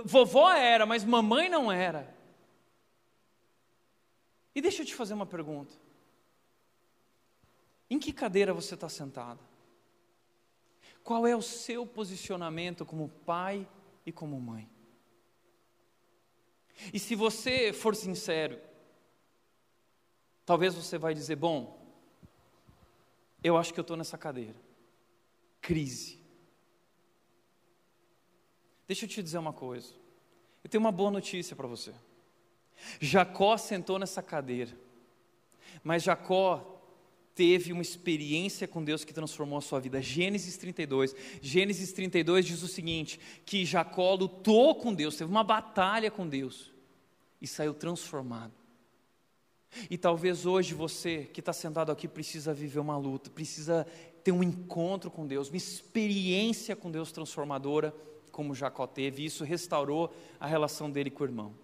vovó 0.05 0.51
era, 0.51 0.85
mas 0.85 1.03
mamãe 1.03 1.49
não 1.49 1.71
era. 1.71 2.15
E 4.53 4.61
deixa 4.61 4.81
eu 4.81 4.85
te 4.85 4.93
fazer 4.93 5.13
uma 5.13 5.25
pergunta: 5.25 5.73
em 7.89 7.97
que 7.97 8.13
cadeira 8.13 8.53
você 8.53 8.75
está 8.75 8.89
sentado? 8.89 9.39
Qual 11.03 11.25
é 11.25 11.35
o 11.35 11.41
seu 11.41 11.85
posicionamento 11.85 12.85
como 12.85 13.09
pai 13.25 13.67
e 14.05 14.11
como 14.11 14.39
mãe? 14.39 14.69
E 16.93 16.99
se 16.99 17.15
você 17.15 17.73
for 17.73 17.95
sincero, 17.95 18.59
Talvez 20.47 20.73
você 20.73 20.97
vai 20.97 21.13
dizer, 21.13 21.35
bom, 21.35 21.77
eu 23.43 23.57
acho 23.57 23.73
que 23.73 23.79
eu 23.81 23.81
estou 23.81 23.97
nessa 23.97 24.17
cadeira. 24.17 24.55
Crise. 25.59 26.17
Deixa 28.87 29.03
eu 29.03 29.09
te 29.09 29.21
dizer 29.21 29.39
uma 29.39 29.51
coisa. 29.51 29.93
Eu 30.63 30.69
tenho 30.69 30.81
uma 30.81 30.91
boa 30.91 31.11
notícia 31.11 31.53
para 31.53 31.67
você. 31.67 31.93
Jacó 33.01 33.57
sentou 33.57 33.99
nessa 33.99 34.23
cadeira, 34.23 34.71
mas 35.83 36.03
Jacó 36.03 36.81
teve 37.35 37.73
uma 37.73 37.81
experiência 37.81 38.69
com 38.69 38.81
Deus 38.81 39.03
que 39.03 39.13
transformou 39.13 39.57
a 39.57 39.61
sua 39.61 39.81
vida. 39.81 40.01
Gênesis 40.01 40.55
32. 40.55 41.13
Gênesis 41.41 41.91
32 41.91 42.45
diz 42.45 42.63
o 42.63 42.69
seguinte: 42.69 43.19
que 43.45 43.65
Jacó 43.65 44.13
lutou 44.13 44.75
com 44.75 44.93
Deus, 44.93 45.17
teve 45.17 45.29
uma 45.29 45.43
batalha 45.43 46.09
com 46.09 46.25
Deus 46.25 46.71
e 47.41 47.47
saiu 47.47 47.73
transformado. 47.73 48.53
E 49.89 49.97
talvez 49.97 50.45
hoje 50.45 50.73
você 50.73 51.29
que 51.33 51.39
está 51.39 51.53
sentado 51.53 51.91
aqui 51.91 52.07
precisa 52.07 52.53
viver 52.53 52.79
uma 52.79 52.97
luta, 52.97 53.29
precisa 53.29 53.85
ter 54.23 54.31
um 54.31 54.43
encontro 54.43 55.09
com 55.09 55.25
Deus, 55.25 55.49
uma 55.49 55.57
experiência 55.57 56.75
com 56.75 56.91
Deus 56.91 57.11
transformadora, 57.11 57.93
como 58.31 58.53
Jacó 58.53 58.85
teve, 58.85 59.23
e 59.23 59.25
isso 59.25 59.43
restaurou 59.43 60.13
a 60.39 60.45
relação 60.45 60.91
dele 60.91 61.09
com 61.09 61.23
o 61.23 61.27
irmão. 61.27 61.55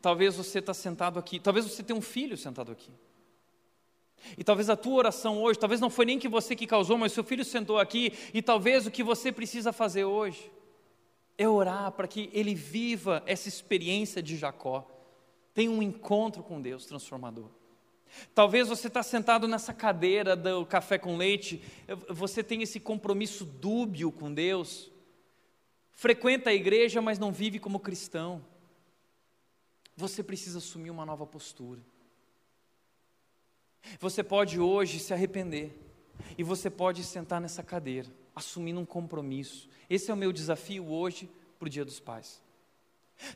Talvez 0.00 0.36
você 0.36 0.58
está 0.58 0.74
sentado 0.74 1.18
aqui, 1.18 1.40
talvez 1.40 1.64
você 1.64 1.82
tenha 1.82 1.98
um 1.98 2.02
filho 2.02 2.36
sentado 2.36 2.70
aqui. 2.70 2.90
E 4.36 4.42
talvez 4.42 4.68
a 4.68 4.76
tua 4.76 4.94
oração 4.94 5.42
hoje, 5.42 5.58
talvez 5.58 5.80
não 5.80 5.90
foi 5.90 6.04
nem 6.04 6.18
que 6.18 6.28
você 6.28 6.56
que 6.56 6.66
causou, 6.66 6.98
mas 6.98 7.12
seu 7.12 7.24
filho 7.24 7.44
sentou 7.44 7.78
aqui, 7.78 8.12
e 8.34 8.42
talvez 8.42 8.86
o 8.86 8.90
que 8.90 9.02
você 9.02 9.30
precisa 9.32 9.72
fazer 9.72 10.04
hoje 10.04 10.50
é 11.38 11.48
orar 11.48 11.92
para 11.92 12.08
que 12.08 12.30
ele 12.32 12.54
viva 12.54 13.22
essa 13.26 13.48
experiência 13.48 14.22
de 14.22 14.36
Jacó 14.36 14.95
tem 15.56 15.70
um 15.70 15.82
encontro 15.82 16.42
com 16.42 16.60
Deus 16.60 16.84
transformador. 16.84 17.48
Talvez 18.34 18.68
você 18.68 18.88
está 18.88 19.02
sentado 19.02 19.48
nessa 19.48 19.72
cadeira 19.72 20.36
do 20.36 20.66
café 20.66 20.98
com 20.98 21.16
leite, 21.16 21.62
você 22.10 22.44
tem 22.44 22.60
esse 22.60 22.78
compromisso 22.78 23.42
dúbio 23.42 24.12
com 24.12 24.32
Deus, 24.32 24.90
frequenta 25.92 26.50
a 26.50 26.54
igreja, 26.54 27.00
mas 27.00 27.18
não 27.18 27.32
vive 27.32 27.58
como 27.58 27.80
cristão. 27.80 28.44
Você 29.96 30.22
precisa 30.22 30.58
assumir 30.58 30.90
uma 30.90 31.06
nova 31.06 31.26
postura. 31.26 31.80
Você 33.98 34.22
pode 34.22 34.60
hoje 34.60 34.98
se 34.98 35.14
arrepender, 35.14 35.74
e 36.36 36.42
você 36.42 36.68
pode 36.68 37.02
sentar 37.02 37.40
nessa 37.40 37.62
cadeira, 37.62 38.08
assumindo 38.34 38.78
um 38.78 38.84
compromisso. 38.84 39.70
Esse 39.88 40.10
é 40.10 40.14
o 40.14 40.18
meu 40.18 40.34
desafio 40.34 40.86
hoje 40.86 41.30
para 41.58 41.66
o 41.66 41.70
Dia 41.70 41.84
dos 41.84 41.98
Pais. 41.98 42.42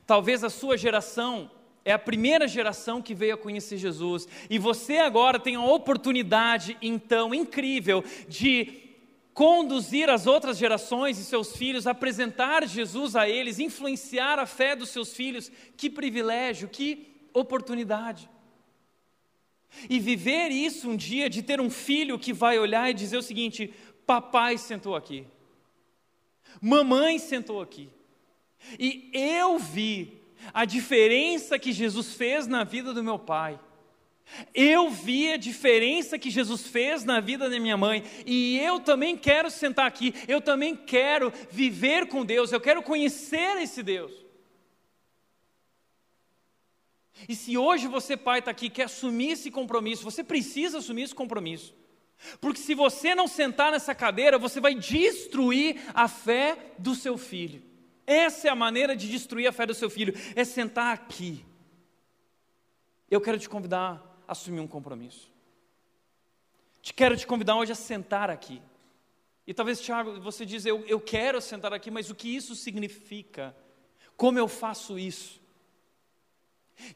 Talvez 0.07 0.45
a 0.45 0.51
sua 0.51 0.77
geração 0.77 1.51
é 1.85 1.93
a 1.93 1.99
primeira 1.99 2.47
geração 2.47 3.01
que 3.01 3.15
veio 3.15 3.35
a 3.35 3.39
conhecer 3.39 3.77
Jesus. 3.77 4.29
E 4.49 4.59
você 4.59 4.99
agora 4.99 5.39
tem 5.39 5.57
a 5.57 5.65
oportunidade, 5.65 6.77
então, 6.83 7.35
incrível, 7.35 8.05
de 8.29 8.91
conduzir 9.33 10.11
as 10.11 10.27
outras 10.27 10.59
gerações 10.59 11.19
e 11.19 11.25
seus 11.25 11.57
filhos, 11.57 11.87
apresentar 11.87 12.67
Jesus 12.67 13.17
a 13.17 13.29
eles, 13.29 13.59
influenciar 13.59 14.39
a 14.39 14.47
fé 14.47 14.77
dos 14.77 14.91
seus 14.91 15.15
filhos. 15.15 15.51
Que 15.77 15.89
privilégio, 15.89 16.69
que 16.69 17.11
oportunidade. 17.33 18.29
E 19.89 19.99
viver 19.99 20.49
isso 20.49 20.91
um 20.91 20.97
dia, 20.97 21.31
de 21.31 21.43
ter 21.43 21.61
um 21.61 21.71
filho 21.71 22.19
que 22.19 22.33
vai 22.33 22.59
olhar 22.59 22.91
e 22.91 22.95
dizer 22.95 23.17
o 23.17 23.23
seguinte: 23.23 23.73
papai 24.05 24.59
sentou 24.59 24.97
aqui, 24.97 25.25
mamãe 26.61 27.19
sentou 27.19 27.63
aqui, 27.63 27.89
e 28.79 29.11
eu 29.15 29.59
vi 29.59 30.20
a 30.53 30.65
diferença 30.65 31.59
que 31.59 31.73
Jesus 31.73 32.15
fez 32.15 32.47
na 32.47 32.65
vida 32.65 32.93
do 32.93 33.05
meu 33.05 33.19
pai. 33.19 33.59
Eu 34.55 34.91
vi 34.91 35.33
a 35.33 35.37
diferença 35.37 36.19
que 36.19 36.31
Jesus 36.31 36.67
fez 36.67 37.05
na 37.05 37.21
vida 37.21 37.51
da 37.51 37.59
minha 37.59 37.77
mãe, 37.77 38.05
e 38.25 38.59
eu 38.61 38.79
também 38.81 39.17
quero 39.17 39.51
sentar 39.51 39.87
aqui, 39.87 40.15
eu 40.29 40.41
também 40.41 40.77
quero 40.77 41.33
viver 41.51 42.07
com 42.07 42.25
Deus, 42.25 42.53
eu 42.53 42.61
quero 42.61 42.83
conhecer 42.83 43.61
esse 43.61 43.83
Deus. 43.83 44.13
E 47.29 47.35
se 47.35 47.57
hoje 47.57 47.87
você, 47.87 48.17
pai, 48.17 48.39
está 48.39 48.51
aqui, 48.51 48.71
quer 48.71 48.85
assumir 48.85 49.33
esse 49.33 49.51
compromisso, 49.51 50.05
você 50.05 50.25
precisa 50.25 50.79
assumir 50.79 51.03
esse 51.03 51.15
compromisso. 51.15 51.75
Porque 52.41 52.61
se 52.61 52.75
você 52.75 53.15
não 53.15 53.27
sentar 53.27 53.73
nessa 53.73 53.95
cadeira, 53.95 54.39
você 54.39 54.61
vai 54.61 54.75
destruir 54.75 55.81
a 55.95 56.07
fé 56.07 56.75
do 56.79 56.95
seu 56.95 57.17
filho. 57.17 57.63
Essa 58.11 58.49
é 58.49 58.51
a 58.51 58.57
maneira 58.57 58.97
de 58.97 59.09
destruir 59.09 59.47
a 59.47 59.53
fé 59.53 59.65
do 59.65 59.73
seu 59.73 59.89
filho, 59.89 60.13
é 60.35 60.45
sentar 60.45 60.93
aqui. 60.93 61.45
Eu 63.09 63.21
quero 63.21 63.39
te 63.39 63.49
convidar 63.49 64.25
assumir 64.27 64.59
um 64.59 64.67
compromisso. 64.67 65.31
Te 66.83 66.93
quero 66.93 67.17
te 67.17 67.25
convidar 67.25 67.55
hoje 67.55 67.71
a 67.71 67.77
sentar 67.77 68.29
aqui. 68.29 68.61
E 69.47 69.55
talvez, 69.55 69.81
Tiago, 69.81 70.21
você 70.21 70.45
diz, 70.45 70.67
eu, 70.67 70.85
eu 70.87 71.01
quero 71.01 71.41
sentar 71.41 71.73
aqui, 71.73 71.89
mas 71.89 72.11
o 72.11 72.15
que 72.17 72.35
isso 72.35 72.57
significa? 72.57 73.55
Como 74.17 74.37
eu 74.37 74.49
faço 74.49 74.99
isso? 74.99 75.41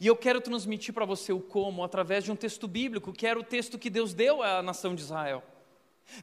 E 0.01 0.09
eu 0.09 0.17
quero 0.17 0.41
transmitir 0.41 0.93
para 0.93 1.05
você 1.05 1.33
o 1.33 1.41
como 1.41 1.85
através 1.85 2.25
de 2.25 2.33
um 2.33 2.37
texto 2.37 2.67
bíblico, 2.67 3.13
que 3.13 3.25
era 3.25 3.39
o 3.39 3.45
texto 3.45 3.79
que 3.79 3.89
Deus 3.89 4.15
deu 4.15 4.43
à 4.43 4.61
nação 4.63 4.97
de 4.97 5.03
Israel. 5.03 5.45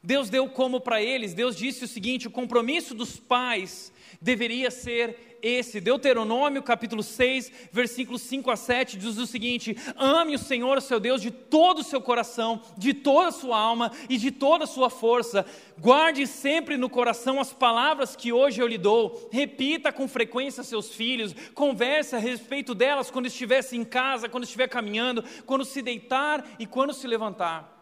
Deus 0.02 0.30
deu 0.30 0.48
como 0.48 0.80
para 0.80 1.02
eles, 1.02 1.34
Deus 1.34 1.56
disse 1.56 1.84
o 1.84 1.88
seguinte: 1.88 2.26
o 2.26 2.30
compromisso 2.30 2.94
dos 2.94 3.16
pais 3.16 3.92
deveria 4.20 4.70
ser 4.70 5.38
esse. 5.42 5.80
Deuteronômio 5.80 6.62
capítulo 6.62 7.02
6, 7.02 7.50
versículos 7.72 8.22
5 8.22 8.50
a 8.50 8.56
7 8.56 8.96
diz 8.96 9.18
o 9.18 9.26
seguinte: 9.26 9.76
Ame 9.96 10.36
o 10.36 10.38
Senhor, 10.38 10.80
seu 10.80 11.00
Deus, 11.00 11.20
de 11.20 11.30
todo 11.30 11.80
o 11.80 11.84
seu 11.84 12.00
coração, 12.00 12.62
de 12.78 12.94
toda 12.94 13.28
a 13.28 13.32
sua 13.32 13.58
alma 13.58 13.90
e 14.08 14.16
de 14.16 14.30
toda 14.30 14.64
a 14.64 14.68
sua 14.68 14.88
força. 14.88 15.44
Guarde 15.78 16.26
sempre 16.26 16.76
no 16.76 16.88
coração 16.88 17.40
as 17.40 17.52
palavras 17.52 18.14
que 18.14 18.32
hoje 18.32 18.60
eu 18.60 18.68
lhe 18.68 18.78
dou. 18.78 19.28
Repita 19.32 19.92
com 19.92 20.06
frequência 20.06 20.60
a 20.60 20.64
seus 20.64 20.94
filhos. 20.94 21.34
Converse 21.54 22.14
a 22.14 22.18
respeito 22.18 22.74
delas 22.74 23.10
quando 23.10 23.26
estiver 23.26 23.62
em 23.72 23.84
casa, 23.84 24.28
quando 24.28 24.44
estiver 24.44 24.68
caminhando, 24.68 25.24
quando 25.44 25.64
se 25.64 25.82
deitar 25.82 26.44
e 26.58 26.66
quando 26.66 26.94
se 26.94 27.06
levantar. 27.06 27.81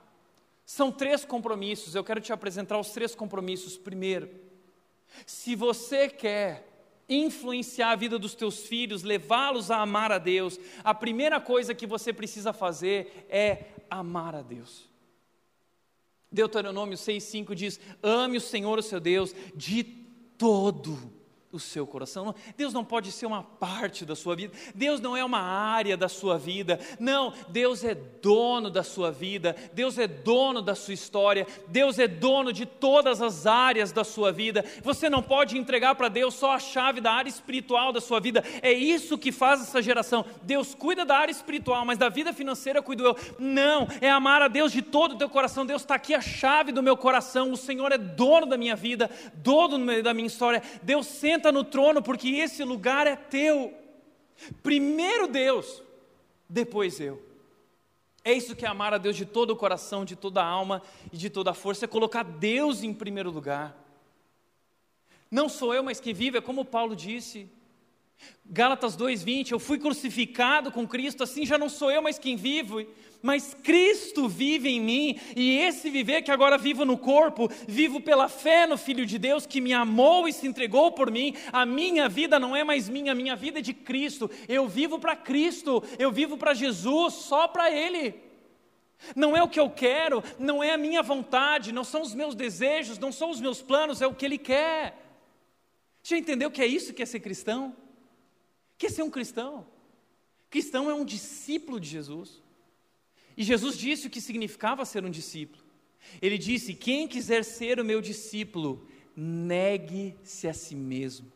São 0.71 0.93
três 0.93 1.25
compromissos, 1.25 1.97
eu 1.97 2.05
quero 2.05 2.21
te 2.21 2.33
apresentar 2.33 2.79
os 2.79 2.91
três 2.91 3.13
compromissos. 3.13 3.77
Primeiro, 3.77 4.31
se 5.27 5.57
você 5.57 6.09
quer 6.09 6.65
influenciar 7.09 7.91
a 7.91 7.97
vida 7.97 8.21
dos 8.21 8.37
teus 8.37 8.69
filhos, 8.69 9.03
levá-los 9.03 9.69
a 9.73 9.79
amar 9.79 10.13
a 10.13 10.19
Deus, 10.19 10.61
a 10.85 10.95
primeira 10.95 11.41
coisa 11.41 11.75
que 11.75 11.89
você 11.89 12.13
precisa 12.13 12.53
fazer 12.53 13.27
é 13.29 13.65
amar 13.91 14.33
a 14.37 14.43
Deus. 14.43 14.89
Deuteronômio 16.31 16.97
6,5 16.97 17.53
diz: 17.53 17.81
Ame 18.01 18.37
o 18.37 18.41
Senhor, 18.41 18.79
o 18.79 18.83
seu 18.83 19.01
Deus, 19.01 19.35
de 19.57 19.83
todo 19.83 21.20
o 21.53 21.59
seu 21.59 21.87
coração. 21.87 22.35
Deus 22.57 22.73
não 22.73 22.85
pode 22.85 23.11
ser 23.11 23.27
uma 23.27 23.43
parte 23.43 24.05
da 24.05 24.15
sua 24.15 24.37
vida, 24.37 24.53
Deus 24.75 25.01
não 25.01 25.17
é 25.17 25.25
uma 25.25 25.41
área 25.41 25.97
da 25.97 26.09
sua 26.09 26.39
vida, 26.39 26.79
não, 26.99 27.33
Deus 27.49 27.83
é 27.83 27.95
dono 27.95 28.71
da 28.71 28.85
sua 28.85 29.11
vida, 29.11 29.57
Deus 29.73 29.99
é 29.99 30.07
dono 30.07 30.63
da 30.63 30.75
sua 30.75 30.95
história, 30.95 31.47
Deus 31.67 31.99
é 31.99 32.07
dono 32.07 32.53
de 32.53 32.65
todas 32.65 33.21
as 33.21 33.47
áreas 33.47 33.91
da 33.91 34.05
sua 34.05 34.31
vida. 34.31 34.65
Você 34.83 35.11
não 35.11 35.23
pode 35.23 35.59
entregar 35.59 35.95
para 35.97 36.09
Deus 36.09 36.35
só 36.35 36.53
a 36.53 36.59
chave 36.61 37.01
da 37.01 37.13
área 37.13 37.29
espiritual 37.29 37.93
da 37.93 38.01
sua 38.01 38.21
vida, 38.21 38.45
é 38.63 38.73
isso 38.73 39.19
que 39.19 39.33
faz 39.33 39.61
essa 39.61 39.83
geração. 39.83 40.25
Deus 40.43 40.75
cuida 40.75 41.05
da 41.05 41.17
área 41.17 41.33
espiritual, 41.33 41.85
mas 41.85 41.99
da 41.99 42.09
vida 42.09 42.33
financeira 42.33 42.81
cuido 42.81 43.05
eu. 43.05 43.17
Não, 43.39 43.89
é 44.01 44.09
amar 44.09 44.41
a 44.41 44.49
Deus 44.49 44.71
de 44.71 44.83
todo 44.83 45.15
o 45.15 45.19
teu 45.19 45.29
coração. 45.29 45.67
Deus 45.67 45.83
está 45.83 45.97
aqui 45.97 46.15
a 46.15 46.21
chave 46.21 46.71
do 46.71 46.83
meu 46.83 46.97
coração, 46.97 47.51
o 47.51 47.57
Senhor 47.57 47.91
é 47.91 47.99
dono 47.99 48.47
da 48.47 48.57
minha 48.57 48.77
vida, 48.77 49.11
dono 49.35 50.01
da 50.03 50.15
minha 50.15 50.27
história. 50.29 50.63
Deus 50.83 51.07
senta 51.07 51.40
senta 51.41 51.51
no 51.51 51.65
trono, 51.65 52.03
porque 52.03 52.29
esse 52.29 52.63
lugar 52.63 53.07
é 53.07 53.17
teu. 53.17 53.73
Primeiro 54.63 55.27
Deus, 55.27 55.83
depois 56.47 57.01
eu. 57.01 57.23
É 58.23 58.35
isso 58.35 58.55
que 58.55 58.67
é 58.67 58.69
amar 58.69 58.93
a 58.93 58.99
Deus 58.99 59.17
de 59.17 59.25
todo 59.25 59.53
o 59.53 59.57
coração, 59.57 60.05
de 60.05 60.15
toda 60.15 60.43
a 60.43 60.47
alma 60.47 60.83
e 61.11 61.17
de 61.17 61.31
toda 61.31 61.53
a 61.53 61.55
força, 61.55 61.87
é 61.87 61.89
colocar 61.89 62.23
Deus 62.23 62.83
em 62.83 62.93
primeiro 62.93 63.31
lugar. 63.31 63.75
Não 65.31 65.49
sou 65.49 65.73
eu, 65.73 65.83
mas 65.83 65.99
que 65.99 66.13
vive, 66.13 66.37
é 66.37 66.43
como 66.43 66.65
Paulo 66.65 66.95
disse. 66.95 67.49
Gálatas 68.45 68.95
2:20, 68.95 69.53
eu 69.53 69.59
fui 69.59 69.79
crucificado 69.79 70.71
com 70.71 70.87
Cristo, 70.87 71.23
assim 71.23 71.47
já 71.47 71.57
não 71.57 71.71
sou 71.71 71.91
eu, 71.91 72.03
mas 72.03 72.19
quem 72.19 72.37
vive, 72.37 72.87
mas 73.23 73.55
Cristo 73.63 74.29
vive 74.29 74.69
em 74.69 74.81
mim, 74.81 75.21
e 75.37 75.59
esse 75.59 75.91
viver 75.91 76.23
que 76.23 76.31
agora 76.31 76.57
vivo 76.57 76.85
no 76.85 76.97
corpo, 76.97 77.51
vivo 77.69 78.01
pela 78.01 78.29
fé 78.29 78.67
no 78.67 78.79
Filho 78.79 79.05
de 79.05 79.19
Deus 79.19 79.47
que 79.47 79.61
me 79.61 79.73
amou 79.73 80.27
e 80.27 80.33
se 80.33 80.47
entregou 80.47 80.93
por 80.93 81.11
mim. 81.11 81.35
A 81.53 81.67
minha 81.67 82.09
vida 82.09 82.39
não 82.39 82.57
é 82.57 82.65
mais 82.65 82.89
minha, 82.89 83.13
a 83.13 83.15
minha 83.15 83.37
vida 83.37 83.59
é 83.59 83.63
de 83.63 83.75
Cristo. 83.75 84.31
Eu 84.49 84.67
vivo 84.67 84.99
para 84.99 85.15
Cristo, 85.15 85.83
eu 85.99 86.11
vivo 86.11 86.37
para 86.37 86.55
Jesus, 86.55 87.15
só 87.15 87.47
para 87.47 87.71
Ele. 87.71 88.15
Não 89.17 89.37
é 89.37 89.43
o 89.43 89.49
que 89.49 89.61
eu 89.61 89.71
quero, 89.71 90.23
não 90.39 90.63
é 90.63 90.73
a 90.73 90.79
minha 90.79 91.03
vontade, 91.03 91.73
não 91.73 91.85
são 91.85 92.03
os 92.03 92.15
meus 92.15 92.35
desejos, 92.35 92.99
não 92.99 93.11
são 93.11 93.31
os 93.31 93.41
meus 93.41 93.63
planos, 93.63 94.03
é 94.03 94.07
o 94.07 94.15
que 94.15 94.25
Ele 94.25 94.39
quer. 94.39 94.97
Já 96.03 96.17
entendeu 96.17 96.51
que 96.51 96.63
é 96.63 96.67
isso 96.67 96.95
que 96.95 97.03
é 97.03 97.07
ser 97.07 97.21
cristão? 97.21 97.77
Que 98.79 98.87
é 98.87 98.89
ser 98.91 99.03
um 99.03 99.11
cristão? 99.11 99.67
Cristão 100.49 100.91
é 100.91 100.95
um 100.95 101.05
discípulo 101.05 101.79
de 101.79 101.89
Jesus. 101.89 102.43
E 103.41 103.43
Jesus 103.43 103.79
disse 103.79 104.07
o 104.07 104.11
que 104.11 104.21
significava 104.21 104.85
ser 104.85 105.03
um 105.03 105.11
discípulo. 105.11 105.65
Ele 106.21 106.37
disse: 106.37 106.75
Quem 106.75 107.09
quiser 107.09 107.43
ser 107.43 107.81
o 107.81 107.85
meu 107.85 108.03
discípulo, 108.03 108.87
negue-se 109.17 110.47
a 110.47 110.53
si 110.53 110.75
mesmo. 110.75 111.33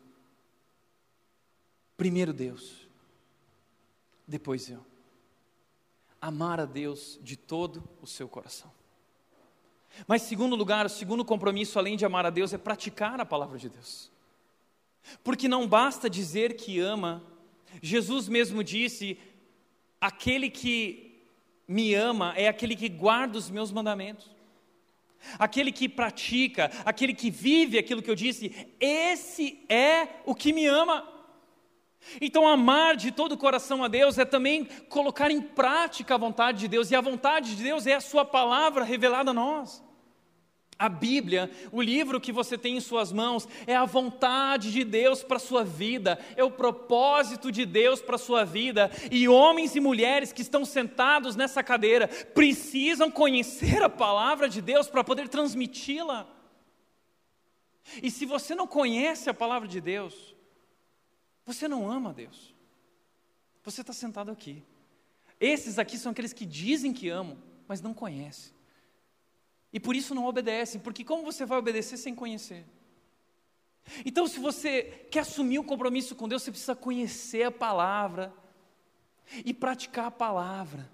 Primeiro 1.97 2.31
Deus, 2.31 2.87
depois 4.27 4.69
eu. 4.69 4.85
Amar 6.21 6.59
a 6.59 6.65
Deus 6.65 7.19
de 7.23 7.35
todo 7.35 7.83
o 7.99 8.05
seu 8.05 8.29
coração. 8.29 8.71
Mas, 10.07 10.21
segundo 10.21 10.55
lugar, 10.55 10.85
o 10.85 10.89
segundo 10.89 11.25
compromisso, 11.25 11.79
além 11.79 11.97
de 11.97 12.05
amar 12.05 12.27
a 12.27 12.29
Deus, 12.29 12.53
é 12.53 12.57
praticar 12.59 13.19
a 13.19 13.25
palavra 13.25 13.57
de 13.57 13.67
Deus. 13.67 14.11
Porque 15.23 15.47
não 15.47 15.67
basta 15.67 16.07
dizer 16.07 16.55
que 16.55 16.79
ama, 16.79 17.23
Jesus 17.81 18.29
mesmo 18.29 18.63
disse: 18.63 19.17
aquele 19.99 20.51
que 20.51 21.04
me 21.67 21.93
ama 21.93 22.33
é 22.35 22.47
aquele 22.47 22.75
que 22.75 22.89
guarda 22.89 23.37
os 23.37 23.49
meus 23.49 23.71
mandamentos. 23.71 24.29
Aquele 25.39 25.71
que 25.71 25.89
pratica, 25.89 26.71
aquele 26.85 27.13
que 27.13 27.31
vive 27.31 27.79
aquilo 27.79 28.01
que 28.01 28.09
eu 28.09 28.15
disse, 28.15 28.75
esse 28.79 29.65
é 29.67 30.07
o 30.25 30.35
que 30.35 30.53
me 30.53 30.67
ama. 30.67 31.11
Então, 32.21 32.47
amar 32.47 32.95
de 32.95 33.11
todo 33.11 33.31
o 33.31 33.37
coração 33.37 33.83
a 33.83 33.87
Deus 33.87 34.17
é 34.17 34.25
também 34.25 34.65
colocar 34.89 35.31
em 35.31 35.41
prática 35.41 36.13
a 36.13 36.19
vontade 36.19 36.59
de 36.59 36.67
Deus, 36.67 36.91
e 36.91 36.95
a 36.95 37.01
vontade 37.01 37.55
de 37.55 37.63
Deus 37.63 37.87
é 37.87 37.95
a 37.95 38.01
Sua 38.01 38.23
palavra 38.23 38.83
revelada 38.83 39.31
a 39.31 39.33
nós. 39.33 39.83
A 40.77 40.89
Bíblia, 40.89 41.49
o 41.71 41.81
livro 41.81 42.19
que 42.19 42.33
você 42.33 42.57
tem 42.57 42.75
em 42.75 42.81
suas 42.81 43.11
mãos, 43.11 43.47
é 43.65 43.73
a 43.75 43.85
vontade 43.85 44.73
de 44.73 44.83
Deus 44.83 45.23
para 45.23 45.37
a 45.37 45.39
sua 45.39 45.63
vida, 45.63 46.19
é 46.35 46.43
o 46.43 46.51
propósito 46.51 47.49
de 47.49 47.65
Deus 47.65 48.01
para 48.01 48.15
a 48.15 48.19
sua 48.19 48.43
vida, 48.43 48.91
e 49.09 49.27
homens 49.27 49.73
e 49.75 49.79
mulheres 49.79 50.33
que 50.33 50.41
estão 50.41 50.65
sentados 50.65 51.35
nessa 51.35 51.63
cadeira 51.63 52.09
precisam 52.09 53.09
conhecer 53.09 53.81
a 53.81 53.89
palavra 53.89 54.49
de 54.49 54.61
Deus 54.61 54.87
para 54.89 55.03
poder 55.03 55.29
transmiti-la. 55.29 56.27
E 58.03 58.11
se 58.11 58.25
você 58.25 58.53
não 58.53 58.67
conhece 58.67 59.29
a 59.29 59.33
palavra 59.33 59.69
de 59.69 59.79
Deus, 59.79 60.35
você 61.45 61.67
não 61.67 61.89
ama 61.89 62.13
Deus. 62.13 62.53
Você 63.63 63.79
está 63.79 63.93
sentado 63.93 64.29
aqui. 64.29 64.61
Esses 65.39 65.79
aqui 65.79 65.97
são 65.97 66.11
aqueles 66.11 66.33
que 66.33 66.45
dizem 66.45 66.91
que 66.91 67.09
amam, 67.09 67.37
mas 67.67 67.81
não 67.81 67.93
conhecem. 67.93 68.54
E 69.71 69.79
por 69.79 69.95
isso 69.95 70.15
não 70.15 70.25
obedecem, 70.25 70.79
porque 70.79 71.03
como 71.03 71.23
você 71.23 71.45
vai 71.45 71.57
obedecer 71.57 71.97
sem 71.97 72.15
conhecer? 72.15 72.65
Então, 74.05 74.27
se 74.27 74.39
você 74.39 74.83
quer 75.11 75.19
assumir 75.19 75.59
um 75.59 75.63
compromisso 75.63 76.15
com 76.15 76.27
Deus, 76.27 76.43
você 76.43 76.51
precisa 76.51 76.75
conhecer 76.75 77.43
a 77.43 77.51
palavra 77.51 78.33
e 79.43 79.53
praticar 79.53 80.07
a 80.07 80.11
palavra. 80.11 80.89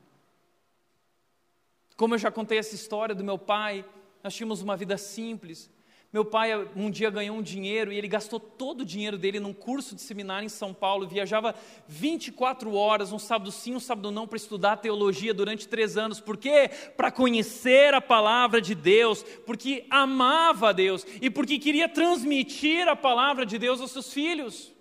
Como 1.95 2.15
eu 2.15 2.19
já 2.19 2.31
contei 2.31 2.57
essa 2.57 2.75
história 2.75 3.13
do 3.13 3.23
meu 3.23 3.37
pai, 3.37 3.85
nós 4.23 4.33
tínhamos 4.33 4.61
uma 4.61 4.75
vida 4.75 4.97
simples, 4.97 5.69
meu 6.13 6.25
pai 6.25 6.51
um 6.75 6.91
dia 6.91 7.09
ganhou 7.09 7.37
um 7.37 7.41
dinheiro 7.41 7.91
e 7.91 7.97
ele 7.97 8.07
gastou 8.07 8.37
todo 8.37 8.81
o 8.81 8.85
dinheiro 8.85 9.17
dele 9.17 9.39
num 9.39 9.53
curso 9.53 9.95
de 9.95 10.01
seminário 10.01 10.45
em 10.45 10.49
São 10.49 10.73
Paulo, 10.73 11.07
viajava 11.07 11.55
24 11.87 12.73
horas, 12.73 13.13
um 13.13 13.19
sábado 13.19 13.49
sim, 13.49 13.75
um 13.75 13.79
sábado 13.79 14.11
não, 14.11 14.27
para 14.27 14.35
estudar 14.35 14.75
teologia 14.77 15.33
durante 15.33 15.69
três 15.69 15.97
anos. 15.97 16.19
Por 16.19 16.35
quê? 16.35 16.69
Para 16.97 17.11
conhecer 17.11 17.93
a 17.93 18.01
palavra 18.01 18.59
de 18.59 18.75
Deus, 18.75 19.23
porque 19.45 19.85
amava 19.89 20.69
a 20.69 20.73
Deus 20.73 21.05
e 21.21 21.29
porque 21.29 21.57
queria 21.57 21.87
transmitir 21.87 22.89
a 22.89 22.95
palavra 22.95 23.45
de 23.45 23.57
Deus 23.57 23.79
aos 23.79 23.91
seus 23.91 24.11
filhos. 24.11 24.73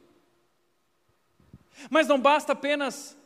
Mas 1.89 2.09
não 2.09 2.19
basta 2.19 2.55
apenas 2.55 3.17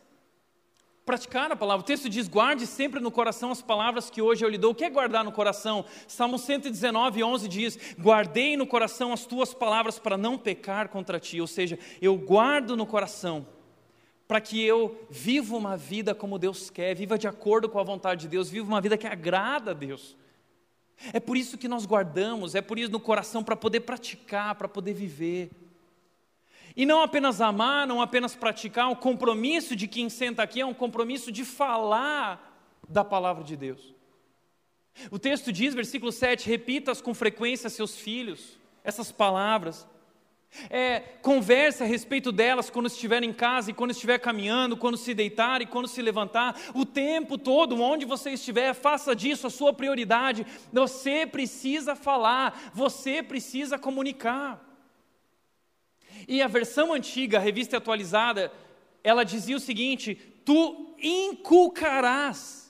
praticar 1.05 1.51
a 1.51 1.55
palavra. 1.55 1.83
O 1.83 1.85
texto 1.85 2.09
diz: 2.09 2.27
guarde 2.27 2.65
sempre 2.65 2.99
no 2.99 3.11
coração 3.11 3.51
as 3.51 3.61
palavras 3.61 4.09
que 4.09 4.21
hoje 4.21 4.43
eu 4.43 4.49
lhe 4.49 4.57
dou. 4.57 4.71
O 4.71 4.75
que 4.75 4.83
é 4.83 4.89
guardar 4.89 5.23
no 5.23 5.31
coração? 5.31 5.85
Salmo 6.07 6.39
119, 6.39 7.23
11 7.23 7.47
diz: 7.47 7.79
Guardei 7.99 8.57
no 8.57 8.65
coração 8.65 9.13
as 9.13 9.25
tuas 9.25 9.53
palavras 9.53 9.99
para 9.99 10.17
não 10.17 10.37
pecar 10.37 10.89
contra 10.89 11.19
ti. 11.19 11.39
Ou 11.39 11.47
seja, 11.47 11.77
eu 12.01 12.17
guardo 12.17 12.75
no 12.75 12.85
coração 12.85 13.45
para 14.27 14.41
que 14.41 14.61
eu 14.63 15.05
viva 15.09 15.55
uma 15.55 15.77
vida 15.77 16.15
como 16.15 16.39
Deus 16.39 16.71
quer, 16.71 16.95
viva 16.95 17.17
de 17.17 17.27
acordo 17.27 17.69
com 17.69 17.77
a 17.77 17.83
vontade 17.83 18.21
de 18.21 18.27
Deus, 18.27 18.49
viva 18.49 18.67
uma 18.67 18.81
vida 18.81 18.97
que 18.97 19.05
agrada 19.05 19.71
a 19.71 19.73
Deus. 19.73 20.17
É 21.13 21.19
por 21.19 21.37
isso 21.37 21.57
que 21.57 21.67
nós 21.67 21.85
guardamos, 21.85 22.55
é 22.55 22.61
por 22.61 22.79
isso 22.79 22.91
no 22.91 22.99
coração 22.99 23.43
para 23.43 23.55
poder 23.55 23.81
praticar, 23.81 24.55
para 24.55 24.67
poder 24.67 24.93
viver. 24.93 25.51
E 26.75 26.85
não 26.85 27.01
apenas 27.01 27.39
amar, 27.39 27.87
não 27.87 28.01
apenas 28.01 28.35
praticar, 28.35 28.91
o 28.91 28.95
compromisso 28.95 29.75
de 29.75 29.87
quem 29.87 30.09
senta 30.09 30.43
aqui 30.43 30.59
é 30.59 30.65
um 30.65 30.73
compromisso 30.73 31.31
de 31.31 31.45
falar 31.45 32.53
da 32.87 33.03
palavra 33.03 33.43
de 33.43 33.55
Deus. 33.55 33.93
O 35.09 35.17
texto 35.19 35.51
diz, 35.51 35.73
versículo 35.73 36.11
7, 36.11 36.49
repita 36.49 36.93
com 36.95 37.13
frequência 37.13 37.69
seus 37.69 37.97
filhos 37.97 38.57
essas 38.83 39.11
palavras. 39.11 39.87
É, 40.69 41.01
converse 41.21 41.83
a 41.83 41.85
respeito 41.85 42.31
delas 42.31 42.69
quando 42.69 42.85
estiver 42.85 43.23
em 43.23 43.33
casa 43.33 43.71
e 43.71 43.73
quando 43.73 43.91
estiver 43.91 44.19
caminhando, 44.19 44.77
quando 44.77 44.95
se 44.95 45.13
deitar 45.13 45.61
e 45.61 45.65
quando 45.65 45.87
se 45.87 46.01
levantar, 46.01 46.55
o 46.73 46.85
tempo 46.85 47.37
todo, 47.37 47.81
onde 47.81 48.05
você 48.05 48.31
estiver, 48.31 48.73
faça 48.73 49.13
disso 49.15 49.47
a 49.47 49.49
sua 49.49 49.73
prioridade. 49.73 50.45
Você 50.71 51.25
precisa 51.25 51.95
falar, 51.95 52.71
você 52.73 53.21
precisa 53.21 53.77
comunicar. 53.77 54.64
E 56.27 56.41
a 56.41 56.47
versão 56.47 56.93
antiga, 56.93 57.37
a 57.37 57.41
revista 57.41 57.77
atualizada, 57.77 58.51
ela 59.03 59.23
dizia 59.23 59.55
o 59.55 59.59
seguinte: 59.59 60.15
tu 60.43 60.95
inculcarás 61.01 62.64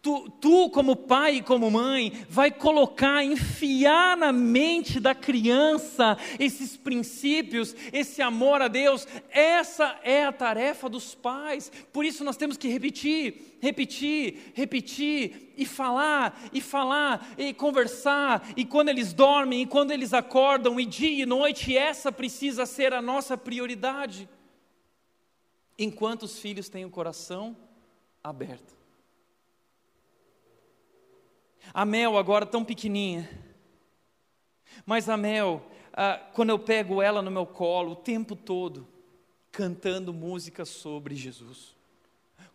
Tu, 0.00 0.30
tu, 0.40 0.70
como 0.70 0.96
pai 0.96 1.36
e 1.36 1.42
como 1.42 1.70
mãe, 1.70 2.12
vai 2.28 2.50
colocar, 2.50 3.24
enfiar 3.24 4.16
na 4.16 4.32
mente 4.32 4.98
da 4.98 5.14
criança 5.14 6.18
esses 6.38 6.76
princípios, 6.76 7.74
esse 7.92 8.20
amor 8.20 8.60
a 8.60 8.68
Deus. 8.68 9.06
Essa 9.30 9.98
é 10.02 10.24
a 10.24 10.32
tarefa 10.32 10.88
dos 10.88 11.14
pais. 11.14 11.70
Por 11.92 12.04
isso 12.04 12.24
nós 12.24 12.36
temos 12.36 12.56
que 12.56 12.68
repetir, 12.68 13.58
repetir, 13.60 14.52
repetir 14.54 15.52
e 15.56 15.64
falar, 15.64 16.40
e 16.52 16.60
falar, 16.60 17.34
e 17.38 17.54
conversar. 17.54 18.52
E 18.56 18.64
quando 18.64 18.88
eles 18.88 19.12
dormem, 19.12 19.62
e 19.62 19.66
quando 19.66 19.92
eles 19.92 20.12
acordam, 20.12 20.80
e 20.80 20.84
dia 20.84 21.22
e 21.22 21.24
noite, 21.24 21.76
essa 21.76 22.10
precisa 22.10 22.66
ser 22.66 22.92
a 22.92 23.00
nossa 23.00 23.36
prioridade. 23.36 24.28
Enquanto 25.78 26.24
os 26.24 26.38
filhos 26.38 26.68
têm 26.68 26.84
o 26.84 26.90
coração 26.90 27.56
aberto. 28.22 28.81
A 31.74 31.84
Mel, 31.86 32.18
agora 32.18 32.44
tão 32.44 32.64
pequenininha, 32.64 33.28
mas 34.84 35.08
a 35.08 35.16
Mel, 35.16 35.62
ah, 35.92 36.20
quando 36.34 36.50
eu 36.50 36.58
pego 36.58 37.00
ela 37.00 37.22
no 37.22 37.30
meu 37.30 37.46
colo 37.46 37.92
o 37.92 37.96
tempo 37.96 38.36
todo, 38.36 38.86
cantando 39.50 40.12
músicas 40.12 40.68
sobre 40.68 41.14
Jesus, 41.14 41.74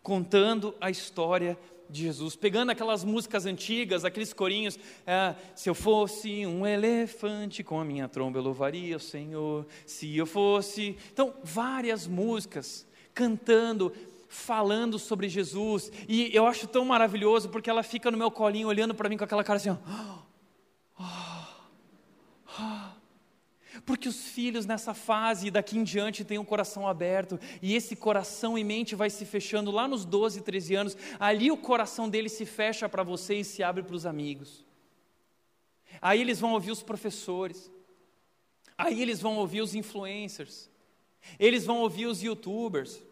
contando 0.02 0.74
a 0.80 0.90
história 0.90 1.58
de 1.90 2.02
Jesus, 2.02 2.36
pegando 2.36 2.70
aquelas 2.70 3.02
músicas 3.02 3.46
antigas, 3.46 4.04
aqueles 4.04 4.32
corinhos, 4.32 4.78
ah, 5.06 5.34
se 5.54 5.68
eu 5.68 5.74
fosse 5.74 6.46
um 6.46 6.66
elefante 6.66 7.64
com 7.64 7.80
a 7.80 7.84
minha 7.84 8.08
tromba 8.08 8.38
eu 8.38 8.42
louvaria 8.42 8.96
o 8.96 9.00
Senhor, 9.00 9.66
se 9.86 10.16
eu 10.16 10.26
fosse, 10.26 10.96
então 11.12 11.34
várias 11.42 12.06
músicas 12.06 12.86
cantando 13.18 13.92
falando 14.28 14.98
sobre 14.98 15.28
Jesus. 15.28 15.90
E 16.08 16.34
eu 16.34 16.46
acho 16.46 16.66
tão 16.66 16.84
maravilhoso 16.84 17.48
porque 17.48 17.70
ela 17.70 17.82
fica 17.82 18.10
no 18.10 18.18
meu 18.18 18.30
colinho 18.30 18.68
olhando 18.68 18.94
para 18.94 19.08
mim 19.08 19.16
com 19.16 19.24
aquela 19.24 19.42
cara 19.42 19.56
assim, 19.56 19.70
ó. 19.70 19.76
Porque 23.86 24.08
os 24.08 24.28
filhos 24.28 24.66
nessa 24.66 24.92
fase 24.92 25.50
daqui 25.50 25.78
em 25.78 25.84
diante 25.84 26.24
têm 26.24 26.38
um 26.38 26.44
coração 26.44 26.86
aberto, 26.86 27.38
e 27.62 27.74
esse 27.74 27.96
coração 27.96 28.58
e 28.58 28.64
mente 28.64 28.94
vai 28.94 29.08
se 29.08 29.24
fechando 29.24 29.70
lá 29.70 29.88
nos 29.88 30.04
12, 30.04 30.42
13 30.42 30.74
anos. 30.74 30.96
Ali 31.18 31.50
o 31.50 31.56
coração 31.56 32.08
deles 32.08 32.32
se 32.32 32.44
fecha 32.44 32.88
para 32.88 33.02
você 33.02 33.36
e 33.36 33.44
se 33.44 33.62
abre 33.62 33.82
para 33.82 33.94
os 33.94 34.04
amigos. 34.04 34.64
Aí 36.02 36.20
eles 36.20 36.38
vão 36.38 36.52
ouvir 36.52 36.70
os 36.70 36.82
professores, 36.82 37.70
aí 38.76 39.00
eles 39.00 39.20
vão 39.20 39.38
ouvir 39.38 39.62
os 39.62 39.74
influencers, 39.74 40.70
eles 41.38 41.64
vão 41.64 41.78
ouvir 41.78 42.06
os 42.06 42.22
youtubers, 42.22 43.02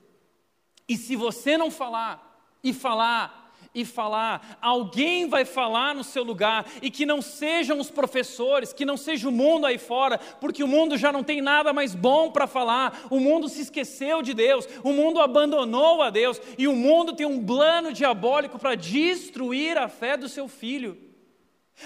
e 0.89 0.97
se 0.97 1.17
você 1.17 1.57
não 1.59 1.71
falar, 1.71 2.41
e 2.63 2.73
falar, 2.73 3.47
e 3.77 3.85
falar, 3.85 4.59
alguém 4.63 5.29
vai 5.29 5.45
falar 5.45 5.95
no 5.95 6.03
seu 6.03 6.25
lugar, 6.25 6.67
e 6.81 6.91
que 6.91 7.05
não 7.05 7.21
sejam 7.21 7.79
os 7.79 7.91
professores, 7.91 8.73
que 8.73 8.87
não 8.87 8.97
seja 8.97 9.29
o 9.29 9.33
mundo 9.33 9.67
aí 9.67 9.77
fora, 9.77 10.17
porque 10.41 10.65
o 10.65 10.67
mundo 10.67 10.97
já 10.97 11.13
não 11.13 11.23
tem 11.23 11.43
nada 11.43 11.75
mais 11.75 11.95
bom 11.95 12.31
para 12.31 12.47
falar, 12.47 13.07
o 13.11 13.21
mundo 13.21 13.51
se 13.51 13.61
esqueceu 13.61 14.23
de 14.23 14.33
Deus, 14.33 14.67
o 14.83 14.95
mundo 14.95 15.21
abandonou 15.21 16.01
a 16.01 16.09
Deus, 16.09 16.41
e 16.57 16.67
o 16.67 16.75
mundo 16.75 17.13
tem 17.13 17.27
um 17.27 17.45
plano 17.45 17.93
diabólico 17.93 18.59
para 18.59 18.75
destruir 18.75 19.77
a 19.77 19.89
fé 19.89 20.17
do 20.17 20.27
seu 20.27 20.49
filho. 20.49 20.97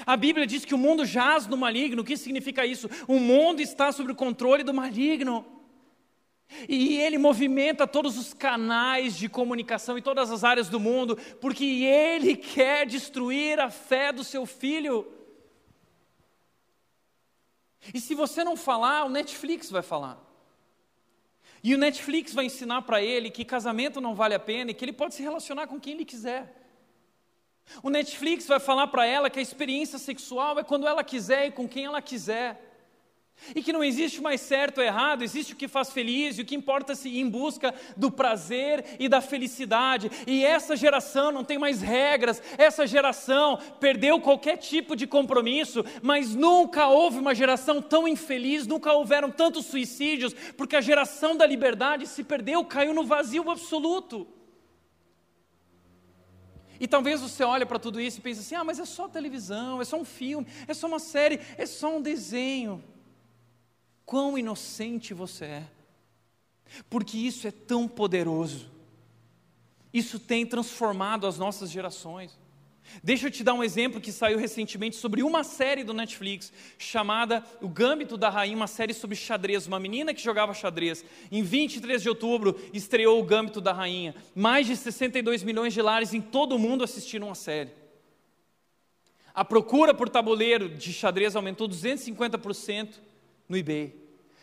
A 0.07 0.16
Bíblia 0.16 0.46
diz 0.46 0.64
que 0.64 0.76
o 0.76 0.78
mundo 0.78 1.05
jaz 1.05 1.48
no 1.48 1.57
maligno, 1.57 2.03
o 2.03 2.05
que 2.05 2.16
significa 2.16 2.64
isso? 2.64 2.88
O 3.09 3.18
mundo 3.18 3.61
está 3.61 3.90
sob 3.90 4.12
o 4.12 4.14
controle 4.14 4.62
do 4.62 4.72
maligno. 4.72 5.44
E 6.68 6.98
ele 6.98 7.16
movimenta 7.16 7.86
todos 7.86 8.18
os 8.18 8.34
canais 8.34 9.16
de 9.16 9.28
comunicação 9.28 9.96
em 9.96 10.03
todas 10.03 10.30
as 10.30 10.42
áreas 10.42 10.68
do 10.68 10.80
mundo, 10.80 11.16
porque 11.40 11.64
ele 11.64 12.36
quer 12.36 12.86
destruir 12.86 13.61
a 13.61 13.70
fé 13.70 14.12
do 14.12 14.24
seu 14.24 14.44
filho. 14.44 15.07
E 17.94 18.01
se 18.01 18.14
você 18.14 18.44
não 18.44 18.57
falar, 18.57 19.05
o 19.05 19.09
Netflix 19.09 19.70
vai 19.70 19.82
falar. 19.82 20.18
E 21.62 21.74
o 21.74 21.78
Netflix 21.78 22.32
vai 22.32 22.46
ensinar 22.46 22.82
para 22.82 23.03
ele 23.03 23.30
que 23.30 23.44
casamento 23.44 24.01
não 24.01 24.14
vale 24.14 24.34
a 24.34 24.40
pena 24.40 24.70
e 24.70 24.74
que 24.74 24.84
ele 24.84 24.92
pode 24.92 25.14
se 25.14 25.22
relacionar 25.22 25.66
com 25.66 25.78
quem 25.78 25.94
ele 25.94 26.05
quiser. 26.05 26.57
O 27.82 27.90
Netflix 27.90 28.46
vai 28.46 28.59
falar 28.59 28.88
para 28.88 29.07
ela 29.07 29.30
que 29.30 29.38
a 29.38 29.42
experiência 29.42 29.98
sexual 29.98 30.59
é 30.59 30.64
quando 30.64 30.86
ela 30.86 31.05
quiser 31.05 31.46
e 31.46 31.53
com 31.53 31.68
quem 31.68 31.84
ela 31.84 32.03
quiser. 32.03 32.70
E 33.55 33.62
que 33.62 33.72
não 33.72 33.82
existe 33.82 34.20
mais 34.20 34.41
certo 34.41 34.78
ou 34.78 34.84
errado, 34.84 35.22
existe 35.22 35.53
o 35.53 35.57
que 35.57 35.66
faz 35.66 35.91
feliz, 35.91 36.38
e 36.38 36.43
o 36.43 36.45
que 36.45 36.55
importa 36.55 36.95
se 36.95 37.09
ir 37.09 37.20
em 37.20 37.28
busca 37.28 37.74
do 37.97 38.11
prazer 38.11 38.97
e 38.99 39.09
da 39.09 39.20
felicidade. 39.20 40.11
E 40.26 40.45
essa 40.45 40.76
geração 40.76 41.32
não 41.32 41.45
tem 41.45 41.59
mais 41.59 41.80
regras, 41.80 42.43
essa 42.59 42.86
geração 42.86 43.59
perdeu 43.80 44.20
qualquer 44.20 44.57
tipo 44.57 44.95
de 44.95 45.07
compromisso, 45.07 45.84
mas 46.03 46.34
nunca 46.34 46.86
houve 46.86 47.18
uma 47.18 47.34
geração 47.34 47.80
tão 47.80 48.07
infeliz, 48.07 48.66
nunca 48.66 48.93
houveram 48.93 49.30
tantos 49.30 49.66
suicídios, 49.66 50.34
porque 50.57 50.76
a 50.76 50.80
geração 50.80 51.36
da 51.36 51.47
liberdade 51.47 52.07
se 52.07 52.22
perdeu, 52.22 52.64
caiu 52.64 52.95
no 52.95 53.05
vazio 53.05 53.51
absoluto. 53.51 54.26
E 56.80 56.88
talvez 56.88 57.20
você 57.20 57.45
olhe 57.45 57.66
para 57.66 57.78
tudo 57.78 58.01
isso 58.01 58.18
e 58.18 58.22
pense 58.22 58.41
assim: 58.41 58.55
ah, 58.55 58.64
mas 58.64 58.78
é 58.78 58.86
só 58.86 59.07
televisão, 59.07 59.82
é 59.82 59.84
só 59.84 59.99
um 59.99 60.05
filme, 60.05 60.47
é 60.66 60.72
só 60.72 60.86
uma 60.86 60.99
série, 60.99 61.38
é 61.59 61.66
só 61.66 61.95
um 61.95 62.01
desenho 62.01 62.82
quão 64.11 64.37
inocente 64.37 65.15
você 65.15 65.45
é, 65.45 65.65
porque 66.91 67.17
isso 67.17 67.47
é 67.47 67.53
tão 67.53 67.87
poderoso, 67.87 68.69
isso 69.95 70.19
tem 70.19 70.45
transformado 70.45 71.29
as 71.29 71.39
nossas 71.39 71.71
gerações. 71.71 72.37
Deixa 73.05 73.29
eu 73.29 73.31
te 73.31 73.45
dar 73.45 73.55
um 73.55 73.63
exemplo 73.63 74.01
que 74.01 74.11
saiu 74.11 74.37
recentemente 74.37 74.97
sobre 74.97 75.23
uma 75.23 75.45
série 75.45 75.85
do 75.85 75.95
Netflix 75.95 76.53
chamada 76.77 77.45
O 77.61 77.69
Gâmbito 77.69 78.17
da 78.17 78.29
Rainha, 78.29 78.57
uma 78.57 78.67
série 78.67 78.93
sobre 78.93 79.15
xadrez, 79.15 79.69
uma 79.69 79.79
menina 79.79 80.13
que 80.13 80.21
jogava 80.21 80.53
xadrez. 80.55 81.05
Em 81.31 81.45
23 81.45 82.03
de 82.03 82.09
outubro 82.09 82.61
estreou 82.73 83.21
O 83.21 83.25
Gâmbito 83.25 83.61
da 83.61 83.73
Rainha. 83.73 84.13
Mais 84.35 84.67
de 84.67 84.77
62 84.77 85.45
milhões 85.45 85.73
de 85.73 85.81
lares 85.81 86.13
em 86.13 86.21
todo 86.21 86.57
o 86.57 86.59
mundo 86.59 86.83
assistiram 86.83 87.31
a 87.31 87.37
série. 87.37 87.71
A 89.33 89.45
procura 89.45 89.95
por 89.95 90.09
tabuleiro 90.09 90.69
de 90.69 90.93
xadrez 90.93 91.37
aumentou 91.37 91.69
250% 91.69 92.95
no 93.49 93.57
eBay. 93.57 93.99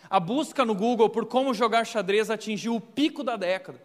A 0.10 0.20
busca 0.20 0.64
no 0.64 0.74
Google 0.74 1.10
por 1.10 1.26
como 1.26 1.54
jogar 1.54 1.86
xadrez 1.86 2.30
atingiu 2.30 2.76
o 2.76 2.82
pico 2.82 3.24
da 3.24 3.36
década. 3.36 3.82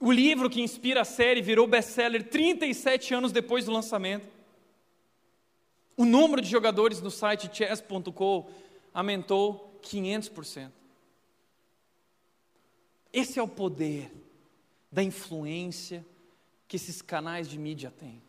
O 0.00 0.10
livro 0.10 0.50
que 0.50 0.60
inspira 0.60 1.02
a 1.02 1.04
série 1.04 1.40
virou 1.40 1.66
best-seller 1.66 2.28
37 2.28 3.14
anos 3.14 3.32
depois 3.32 3.64
do 3.64 3.72
lançamento. 3.72 4.28
O 5.96 6.04
número 6.04 6.42
de 6.42 6.48
jogadores 6.48 7.00
no 7.00 7.10
site 7.10 7.48
chess.com 7.52 8.50
aumentou 8.92 9.80
500%. 9.82 10.70
Esse 13.12 13.38
é 13.38 13.42
o 13.42 13.48
poder 13.48 14.12
da 14.90 15.02
influência 15.02 16.04
que 16.66 16.76
esses 16.76 17.00
canais 17.00 17.48
de 17.48 17.58
mídia 17.58 17.90
têm. 17.90 18.20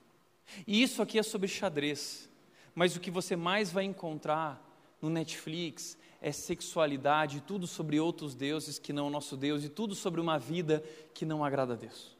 E 0.67 0.83
isso 0.83 1.01
aqui 1.01 1.17
é 1.17 1.23
sobre 1.23 1.47
xadrez, 1.47 2.29
mas 2.73 2.95
o 2.95 2.99
que 2.99 3.09
você 3.09 3.35
mais 3.35 3.71
vai 3.71 3.83
encontrar 3.83 4.61
no 5.01 5.09
Netflix 5.09 5.97
é 6.25 6.31
sexualidade, 6.31 7.39
tudo 7.41 7.67
sobre 7.67 7.99
outros 7.99 8.33
deuses 8.33 8.79
que 8.79 8.91
não 8.91 9.05
o 9.05 9.09
nosso 9.11 9.37
Deus 9.37 9.63
e 9.63 9.69
tudo 9.69 9.93
sobre 9.93 10.19
uma 10.19 10.39
vida 10.39 10.83
que 11.13 11.23
não 11.23 11.45
agrada 11.45 11.73
a 11.73 11.75
Deus. 11.75 12.17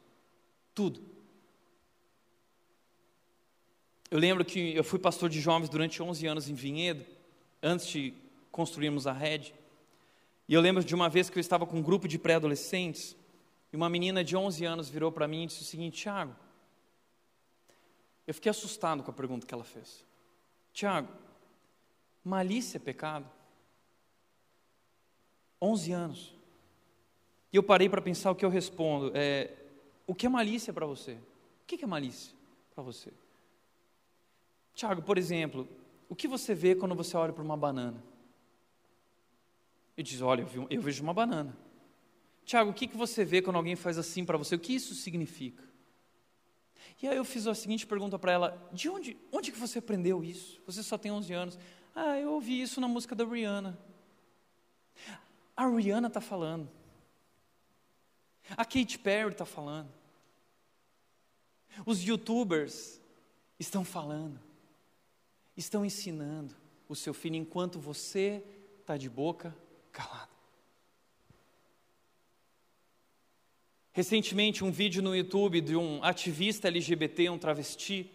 Tudo. 0.72 1.02
Eu 4.08 4.20
lembro 4.20 4.44
que 4.44 4.76
eu 4.76 4.84
fui 4.84 5.00
pastor 5.00 5.28
de 5.28 5.40
jovens 5.40 5.68
durante 5.68 6.00
11 6.00 6.24
anos 6.24 6.48
em 6.48 6.54
Vinhedo, 6.54 7.04
antes 7.60 7.88
de 7.88 8.14
construirmos 8.52 9.08
a 9.08 9.12
rede. 9.12 9.52
E 10.46 10.54
eu 10.54 10.60
lembro 10.60 10.84
de 10.84 10.94
uma 10.94 11.08
vez 11.08 11.28
que 11.28 11.36
eu 11.36 11.40
estava 11.40 11.66
com 11.66 11.76
um 11.76 11.82
grupo 11.82 12.06
de 12.06 12.16
pré-adolescentes 12.16 13.16
e 13.72 13.76
uma 13.76 13.90
menina 13.90 14.22
de 14.22 14.36
11 14.36 14.64
anos 14.64 14.88
virou 14.88 15.10
para 15.10 15.26
mim 15.26 15.42
e 15.42 15.46
disse 15.46 15.62
o 15.62 15.64
seguinte: 15.64 16.02
Tiago, 16.02 16.36
eu 18.24 18.32
fiquei 18.32 18.50
assustado 18.50 19.02
com 19.02 19.10
a 19.10 19.14
pergunta 19.14 19.44
que 19.44 19.52
ela 19.52 19.64
fez. 19.64 20.04
Tiago, 20.72 21.08
malícia 22.22 22.76
é 22.76 22.80
pecado? 22.80 23.28
11 25.60 25.92
anos. 25.92 26.34
E 27.52 27.56
eu 27.56 27.62
parei 27.62 27.88
para 27.88 28.02
pensar 28.02 28.30
o 28.30 28.34
que 28.34 28.44
eu 28.44 28.50
respondo. 28.50 29.12
É, 29.14 29.50
O 30.06 30.14
que 30.14 30.26
é 30.26 30.28
malícia 30.28 30.72
para 30.72 30.86
você? 30.86 31.12
O 31.12 31.66
que 31.66 31.82
é 31.82 31.86
malícia 31.86 32.32
para 32.74 32.82
você? 32.82 33.12
Tiago, 34.74 35.02
por 35.02 35.16
exemplo, 35.16 35.66
o 36.08 36.14
que 36.14 36.28
você 36.28 36.54
vê 36.54 36.74
quando 36.74 36.94
você 36.94 37.16
olha 37.16 37.32
para 37.32 37.42
uma 37.42 37.56
banana? 37.56 38.02
E 39.96 40.02
diz: 40.02 40.20
Olha, 40.20 40.46
eu, 40.70 40.82
vejo 40.82 41.02
uma 41.02 41.14
banana. 41.14 41.56
Tiago, 42.44 42.70
o 42.70 42.74
que, 42.74 42.86
que 42.86 42.96
você 42.96 43.24
vê 43.24 43.40
quando 43.40 43.56
alguém 43.56 43.74
faz 43.74 43.98
assim 43.98 44.24
para 44.24 44.36
você? 44.36 44.54
O 44.54 44.58
que 44.58 44.74
isso 44.74 44.94
significa? 44.94 45.64
E 47.02 47.08
aí 47.08 47.16
eu 47.16 47.24
fiz 47.24 47.46
a 47.46 47.54
seguinte 47.54 47.86
pergunta 47.86 48.18
para 48.18 48.32
ela: 48.32 48.70
De 48.72 48.88
onde, 48.88 49.16
onde 49.32 49.50
que 49.50 49.58
você 49.58 49.78
aprendeu 49.78 50.22
isso? 50.22 50.60
Você 50.66 50.82
só 50.82 50.98
tem 50.98 51.10
11 51.10 51.32
anos. 51.32 51.58
Ah, 51.94 52.20
eu 52.20 52.32
ouvi 52.32 52.60
isso 52.60 52.80
na 52.80 52.86
música 52.86 53.14
da 53.14 53.24
Rihanna. 53.24 53.78
A 55.56 55.66
Rihanna 55.66 56.08
está 56.08 56.20
falando. 56.20 56.68
A 58.50 58.64
Katy 58.64 58.98
Perry 58.98 59.32
está 59.32 59.46
falando. 59.46 59.88
Os 61.84 62.02
youtubers 62.02 63.00
estão 63.58 63.84
falando. 63.84 64.38
Estão 65.56 65.84
ensinando 65.84 66.54
o 66.88 66.94
seu 66.94 67.14
filho 67.14 67.36
enquanto 67.36 67.80
você 67.80 68.44
está 68.80 68.96
de 68.96 69.08
boca 69.08 69.56
calada. 69.90 70.36
Recentemente, 73.92 74.62
um 74.62 74.70
vídeo 74.70 75.02
no 75.02 75.16
YouTube 75.16 75.62
de 75.62 75.74
um 75.74 76.04
ativista 76.04 76.68
LGBT, 76.68 77.30
um 77.30 77.38
travesti, 77.38 78.10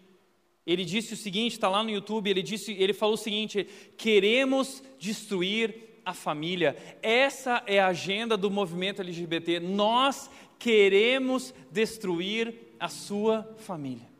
ele 0.64 0.84
disse 0.84 1.14
o 1.14 1.16
seguinte, 1.16 1.54
está 1.54 1.68
lá 1.68 1.82
no 1.82 1.90
YouTube, 1.90 2.30
ele 2.30 2.40
disse, 2.40 2.72
ele 2.72 2.92
falou 2.92 3.14
o 3.14 3.18
seguinte: 3.18 3.64
queremos 3.96 4.80
destruir 4.96 5.91
a 6.04 6.14
família. 6.14 6.76
Essa 7.02 7.62
é 7.66 7.78
a 7.78 7.88
agenda 7.88 8.36
do 8.36 8.50
movimento 8.50 9.02
LGBT. 9.02 9.60
Nós 9.60 10.30
queremos 10.58 11.54
destruir 11.70 12.54
a 12.78 12.88
sua 12.88 13.54
família. 13.58 14.10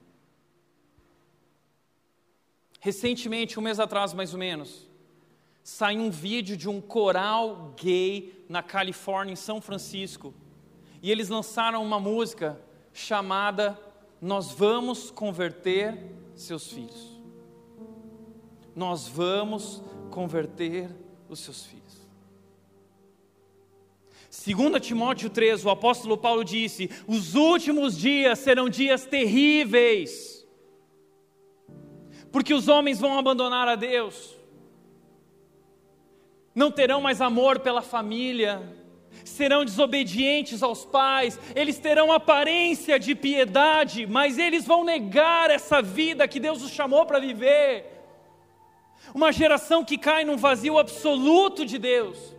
Recentemente, 2.80 3.58
um 3.58 3.62
mês 3.62 3.78
atrás 3.78 4.12
mais 4.12 4.32
ou 4.32 4.38
menos, 4.40 4.88
saiu 5.62 6.00
um 6.00 6.10
vídeo 6.10 6.56
de 6.56 6.68
um 6.68 6.80
coral 6.80 7.74
gay 7.80 8.44
na 8.48 8.62
Califórnia, 8.62 9.32
em 9.32 9.36
São 9.36 9.60
Francisco, 9.60 10.34
e 11.00 11.10
eles 11.10 11.28
lançaram 11.28 11.82
uma 11.82 12.00
música 12.00 12.60
chamada 12.92 13.78
Nós 14.20 14.50
Vamos 14.50 15.10
Converter 15.10 15.96
Seus 16.34 16.72
Filhos. 16.72 17.20
Nós 18.74 19.06
vamos 19.06 19.82
converter 20.10 20.90
os 21.32 21.40
seus 21.40 21.64
filhos. 21.64 22.02
Segundo 24.28 24.80
Timóteo 24.80 25.28
3, 25.28 25.64
o 25.64 25.70
apóstolo 25.70 26.16
Paulo 26.16 26.44
disse: 26.44 26.90
"Os 27.06 27.34
últimos 27.34 27.96
dias 27.96 28.38
serão 28.38 28.68
dias 28.68 29.04
terríveis, 29.04 30.46
porque 32.30 32.54
os 32.54 32.66
homens 32.66 32.98
vão 32.98 33.18
abandonar 33.18 33.68
a 33.68 33.76
Deus, 33.76 34.36
não 36.54 36.70
terão 36.70 37.00
mais 37.00 37.20
amor 37.20 37.60
pela 37.60 37.82
família, 37.82 38.62
serão 39.24 39.64
desobedientes 39.64 40.62
aos 40.62 40.84
pais, 40.84 41.38
eles 41.54 41.78
terão 41.78 42.10
aparência 42.10 42.98
de 42.98 43.14
piedade, 43.14 44.06
mas 44.06 44.38
eles 44.38 44.66
vão 44.66 44.84
negar 44.84 45.50
essa 45.50 45.80
vida 45.82 46.26
que 46.26 46.40
Deus 46.40 46.62
os 46.62 46.70
chamou 46.70 47.04
para 47.06 47.18
viver. 47.18 48.01
Uma 49.14 49.30
geração 49.32 49.84
que 49.84 49.98
cai 49.98 50.24
num 50.24 50.36
vazio 50.36 50.78
absoluto 50.78 51.66
de 51.66 51.78
Deus. 51.78 52.34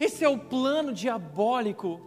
Esse 0.00 0.24
é 0.24 0.28
o 0.28 0.38
plano 0.38 0.92
diabólico 0.92 2.00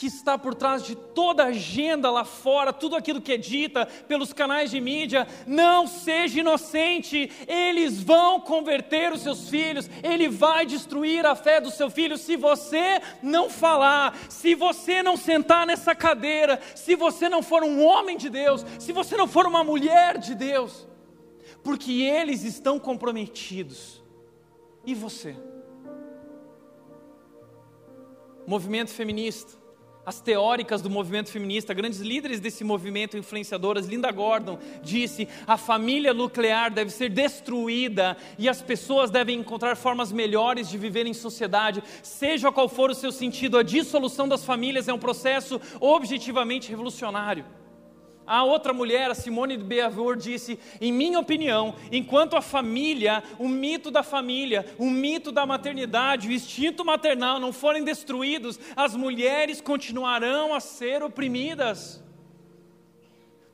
que 0.00 0.06
está 0.06 0.38
por 0.38 0.54
trás 0.54 0.82
de 0.82 0.94
toda 0.94 1.42
a 1.42 1.48
agenda 1.48 2.10
lá 2.10 2.24
fora, 2.24 2.72
tudo 2.72 2.96
aquilo 2.96 3.20
que 3.20 3.32
é 3.32 3.36
dita 3.36 3.84
pelos 3.84 4.32
canais 4.32 4.70
de 4.70 4.80
mídia, 4.80 5.28
não 5.46 5.86
seja 5.86 6.40
inocente, 6.40 7.30
eles 7.46 8.02
vão 8.02 8.40
converter 8.40 9.12
os 9.12 9.20
seus 9.20 9.50
filhos, 9.50 9.90
ele 10.02 10.26
vai 10.26 10.64
destruir 10.64 11.26
a 11.26 11.34
fé 11.34 11.60
do 11.60 11.70
seu 11.70 11.90
filho 11.90 12.16
se 12.16 12.34
você 12.34 12.98
não 13.22 13.50
falar, 13.50 14.16
se 14.30 14.54
você 14.54 15.02
não 15.02 15.18
sentar 15.18 15.66
nessa 15.66 15.94
cadeira, 15.94 16.58
se 16.74 16.96
você 16.96 17.28
não 17.28 17.42
for 17.42 17.62
um 17.62 17.84
homem 17.84 18.16
de 18.16 18.30
Deus, 18.30 18.64
se 18.78 18.92
você 18.92 19.18
não 19.18 19.28
for 19.28 19.44
uma 19.44 19.62
mulher 19.62 20.16
de 20.16 20.34
Deus, 20.34 20.88
porque 21.62 21.92
eles 21.92 22.42
estão 22.42 22.78
comprometidos. 22.78 24.02
E 24.86 24.94
você? 24.94 25.36
Movimento 28.46 28.92
feminista 28.92 29.60
as 30.04 30.20
teóricas 30.20 30.80
do 30.80 30.88
movimento 30.88 31.30
feminista, 31.30 31.74
grandes 31.74 32.00
líderes 32.00 32.40
desse 32.40 32.64
movimento, 32.64 33.16
influenciadoras, 33.16 33.86
Linda 33.86 34.10
Gordon 34.10 34.58
disse: 34.82 35.28
a 35.46 35.56
família 35.56 36.14
nuclear 36.14 36.70
deve 36.70 36.90
ser 36.90 37.10
destruída 37.10 38.16
e 38.38 38.48
as 38.48 38.62
pessoas 38.62 39.10
devem 39.10 39.38
encontrar 39.38 39.76
formas 39.76 40.10
melhores 40.10 40.68
de 40.68 40.78
viver 40.78 41.06
em 41.06 41.14
sociedade, 41.14 41.82
seja 42.02 42.50
qual 42.50 42.68
for 42.68 42.90
o 42.90 42.94
seu 42.94 43.12
sentido. 43.12 43.58
A 43.58 43.62
dissolução 43.62 44.26
das 44.26 44.44
famílias 44.44 44.88
é 44.88 44.92
um 44.92 44.98
processo 44.98 45.60
objetivamente 45.80 46.70
revolucionário. 46.70 47.44
A 48.26 48.44
outra 48.44 48.72
mulher, 48.72 49.10
a 49.10 49.14
Simone 49.14 49.56
de 49.56 49.64
Beauvoir, 49.64 50.16
disse: 50.16 50.58
em 50.80 50.92
minha 50.92 51.18
opinião, 51.18 51.74
enquanto 51.90 52.36
a 52.36 52.40
família, 52.40 53.22
o 53.38 53.48
mito 53.48 53.90
da 53.90 54.02
família, 54.02 54.64
o 54.78 54.88
mito 54.88 55.32
da 55.32 55.44
maternidade, 55.44 56.28
o 56.28 56.32
instinto 56.32 56.84
maternal 56.84 57.40
não 57.40 57.52
forem 57.52 57.82
destruídos, 57.82 58.58
as 58.76 58.94
mulheres 58.94 59.60
continuarão 59.60 60.54
a 60.54 60.60
ser 60.60 61.02
oprimidas. 61.02 62.02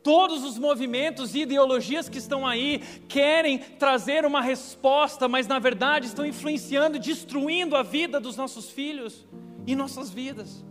Todos 0.03 0.45
os 0.45 0.57
movimentos 0.57 1.35
e 1.35 1.41
ideologias 1.41 2.09
que 2.09 2.19
estão 2.19 2.47
aí 2.47 2.79
querem 3.09 3.59
trazer 3.59 4.25
uma 4.25 4.41
resposta, 4.41 5.27
mas 5.27 5.49
na 5.49 5.59
verdade 5.59 6.07
estão 6.07 6.25
influenciando, 6.25 6.97
destruindo 6.97 7.75
a 7.75 7.83
vida 7.83 8.21
dos 8.21 8.37
nossos 8.37 8.71
filhos 8.71 9.27
e 9.67 9.75
nossas 9.75 10.09
vidas. 10.11 10.65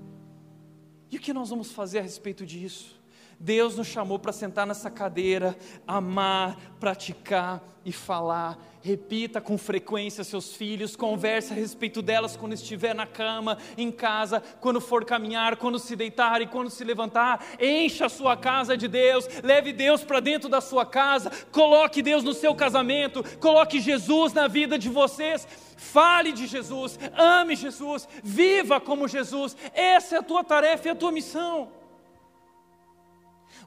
E 1.12 1.18
o 1.18 1.20
que 1.20 1.34
nós 1.34 1.50
vamos 1.50 1.72
fazer 1.72 2.00
a 2.00 2.02
respeito 2.02 2.46
disso? 2.46 2.96
Deus 3.40 3.76
nos 3.76 3.88
chamou 3.88 4.18
para 4.18 4.32
sentar 4.32 4.66
nessa 4.66 4.90
cadeira, 4.90 5.56
amar, 5.88 6.58
praticar 6.80 7.62
e 7.86 7.92
falar. 7.92 8.58
Repita 8.82 9.42
com 9.42 9.58
frequência 9.58 10.24
seus 10.24 10.54
filhos, 10.54 10.96
converse 10.96 11.52
a 11.52 11.56
respeito 11.56 12.02
delas 12.02 12.36
quando 12.36 12.54
estiver 12.54 12.94
na 12.94 13.06
cama, 13.06 13.58
em 13.78 13.92
casa, 13.92 14.42
quando 14.60 14.80
for 14.80 15.06
caminhar, 15.06 15.56
quando 15.58 15.80
se 15.80 15.96
deitar 15.96 16.42
e 16.42 16.48
quando 16.48 16.70
se 16.70 16.84
levantar. 16.84 17.44
Encha 17.60 18.06
a 18.06 18.10
sua 18.10 18.38
casa 18.38 18.76
de 18.78 18.88
Deus, 18.88 19.28
leve 19.44 19.74
Deus 19.74 20.04
para 20.04 20.20
dentro 20.20 20.50
da 20.50 20.62
sua 20.62 20.86
casa, 20.86 21.32
coloque 21.52 22.02
Deus 22.02 22.24
no 22.24 22.34
seu 22.34 22.54
casamento, 22.56 23.24
coloque 23.40 23.80
Jesus 23.80 24.34
na 24.34 24.48
vida 24.48 24.78
de 24.78 24.90
vocês. 24.90 25.48
Fale 25.78 26.32
de 26.32 26.48
Jesus, 26.48 26.98
ame 27.16 27.56
Jesus, 27.56 28.08
viva 28.24 28.80
como 28.80 29.08
Jesus. 29.08 29.58
Essa 29.74 30.16
é 30.16 30.20
a 30.20 30.24
tua 30.24 30.44
tarefa 30.44 30.88
e 30.88 30.92
a 30.92 30.96
tua 30.96 31.12
missão. 31.12 31.70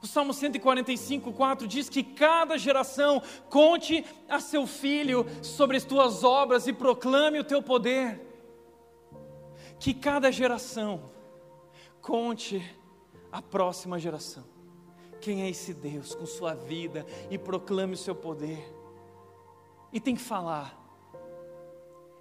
O 0.01 0.07
Salmo 0.07 0.33
145, 0.33 1.33
4 1.33 1.67
diz 1.67 1.89
que 1.89 2.03
cada 2.03 2.57
geração 2.57 3.21
conte 3.49 4.05
a 4.29 4.39
seu 4.39 4.65
filho 4.65 5.25
sobre 5.43 5.75
as 5.75 5.83
tuas 5.83 6.23
obras 6.23 6.67
e 6.67 6.73
proclame 6.73 7.39
o 7.39 7.43
teu 7.43 7.61
poder. 7.61 8.21
Que 9.77 9.93
cada 9.93 10.31
geração 10.31 11.11
conte 12.01 12.63
a 13.31 13.41
próxima 13.41 13.99
geração. 13.99 14.45
Quem 15.19 15.41
é 15.41 15.49
esse 15.49 15.73
Deus 15.73 16.15
com 16.15 16.25
sua 16.25 16.53
vida 16.53 17.05
e 17.29 17.37
proclame 17.37 17.93
o 17.93 17.97
seu 17.97 18.15
poder. 18.15 18.73
E 19.91 19.99
tem 19.99 20.15
que 20.15 20.21
falar. 20.21 20.77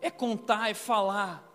É 0.00 0.10
contar, 0.10 0.68
é 0.70 0.74
falar. 0.74 1.47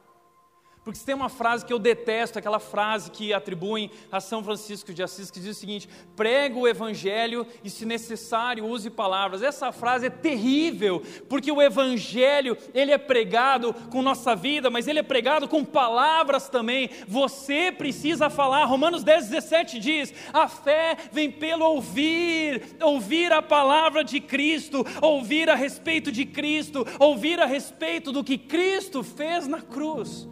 Porque 0.84 1.00
se 1.00 1.06
tem 1.06 1.16
uma 1.16 1.30
frase 1.30 1.66
que 1.66 1.72
eu 1.72 1.80
detesto, 1.80 2.38
aquela 2.38 2.60
frase 2.60 3.10
que 3.10 3.34
atribuem 3.34 3.90
a 4.12 4.20
São 4.20 4.44
Francisco 4.44 4.94
de 4.94 5.02
Assis, 5.02 5.32
que 5.32 5.40
diz 5.40 5.56
o 5.56 5.60
seguinte: 5.60 5.88
prega 6.14 6.60
o 6.60 6.68
evangelho 6.68 7.48
e, 7.64 7.70
se 7.70 7.86
necessário, 7.86 8.66
use 8.66 8.90
palavras. 8.90 9.42
Essa 9.42 9.72
frase 9.72 10.08
é 10.08 10.10
terrível, 10.10 11.02
porque 11.30 11.50
o 11.50 11.62
evangelho, 11.62 12.58
ele 12.74 12.92
é 12.92 12.98
pregado 12.98 13.74
com 13.90 14.02
nossa 14.02 14.36
vida, 14.36 14.70
mas 14.70 14.86
ele 14.86 15.00
é 15.00 15.04
pregado 15.04 15.48
com 15.48 15.64
palavras 15.64 16.50
também. 16.50 16.90
Você 17.08 17.72
precisa 17.72 18.30
falar. 18.30 18.66
Romanos 18.66 19.06
10, 19.06 19.30
17 19.30 19.80
diz: 19.80 20.14
a 20.34 20.50
fé 20.50 20.98
vem 21.14 21.32
pelo 21.32 21.64
ouvir, 21.64 22.76
ouvir 22.82 23.32
a 23.32 23.42
palavra 23.42 24.04
de 24.04 24.20
Cristo, 24.20 24.86
ouvir 25.02 25.50
a 25.50 25.56
respeito 25.56 26.12
de 26.12 26.26
Cristo, 26.26 26.86
ouvir 27.00 27.40
a 27.40 27.46
respeito 27.46 28.12
do 28.12 28.22
que 28.22 28.38
Cristo 28.38 29.02
fez 29.02 29.48
na 29.48 29.62
cruz. 29.62 30.28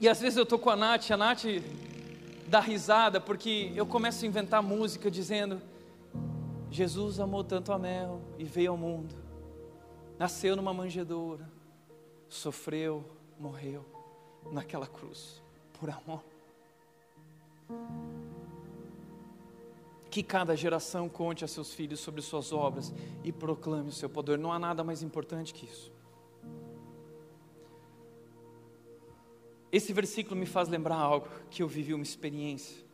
E 0.00 0.08
às 0.08 0.18
vezes 0.18 0.38
eu 0.38 0.44
estou 0.44 0.58
com 0.58 0.70
a 0.70 0.76
Nath, 0.76 1.10
a 1.10 1.16
Nath 1.16 1.44
dá 2.48 2.58
risada, 2.58 3.20
porque 3.20 3.70
eu 3.76 3.84
começo 3.84 4.24
a 4.24 4.28
inventar 4.28 4.62
música 4.62 5.10
dizendo: 5.10 5.60
Jesus 6.70 7.20
amou 7.20 7.44
tanto 7.44 7.70
a 7.70 7.78
mel 7.78 8.22
e 8.38 8.44
veio 8.44 8.70
ao 8.70 8.76
mundo, 8.78 9.14
nasceu 10.18 10.56
numa 10.56 10.72
manjedoura, 10.72 11.46
sofreu, 12.30 13.04
morreu, 13.38 13.84
naquela 14.50 14.86
cruz, 14.86 15.42
por 15.78 15.90
amor. 15.90 16.24
Que 20.10 20.22
cada 20.22 20.56
geração 20.56 21.08
conte 21.08 21.44
a 21.44 21.48
seus 21.48 21.74
filhos 21.74 22.00
sobre 22.00 22.22
suas 22.22 22.52
obras 22.52 22.92
e 23.22 23.30
proclame 23.30 23.90
o 23.90 23.92
seu 23.92 24.08
poder. 24.08 24.38
Não 24.38 24.52
há 24.52 24.58
nada 24.58 24.82
mais 24.82 25.02
importante 25.02 25.52
que 25.52 25.66
isso. 25.66 25.92
Esse 29.72 29.92
versículo 29.92 30.34
me 30.36 30.46
faz 30.46 30.68
lembrar 30.68 30.96
algo 30.96 31.28
que 31.50 31.62
eu 31.62 31.68
vivi 31.68 31.94
uma 31.94 32.02
experiência. 32.02 32.84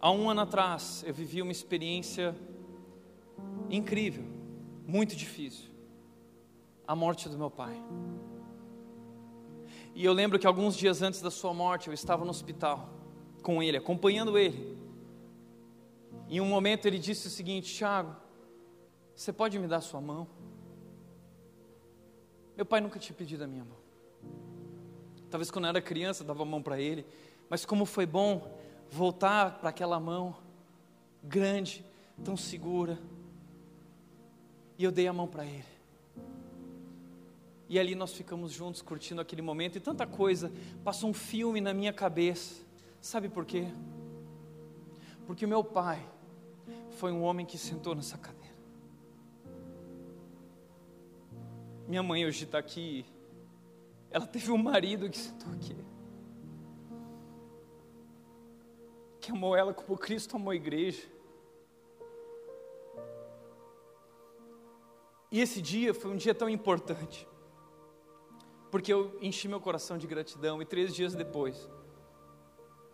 Há 0.00 0.10
um 0.10 0.30
ano 0.30 0.42
atrás, 0.42 1.04
eu 1.06 1.12
vivi 1.12 1.42
uma 1.42 1.52
experiência 1.52 2.34
incrível, 3.68 4.24
muito 4.86 5.14
difícil. 5.14 5.70
A 6.86 6.94
morte 6.94 7.28
do 7.28 7.36
meu 7.36 7.50
pai. 7.50 7.76
E 9.94 10.04
eu 10.04 10.12
lembro 10.12 10.38
que 10.38 10.46
alguns 10.46 10.76
dias 10.76 11.02
antes 11.02 11.20
da 11.20 11.30
sua 11.30 11.52
morte, 11.52 11.88
eu 11.88 11.94
estava 11.94 12.24
no 12.24 12.30
hospital 12.30 12.88
com 13.42 13.62
ele, 13.62 13.76
acompanhando 13.76 14.38
ele. 14.38 14.76
Em 16.28 16.40
um 16.40 16.46
momento 16.46 16.86
ele 16.86 16.98
disse 16.98 17.26
o 17.26 17.30
seguinte: 17.30 17.74
Tiago, 17.74 18.14
você 19.14 19.32
pode 19.32 19.58
me 19.58 19.66
dar 19.66 19.80
sua 19.80 20.00
mão? 20.00 20.28
Meu 22.56 22.64
pai 22.64 22.80
nunca 22.80 22.98
tinha 22.98 23.16
pedido 23.16 23.44
a 23.44 23.46
minha 23.46 23.64
mão. 23.64 23.85
Talvez 25.30 25.50
quando 25.50 25.64
eu 25.64 25.70
era 25.70 25.80
criança 25.80 26.22
eu 26.22 26.26
dava 26.26 26.42
a 26.42 26.46
mão 26.46 26.62
para 26.62 26.80
ele, 26.80 27.04
mas 27.48 27.64
como 27.64 27.84
foi 27.84 28.06
bom 28.06 28.56
voltar 28.90 29.58
para 29.58 29.70
aquela 29.70 29.98
mão 29.98 30.36
grande, 31.22 31.84
tão 32.24 32.36
segura. 32.36 32.98
E 34.78 34.84
eu 34.84 34.92
dei 34.92 35.06
a 35.06 35.12
mão 35.12 35.26
para 35.26 35.44
ele. 35.44 35.64
E 37.68 37.78
ali 37.78 37.94
nós 37.94 38.12
ficamos 38.12 38.52
juntos 38.52 38.80
curtindo 38.80 39.20
aquele 39.20 39.42
momento 39.42 39.76
e 39.76 39.80
tanta 39.80 40.06
coisa, 40.06 40.52
passou 40.84 41.10
um 41.10 41.14
filme 41.14 41.60
na 41.60 41.74
minha 41.74 41.92
cabeça. 41.92 42.62
Sabe 43.00 43.28
por 43.28 43.44
quê? 43.44 43.66
Porque 45.26 45.44
o 45.44 45.48
meu 45.48 45.64
pai 45.64 46.06
foi 46.92 47.10
um 47.10 47.22
homem 47.22 47.44
que 47.44 47.58
sentou 47.58 47.94
nessa 47.94 48.16
cadeira. 48.16 48.54
Minha 51.88 52.02
mãe 52.02 52.24
hoje 52.24 52.44
está 52.44 52.58
aqui. 52.58 53.04
Ela 54.10 54.26
teve 54.26 54.50
um 54.50 54.58
marido 54.58 55.08
que 55.10 55.18
sentou 55.18 55.52
aqui. 55.52 55.76
Que 59.20 59.32
amou 59.32 59.56
ela 59.56 59.74
como 59.74 59.98
Cristo 59.98 60.36
amou 60.36 60.52
a 60.52 60.56
igreja. 60.56 61.08
E 65.30 65.40
esse 65.40 65.60
dia 65.60 65.92
foi 65.92 66.10
um 66.10 66.16
dia 66.16 66.34
tão 66.34 66.48
importante. 66.48 67.28
Porque 68.70 68.92
eu 68.92 69.16
enchi 69.20 69.48
meu 69.48 69.60
coração 69.60 69.98
de 69.98 70.06
gratidão 70.06 70.60
e 70.60 70.64
três 70.64 70.94
dias 70.94 71.14
depois, 71.14 71.68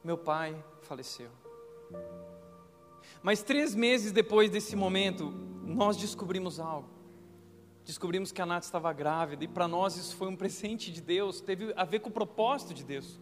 meu 0.02 0.18
pai 0.18 0.62
faleceu. 0.82 1.30
Mas 3.22 3.42
três 3.42 3.74
meses 3.74 4.12
depois 4.12 4.50
desse 4.50 4.74
momento, 4.74 5.30
nós 5.64 5.96
descobrimos 5.96 6.58
algo. 6.58 7.01
Descobrimos 7.84 8.30
que 8.30 8.40
a 8.40 8.46
Nath 8.46 8.64
estava 8.64 8.92
grávida 8.92 9.44
e 9.44 9.48
para 9.48 9.66
nós 9.66 9.96
isso 9.96 10.14
foi 10.16 10.28
um 10.28 10.36
presente 10.36 10.92
de 10.92 11.00
Deus, 11.00 11.40
teve 11.40 11.72
a 11.76 11.84
ver 11.84 12.00
com 12.00 12.10
o 12.10 12.12
propósito 12.12 12.72
de 12.72 12.84
Deus. 12.84 13.18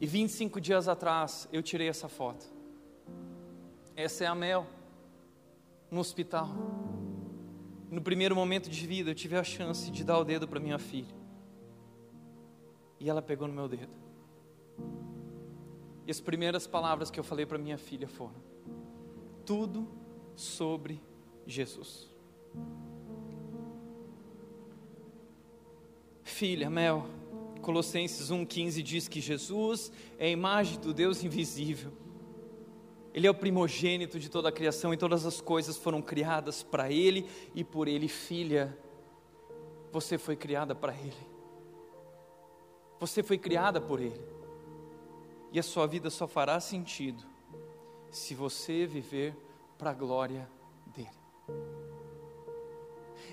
E 0.00 0.06
25 0.06 0.60
dias 0.60 0.86
atrás 0.86 1.48
eu 1.52 1.62
tirei 1.62 1.88
essa 1.88 2.08
foto. 2.08 2.46
Essa 3.96 4.24
é 4.24 4.26
a 4.26 4.34
Mel, 4.34 4.66
no 5.90 6.00
hospital. 6.00 6.48
No 7.90 8.02
primeiro 8.02 8.36
momento 8.36 8.68
de 8.68 8.86
vida 8.86 9.10
eu 9.10 9.14
tive 9.14 9.36
a 9.36 9.42
chance 9.42 9.90
de 9.90 10.04
dar 10.04 10.18
o 10.18 10.24
dedo 10.24 10.46
para 10.46 10.60
minha 10.60 10.78
filha. 10.78 11.16
E 13.00 13.08
ela 13.08 13.22
pegou 13.22 13.48
no 13.48 13.54
meu 13.54 13.66
dedo. 13.66 13.96
E 16.06 16.10
as 16.10 16.20
primeiras 16.20 16.66
palavras 16.66 17.10
que 17.10 17.18
eu 17.18 17.24
falei 17.24 17.46
para 17.46 17.58
minha 17.58 17.78
filha 17.78 18.08
foram: 18.08 18.36
tudo 19.44 19.88
sobre 20.36 21.02
Jesus. 21.46 22.08
Filha, 26.38 26.70
Mel, 26.70 27.04
Colossenses 27.60 28.30
1,15 28.30 28.80
diz 28.80 29.08
que 29.08 29.20
Jesus 29.20 29.90
é 30.16 30.26
a 30.26 30.30
imagem 30.30 30.78
do 30.78 30.94
Deus 30.94 31.24
invisível. 31.24 31.90
Ele 33.12 33.26
é 33.26 33.30
o 33.30 33.34
primogênito 33.34 34.20
de 34.20 34.28
toda 34.28 34.48
a 34.48 34.52
criação 34.52 34.94
e 34.94 34.96
todas 34.96 35.26
as 35.26 35.40
coisas 35.40 35.76
foram 35.76 36.00
criadas 36.00 36.62
para 36.62 36.92
Ele 36.92 37.28
e 37.56 37.64
por 37.64 37.88
Ele. 37.88 38.06
Filha, 38.06 38.78
você 39.90 40.16
foi 40.16 40.36
criada 40.36 40.76
para 40.76 40.94
Ele. 40.94 41.26
Você 43.00 43.20
foi 43.20 43.36
criada 43.36 43.80
por 43.80 43.98
Ele. 43.98 44.22
E 45.50 45.58
a 45.58 45.62
sua 45.64 45.88
vida 45.88 46.08
só 46.08 46.28
fará 46.28 46.60
sentido 46.60 47.24
se 48.12 48.32
você 48.36 48.86
viver 48.86 49.34
para 49.76 49.90
a 49.90 49.94
glória 49.94 50.48
dele. 50.86 51.87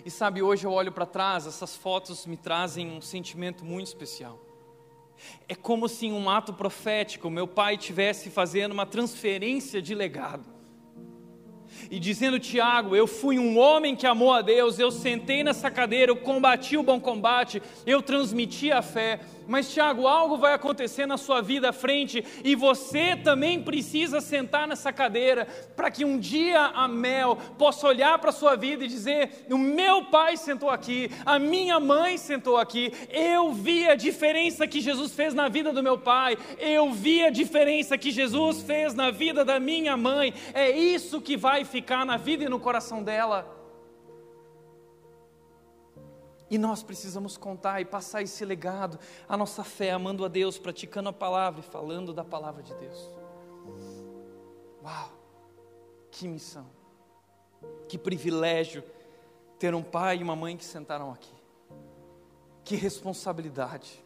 E 0.05 0.11
sabe, 0.11 0.41
hoje 0.41 0.67
eu 0.67 0.71
olho 0.71 0.91
para 0.91 1.05
trás, 1.05 1.47
essas 1.47 1.75
fotos 1.75 2.25
me 2.27 2.37
trazem 2.37 2.87
um 2.91 3.01
sentimento 3.01 3.65
muito 3.65 3.87
especial. 3.87 4.39
É 5.49 5.55
como 5.55 5.89
se 5.89 6.05
em 6.05 6.13
um 6.13 6.29
ato 6.29 6.53
profético 6.53 7.29
meu 7.29 7.47
pai 7.47 7.75
tivesse 7.75 8.29
fazendo 8.29 8.71
uma 8.71 8.85
transferência 8.85 9.81
de 9.81 9.95
legado 9.95 10.54
e 11.89 11.99
dizendo: 11.99 12.39
Tiago, 12.39 12.95
eu 12.95 13.07
fui 13.07 13.39
um 13.39 13.57
homem 13.57 13.95
que 13.95 14.07
amou 14.07 14.33
a 14.33 14.41
Deus, 14.41 14.79
eu 14.79 14.91
sentei 14.91 15.43
nessa 15.43 15.69
cadeira, 15.69 16.11
eu 16.11 16.15
combati 16.15 16.77
o 16.77 16.83
bom 16.83 16.99
combate, 16.99 17.61
eu 17.85 18.01
transmiti 18.01 18.71
a 18.71 18.81
fé. 18.81 19.19
Mas, 19.47 19.71
Tiago, 19.71 20.07
algo 20.07 20.37
vai 20.37 20.53
acontecer 20.55 21.05
na 21.05 21.17
sua 21.17 21.39
vida 21.39 21.69
à 21.69 21.73
frente 21.73 22.23
e 22.43 22.55
você 22.55 23.15
também 23.15 23.61
precisa 23.61 24.19
sentar 24.19 24.67
nessa 24.67 24.91
cadeira 24.91 25.47
para 25.75 25.91
que 25.91 26.03
um 26.03 26.17
dia 26.17 26.59
a 26.59 26.87
Mel 26.87 27.37
possa 27.57 27.87
olhar 27.87 28.17
para 28.17 28.31
a 28.31 28.33
sua 28.33 28.55
vida 28.55 28.83
e 28.83 28.87
dizer: 28.87 29.45
O 29.51 29.57
meu 29.57 30.05
pai 30.05 30.35
sentou 30.35 30.69
aqui, 30.69 31.11
a 31.23 31.37
minha 31.37 31.79
mãe 31.79 32.17
sentou 32.17 32.57
aqui, 32.57 32.91
eu 33.11 33.53
vi 33.53 33.87
a 33.87 33.93
diferença 33.95 34.65
que 34.65 34.81
Jesus 34.81 35.13
fez 35.13 35.33
na 35.33 35.47
vida 35.47 35.71
do 35.71 35.83
meu 35.83 35.97
pai, 35.97 36.37
eu 36.57 36.91
vi 36.91 37.23
a 37.23 37.29
diferença 37.29 37.97
que 37.99 38.09
Jesus 38.09 38.63
fez 38.63 38.95
na 38.95 39.11
vida 39.11 39.45
da 39.45 39.59
minha 39.59 39.95
mãe. 39.95 40.33
É 40.55 40.71
isso 40.71 41.21
que 41.21 41.37
vai 41.37 41.63
ficar 41.63 41.74
na 42.05 42.17
vida 42.17 42.43
e 42.43 42.49
no 42.49 42.59
coração 42.59 43.03
dela. 43.03 43.55
E 46.49 46.57
nós 46.57 46.83
precisamos 46.83 47.37
contar 47.37 47.81
e 47.81 47.85
passar 47.85 48.21
esse 48.21 48.45
legado, 48.45 48.99
a 49.27 49.35
nossa 49.35 49.63
fé, 49.63 49.91
amando 49.91 50.23
a 50.23 50.27
Deus, 50.27 50.59
praticando 50.59 51.09
a 51.09 51.13
palavra 51.13 51.61
e 51.61 51.63
falando 51.63 52.13
da 52.13 52.23
palavra 52.23 52.61
de 52.61 52.73
Deus. 52.75 53.11
Uau! 54.83 55.11
Que 56.11 56.27
missão! 56.27 56.67
Que 57.87 57.97
privilégio 57.97 58.83
ter 59.57 59.73
um 59.73 59.81
pai 59.81 60.17
e 60.17 60.23
uma 60.23 60.35
mãe 60.35 60.55
que 60.55 60.65
sentaram 60.65 61.11
aqui. 61.11 61.33
Que 62.63 62.75
responsabilidade. 62.75 64.03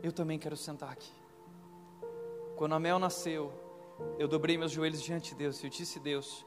Eu 0.00 0.12
também 0.12 0.38
quero 0.38 0.56
sentar 0.56 0.92
aqui. 0.92 1.12
Quando 2.56 2.74
a 2.74 2.80
Mel 2.80 2.98
nasceu, 2.98 3.52
eu 4.18 4.28
dobrei 4.28 4.56
meus 4.56 4.72
joelhos 4.72 5.02
diante 5.02 5.30
de 5.30 5.36
Deus 5.36 5.62
e 5.62 5.66
eu 5.66 5.70
disse: 5.70 5.98
Deus, 5.98 6.44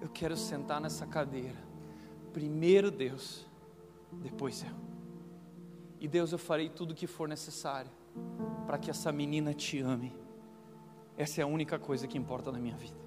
eu 0.00 0.08
quero 0.08 0.36
sentar 0.36 0.80
nessa 0.80 1.06
cadeira. 1.06 1.56
Primeiro, 2.32 2.90
Deus, 2.90 3.46
depois 4.12 4.62
eu. 4.62 4.74
E 6.00 6.08
Deus, 6.08 6.32
eu 6.32 6.38
farei 6.38 6.68
tudo 6.68 6.90
o 6.90 6.94
que 6.94 7.06
for 7.06 7.28
necessário 7.28 7.90
para 8.66 8.78
que 8.78 8.90
essa 8.90 9.10
menina 9.10 9.54
te 9.54 9.80
ame. 9.80 10.14
Essa 11.16 11.40
é 11.40 11.44
a 11.44 11.46
única 11.46 11.78
coisa 11.78 12.06
que 12.06 12.18
importa 12.18 12.50
na 12.50 12.58
minha 12.58 12.76
vida. 12.76 12.98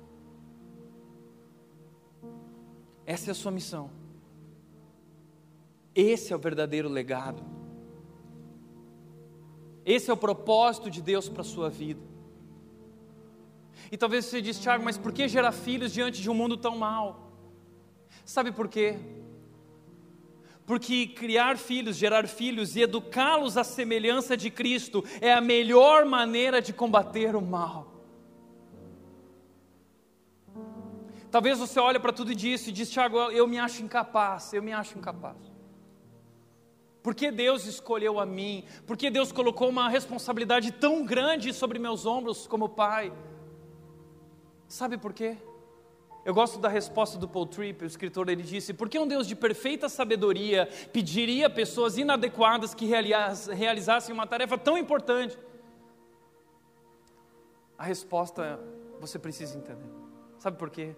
Essa 3.06 3.30
é 3.30 3.32
a 3.32 3.36
sua 3.36 3.52
missão. 3.52 3.90
Esse 5.94 6.32
é 6.32 6.36
o 6.36 6.40
verdadeiro 6.40 6.90
legado. 6.90 7.44
Esse 9.86 10.10
é 10.10 10.14
o 10.14 10.18
propósito 10.18 10.92
de 10.92 11.02
Deus 11.02 11.30
para 11.30 11.42
a 11.42 11.46
sua 11.46 11.70
vida. 11.70 12.17
E 13.92 13.98
talvez 13.98 14.26
você 14.26 14.42
diz, 14.42 14.60
Tiago, 14.60 14.84
mas 14.84 14.98
por 14.98 15.12
que 15.12 15.28
gerar 15.28 15.52
filhos 15.52 15.94
diante 15.94 16.22
de 16.22 16.30
um 16.30 16.34
mundo 16.34 16.58
tão 16.58 16.78
mal? 16.78 17.32
Sabe 18.26 18.52
por 18.52 18.68
quê? 18.68 18.98
Porque 20.66 21.08
criar 21.08 21.58
filhos, 21.58 21.96
gerar 21.96 22.28
filhos 22.28 22.76
e 22.76 22.82
educá-los 22.82 23.56
à 23.56 23.64
semelhança 23.64 24.36
de 24.36 24.50
Cristo 24.50 25.04
é 25.22 25.34
a 25.34 25.40
melhor 25.40 26.06
maneira 26.06 26.62
de 26.62 26.74
combater 26.74 27.36
o 27.36 27.42
mal. 27.42 27.94
Talvez 31.32 31.60
você 31.60 31.80
olhe 31.80 32.00
para 32.00 32.12
tudo 32.12 32.32
isso 32.32 32.70
e 32.70 32.74
diz, 32.74 32.90
Tiago, 32.90 33.18
eu 33.32 33.48
me 33.48 33.58
acho 33.58 33.82
incapaz, 33.82 34.52
eu 34.54 34.62
me 34.62 34.74
acho 34.74 34.98
incapaz. 34.98 35.38
Por 37.02 37.16
que 37.16 37.32
Deus 37.32 37.66
escolheu 37.66 38.20
a 38.20 38.26
mim? 38.26 38.66
Por 38.86 38.98
que 38.98 39.10
Deus 39.10 39.32
colocou 39.32 39.70
uma 39.70 39.88
responsabilidade 39.88 40.72
tão 40.74 41.06
grande 41.06 41.54
sobre 41.54 41.80
meus 41.80 42.06
ombros 42.06 42.46
como 42.46 42.68
pai? 42.68 43.14
Sabe 44.68 44.98
por 44.98 45.14
quê? 45.14 45.38
Eu 46.26 46.34
gosto 46.34 46.60
da 46.60 46.68
resposta 46.68 47.18
do 47.18 47.26
Paul 47.26 47.46
Tripp, 47.46 47.86
o 47.86 47.88
escritor, 47.88 48.28
ele 48.28 48.44
disse: 48.44 48.74
Por 48.74 48.90
que 48.90 49.00
um 49.00 49.08
Deus 49.08 49.26
de 49.26 49.34
perfeita 49.36 49.88
sabedoria 49.88 50.68
pediria 50.92 51.50
pessoas 51.50 51.98
inadequadas 51.98 52.74
que 52.74 52.86
realizassem 52.86 54.14
uma 54.14 54.28
tarefa 54.28 54.58
tão 54.58 54.78
importante? 54.78 55.40
A 57.78 57.84
resposta 57.86 58.60
você 59.00 59.18
precisa 59.18 59.58
entender. 59.58 59.90
Sabe 60.38 60.58
por 60.58 60.70
quê? 60.70 60.96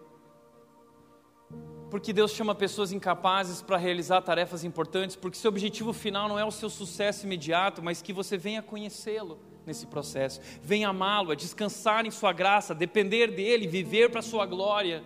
Porque 1.91 2.11
Deus 2.11 2.31
chama 2.31 2.55
pessoas 2.55 2.91
incapazes 2.91 3.61
para 3.61 3.77
realizar 3.77 4.21
tarefas 4.21 4.63
importantes, 4.63 5.15
porque 5.15 5.37
seu 5.37 5.49
objetivo 5.49 5.93
final 5.93 6.27
não 6.27 6.39
é 6.39 6.45
o 6.45 6.51
seu 6.51 6.71
sucesso 6.71 7.27
imediato, 7.27 7.83
mas 7.83 8.01
que 8.01 8.13
você 8.13 8.35
venha 8.35 8.63
conhecê-lo 8.63 9.39
nesse 9.69 9.85
processo, 9.85 10.41
venha 10.63 10.89
amá-lo, 10.89 11.31
a 11.31 11.35
descansar 11.35 12.03
em 12.05 12.11
sua 12.11 12.33
graça, 12.33 12.73
depender 12.73 13.27
dele, 13.27 13.67
viver 13.67 14.09
para 14.09 14.21
sua 14.21 14.45
glória. 14.47 15.03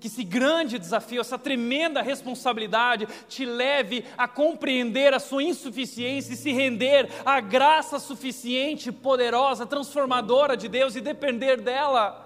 Que 0.00 0.08
esse 0.08 0.24
grande 0.24 0.78
desafio, 0.78 1.20
essa 1.20 1.38
tremenda 1.38 2.02
responsabilidade 2.02 3.06
te 3.28 3.46
leve 3.46 4.04
a 4.18 4.26
compreender 4.26 5.14
a 5.14 5.20
sua 5.20 5.42
insuficiência 5.42 6.34
e 6.34 6.36
se 6.36 6.52
render 6.52 7.08
à 7.24 7.40
graça 7.40 7.98
suficiente, 8.00 8.90
poderosa, 8.90 9.64
transformadora 9.64 10.56
de 10.56 10.68
Deus 10.68 10.96
e 10.96 11.00
depender 11.00 11.60
dela. 11.60 12.25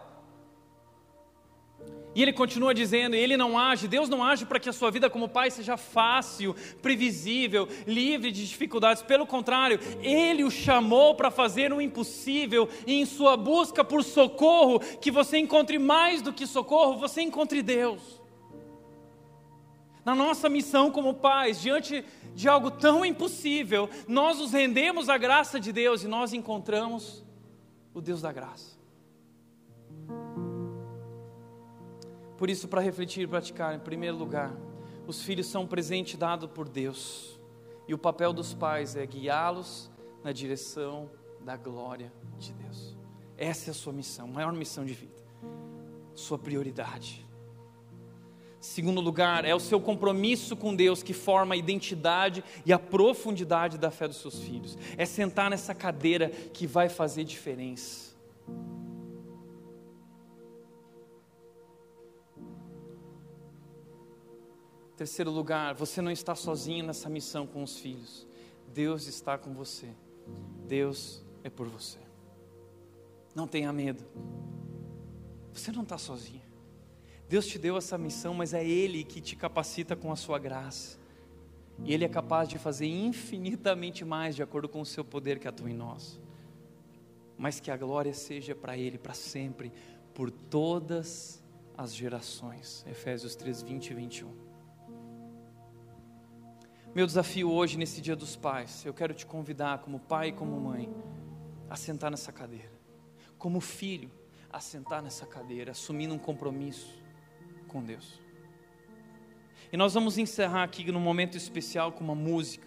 E 2.15 2.23
ele 2.23 2.33
continua 2.33 2.75
dizendo, 2.75 3.15
ele 3.15 3.37
não 3.37 3.57
age, 3.57 3.87
Deus 3.87 4.09
não 4.09 4.25
age 4.25 4.45
para 4.45 4.59
que 4.59 4.69
a 4.69 4.73
sua 4.73 4.91
vida 4.91 5.09
como 5.09 5.29
pai 5.29 5.51
seja 5.51 5.77
fácil, 5.77 6.57
previsível, 6.83 7.69
livre 7.87 8.33
de 8.33 8.47
dificuldades. 8.47 9.03
Pelo 9.03 9.27
contrário, 9.27 9.79
ele 10.03 10.43
o 10.43 10.51
chamou 10.51 11.15
para 11.15 11.31
fazer 11.31 11.73
o 11.73 11.81
impossível 11.81 12.69
e 12.85 12.95
em 12.95 13.07
sua 13.07 13.37
busca 13.37 13.85
por 13.85 14.03
socorro, 14.03 14.81
que 15.01 15.11
você 15.11 15.39
encontre 15.39 15.79
mais 15.79 16.21
do 16.21 16.33
que 16.33 16.47
socorro, 16.47 16.99
você 16.99 17.23
encontre 17.23 17.63
Deus. 17.63 18.21
Na 20.05 20.15
nossa 20.15 20.49
missão 20.49 20.91
como 20.91 21.15
pais, 21.15 21.61
diante 21.61 22.05
de 22.35 22.49
algo 22.49 22.73
tão 22.73 23.05
impossível, 23.05 23.89
nós 24.09 24.39
nos 24.39 24.53
rendemos 24.53 25.09
à 25.09 25.17
graça 25.17 25.61
de 25.61 25.73
Deus 25.73 26.03
e 26.03 26.09
nós 26.09 26.33
encontramos 26.33 27.25
o 27.95 28.01
Deus 28.01 28.21
da 28.21 28.33
graça. 28.33 28.80
Por 32.41 32.49
isso, 32.49 32.69
para 32.69 32.81
refletir 32.81 33.25
e 33.25 33.27
praticar, 33.27 33.75
em 33.75 33.79
primeiro 33.79 34.17
lugar, 34.17 34.57
os 35.07 35.23
filhos 35.23 35.47
são 35.47 35.65
um 35.65 35.67
presente 35.67 36.17
dado 36.17 36.49
por 36.49 36.71
Deus, 36.71 37.39
e 37.87 37.93
o 37.93 37.99
papel 37.99 38.33
dos 38.33 38.55
pais 38.55 38.97
é 38.97 39.05
guiá-los 39.05 39.91
na 40.25 40.33
direção 40.33 41.11
da 41.43 41.55
glória 41.55 42.11
de 42.39 42.55
Deus. 42.55 42.97
Essa 43.37 43.69
é 43.69 43.73
a 43.73 43.75
sua 43.75 43.93
missão, 43.93 44.27
maior 44.27 44.55
missão 44.55 44.87
de 44.87 44.95
vida, 44.95 45.23
sua 46.15 46.39
prioridade. 46.39 47.29
Segundo 48.59 49.03
lugar, 49.03 49.45
é 49.45 49.55
o 49.55 49.61
seu 49.61 49.79
compromisso 49.79 50.57
com 50.57 50.75
Deus 50.75 51.03
que 51.03 51.13
forma 51.13 51.53
a 51.53 51.59
identidade 51.59 52.43
e 52.65 52.73
a 52.73 52.79
profundidade 52.79 53.77
da 53.77 53.91
fé 53.91 54.09
dos 54.09 54.17
seus 54.17 54.39
filhos. 54.39 54.79
É 54.97 55.05
sentar 55.05 55.51
nessa 55.51 55.75
cadeira 55.75 56.31
que 56.31 56.67
vai 56.67 56.89
fazer 56.89 57.23
diferença. 57.25 58.17
Terceiro 65.01 65.31
lugar, 65.31 65.75
você 65.75 66.03
não 66.03 66.11
está 66.11 66.35
sozinho 66.35 66.85
nessa 66.85 67.09
missão 67.09 67.47
com 67.47 67.63
os 67.63 67.79
filhos. 67.79 68.27
Deus 68.69 69.07
está 69.07 69.39
com 69.39 69.55
você. 69.55 69.89
Deus 70.69 71.25
é 71.43 71.49
por 71.49 71.67
você. 71.67 71.99
Não 73.35 73.47
tenha 73.47 73.73
medo. 73.73 74.05
Você 75.55 75.73
não 75.73 75.85
está 75.85 75.97
sozinho. 75.97 76.43
Deus 77.27 77.47
te 77.47 77.59
deu 77.59 77.79
essa 77.79 77.97
missão, 77.97 78.35
mas 78.35 78.53
é 78.53 78.63
Ele 78.63 79.03
que 79.03 79.23
te 79.23 79.37
capacita 79.37 79.97
com 79.97 80.13
a 80.13 80.17
sua 80.17 80.39
graça. 80.39 80.99
E 81.83 81.95
Ele 81.95 82.05
é 82.05 82.09
capaz 82.09 82.47
de 82.47 82.59
fazer 82.59 82.87
infinitamente 82.87 84.05
mais 84.05 84.37
de 84.37 84.43
acordo 84.43 84.69
com 84.69 84.83
o 84.83 84.87
seu 84.87 85.03
poder 85.03 85.39
que 85.39 85.49
atua 85.49 85.71
em 85.71 85.75
nós. 85.75 86.21
Mas 87.39 87.59
que 87.59 87.71
a 87.71 87.77
glória 87.79 88.13
seja 88.13 88.55
para 88.55 88.77
Ele 88.77 88.99
para 88.99 89.15
sempre, 89.15 89.73
por 90.13 90.31
todas 90.31 91.43
as 91.75 91.95
gerações. 91.95 92.85
Efésios 92.87 93.35
3, 93.35 93.63
20 93.63 93.87
e 93.87 93.95
21. 93.95 94.50
Meu 96.93 97.07
desafio 97.07 97.49
hoje, 97.53 97.79
nesse 97.79 98.01
Dia 98.01 98.17
dos 98.17 98.35
Pais, 98.35 98.85
eu 98.85 98.93
quero 98.93 99.15
te 99.15 99.25
convidar, 99.25 99.79
como 99.79 100.01
pai 100.01 100.31
e 100.31 100.33
como 100.33 100.59
mãe, 100.61 100.93
a 101.69 101.77
sentar 101.77 102.11
nessa 102.11 102.33
cadeira, 102.33 102.69
como 103.39 103.61
filho, 103.61 104.11
a 104.53 104.59
sentar 104.59 105.01
nessa 105.01 105.25
cadeira, 105.25 105.71
assumindo 105.71 106.13
um 106.13 106.19
compromisso 106.19 107.01
com 107.69 107.81
Deus. 107.81 108.21
E 109.73 109.77
nós 109.77 109.95
vamos 109.95 110.19
encerrar 110.19 110.65
aqui 110.65 110.91
num 110.91 110.99
momento 110.99 111.37
especial 111.37 111.93
com 111.93 112.03
uma 112.03 112.17
música. 112.17 112.67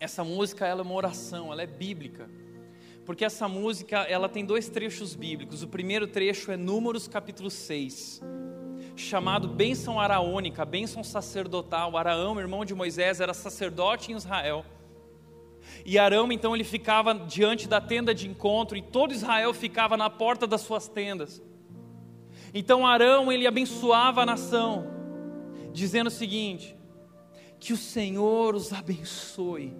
Essa 0.00 0.24
música 0.24 0.66
ela 0.66 0.80
é 0.80 0.84
uma 0.84 0.94
oração, 0.94 1.52
ela 1.52 1.60
é 1.60 1.66
bíblica. 1.66 2.26
Porque 3.04 3.22
essa 3.22 3.46
música, 3.46 3.98
ela 4.04 4.30
tem 4.30 4.46
dois 4.46 4.70
trechos 4.70 5.14
bíblicos. 5.14 5.62
O 5.62 5.68
primeiro 5.68 6.06
trecho 6.06 6.50
é 6.50 6.56
Números 6.56 7.06
capítulo 7.06 7.50
6 7.50 8.22
chamado 9.00 9.48
bênção 9.48 9.98
araônica, 9.98 10.64
bênção 10.64 11.02
sacerdotal. 11.02 11.96
Araão, 11.96 12.38
irmão 12.38 12.64
de 12.64 12.74
Moisés, 12.74 13.20
era 13.20 13.34
sacerdote 13.34 14.12
em 14.12 14.16
Israel. 14.16 14.64
E 15.84 15.98
Arão, 15.98 16.30
então, 16.30 16.54
ele 16.54 16.64
ficava 16.64 17.14
diante 17.14 17.68
da 17.68 17.80
tenda 17.80 18.14
de 18.14 18.28
encontro 18.28 18.76
e 18.76 18.82
todo 18.82 19.12
Israel 19.12 19.52
ficava 19.54 19.96
na 19.96 20.10
porta 20.10 20.46
das 20.46 20.60
suas 20.60 20.88
tendas. 20.88 21.42
Então 22.52 22.86
Arão, 22.86 23.30
ele 23.30 23.46
abençoava 23.46 24.22
a 24.22 24.26
nação, 24.26 24.86
dizendo 25.72 26.08
o 26.08 26.10
seguinte: 26.10 26.76
que 27.58 27.72
o 27.72 27.76
Senhor 27.76 28.54
os 28.54 28.72
abençoe, 28.72 29.76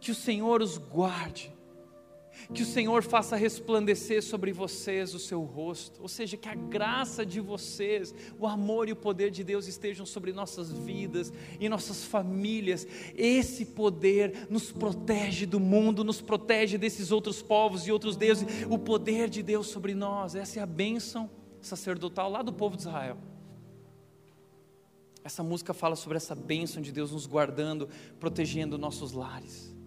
que 0.00 0.10
o 0.10 0.14
Senhor 0.14 0.60
os 0.60 0.76
guarde, 0.76 1.52
que 2.52 2.62
o 2.62 2.66
Senhor 2.66 3.02
faça 3.02 3.36
resplandecer 3.36 4.22
sobre 4.22 4.52
vocês 4.52 5.14
o 5.14 5.18
seu 5.18 5.42
rosto, 5.42 6.00
ou 6.00 6.08
seja, 6.08 6.36
que 6.36 6.48
a 6.48 6.54
graça 6.54 7.24
de 7.24 7.40
vocês, 7.40 8.14
o 8.38 8.46
amor 8.46 8.88
e 8.88 8.92
o 8.92 8.96
poder 8.96 9.30
de 9.30 9.44
Deus 9.44 9.66
estejam 9.66 10.06
sobre 10.06 10.32
nossas 10.32 10.72
vidas 10.72 11.32
e 11.60 11.68
nossas 11.68 12.04
famílias. 12.04 12.86
Esse 13.14 13.64
poder 13.64 14.46
nos 14.48 14.72
protege 14.72 15.46
do 15.46 15.60
mundo, 15.60 16.02
nos 16.04 16.20
protege 16.20 16.78
desses 16.78 17.12
outros 17.12 17.42
povos 17.42 17.86
e 17.86 17.92
outros 17.92 18.16
deuses. 18.16 18.46
O 18.70 18.78
poder 18.78 19.28
de 19.28 19.42
Deus 19.42 19.66
sobre 19.68 19.94
nós, 19.94 20.34
essa 20.34 20.58
é 20.58 20.62
a 20.62 20.66
bênção 20.66 21.30
sacerdotal 21.60 22.30
lá 22.30 22.42
do 22.42 22.52
povo 22.52 22.76
de 22.76 22.82
Israel. 22.82 23.18
Essa 25.22 25.42
música 25.42 25.74
fala 25.74 25.96
sobre 25.96 26.16
essa 26.16 26.34
bênção 26.34 26.80
de 26.80 26.90
Deus 26.90 27.12
nos 27.12 27.26
guardando, 27.26 27.88
protegendo 28.18 28.78
nossos 28.78 29.12
lares 29.12 29.77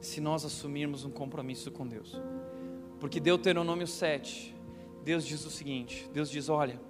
se 0.00 0.20
nós 0.20 0.44
assumirmos 0.44 1.04
um 1.04 1.10
compromisso 1.10 1.70
com 1.70 1.86
Deus. 1.86 2.20
Porque 3.00 3.20
Deuteronômio 3.20 3.86
7, 3.86 4.54
Deus 5.04 5.24
diz 5.26 5.44
o 5.44 5.50
seguinte: 5.50 6.08
Deus 6.12 6.30
diz, 6.30 6.48
olha, 6.48 6.80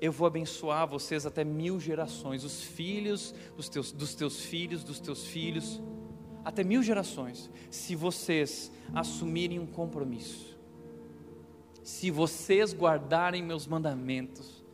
eu 0.00 0.12
vou 0.12 0.26
abençoar 0.26 0.86
vocês 0.86 1.26
até 1.26 1.44
mil 1.44 1.78
gerações, 1.78 2.44
os 2.44 2.62
filhos 2.62 3.34
dos 3.56 3.68
teus, 3.68 3.92
dos 3.92 4.14
teus 4.14 4.40
filhos, 4.40 4.82
dos 4.82 5.00
teus 5.00 5.26
filhos, 5.26 5.80
até 6.44 6.64
mil 6.64 6.82
gerações, 6.82 7.50
se 7.70 7.94
vocês 7.94 8.72
assumirem 8.94 9.58
um 9.58 9.66
compromisso, 9.66 10.58
se 11.82 12.10
vocês 12.10 12.74
guardarem 12.74 13.42
meus 13.42 13.66
mandamentos, 13.66 14.64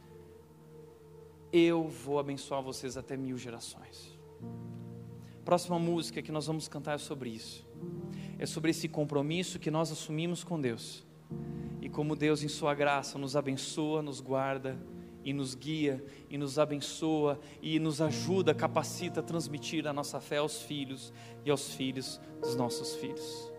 eu 1.53 1.85
vou 1.89 2.19
abençoar 2.19 2.63
vocês 2.63 2.97
até 2.97 3.17
mil 3.17 3.39
gerações 3.39 4.19
próxima 5.49 5.79
música 5.79 6.21
que 6.21 6.31
nós 6.31 6.47
vamos 6.47 6.69
cantar 6.69 6.97
é 6.97 6.99
sobre 6.99 7.31
isso. 7.31 7.67
É 8.39 8.45
sobre 8.45 8.71
esse 8.71 8.87
compromisso 8.87 9.59
que 9.59 9.71
nós 9.71 9.91
assumimos 9.91 10.45
com 10.45 10.61
Deus. 10.61 11.07
E 11.81 11.89
como 11.89 12.15
Deus, 12.15 12.43
em 12.43 12.49
Sua 12.49 12.75
graça, 12.75 13.19
nos 13.19 13.35
abençoa, 13.35 14.03
nos 14.03 14.21
guarda 14.21 14.79
e 15.25 15.33
nos 15.33 15.55
guia 15.55 16.05
e 16.29 16.37
nos 16.37 16.59
abençoa 16.59 17.41
e 17.63 17.81
nos 17.81 18.03
ajuda, 18.03 18.55
capacita 18.55 19.21
a 19.21 19.23
transmitir 19.23 19.87
a 19.87 19.93
nossa 19.95 20.21
fé 20.21 20.37
aos 20.37 20.61
filhos 20.61 21.15
e 21.47 21.51
aos 21.51 21.73
filhos 21.73 22.21
dos 22.43 22.55
nossos 22.55 22.97
filhos. 22.97 23.51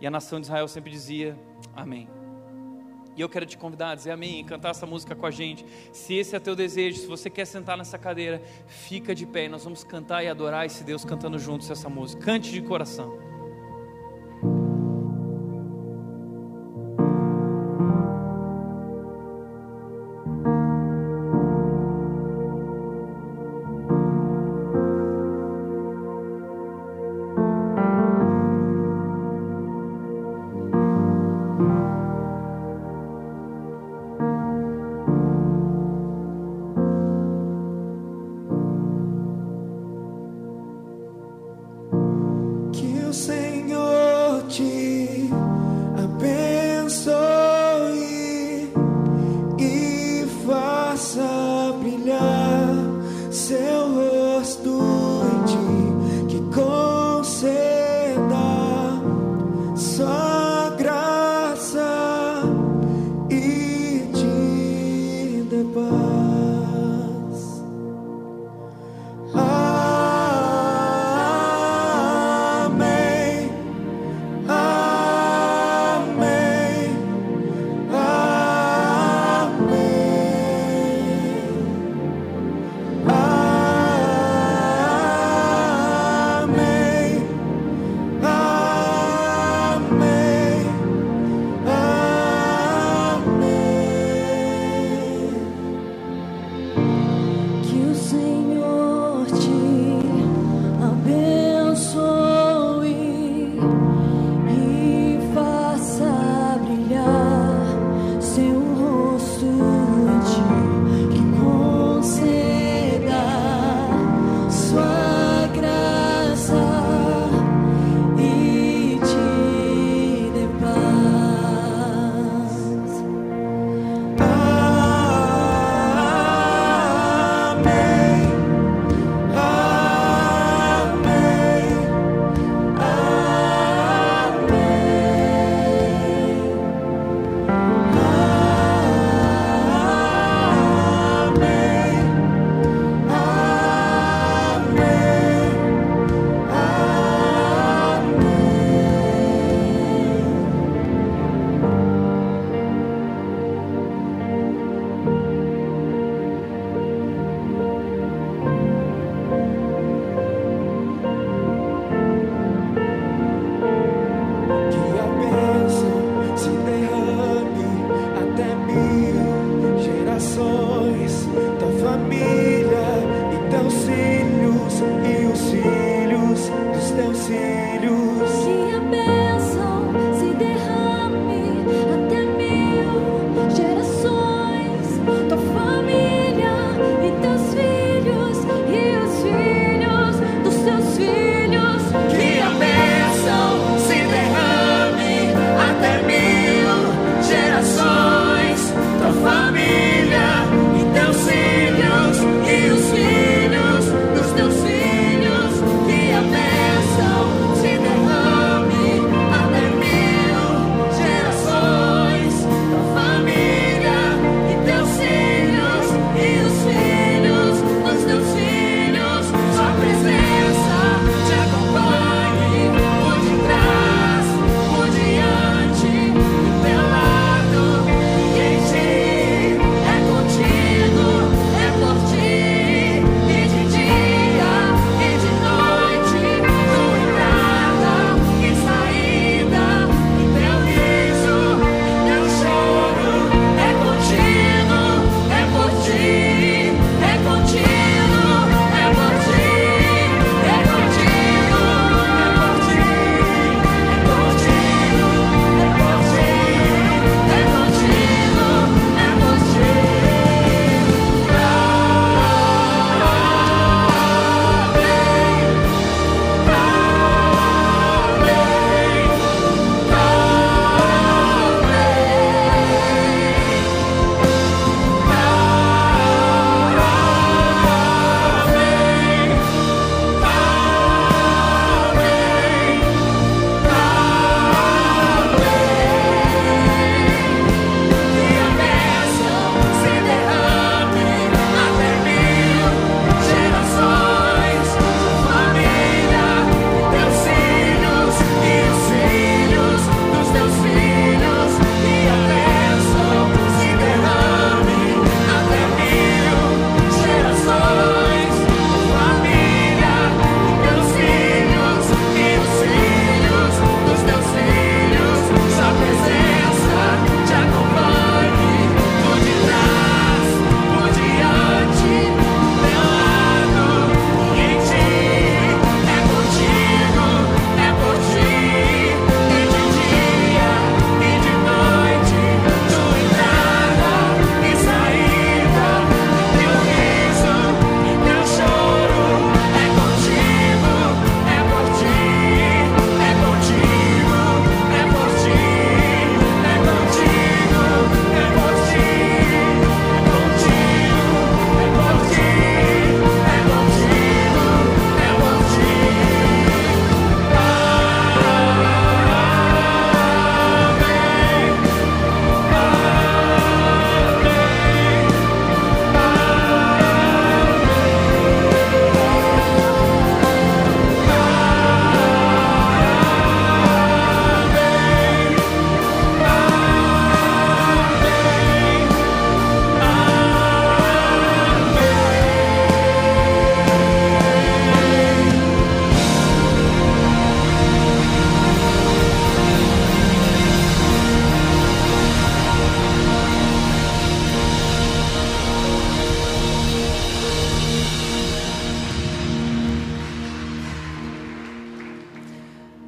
E 0.00 0.06
a 0.06 0.10
nação 0.12 0.38
de 0.38 0.46
Israel 0.46 0.68
sempre 0.68 0.92
dizia: 0.92 1.36
Amém. 1.74 2.08
E 3.16 3.20
eu 3.20 3.28
quero 3.28 3.46
te 3.46 3.56
convidar 3.56 3.90
a 3.90 3.94
dizer 3.94 4.10
amém, 4.10 4.44
cantar 4.44 4.70
essa 4.70 4.86
música 4.86 5.14
com 5.14 5.24
a 5.24 5.30
gente. 5.30 5.64
Se 5.90 6.14
esse 6.14 6.36
é 6.36 6.38
teu 6.38 6.54
desejo, 6.54 6.98
se 6.98 7.06
você 7.06 7.30
quer 7.30 7.46
sentar 7.46 7.76
nessa 7.76 7.98
cadeira, 7.98 8.42
fica 8.66 9.14
de 9.14 9.24
pé. 9.24 9.48
Nós 9.48 9.64
vamos 9.64 9.82
cantar 9.82 10.22
e 10.22 10.28
adorar 10.28 10.66
esse 10.66 10.84
Deus 10.84 11.04
cantando 11.04 11.38
juntos 11.38 11.70
essa 11.70 11.88
música. 11.88 12.22
Cante 12.22 12.52
de 12.52 12.60
coração. 12.60 13.25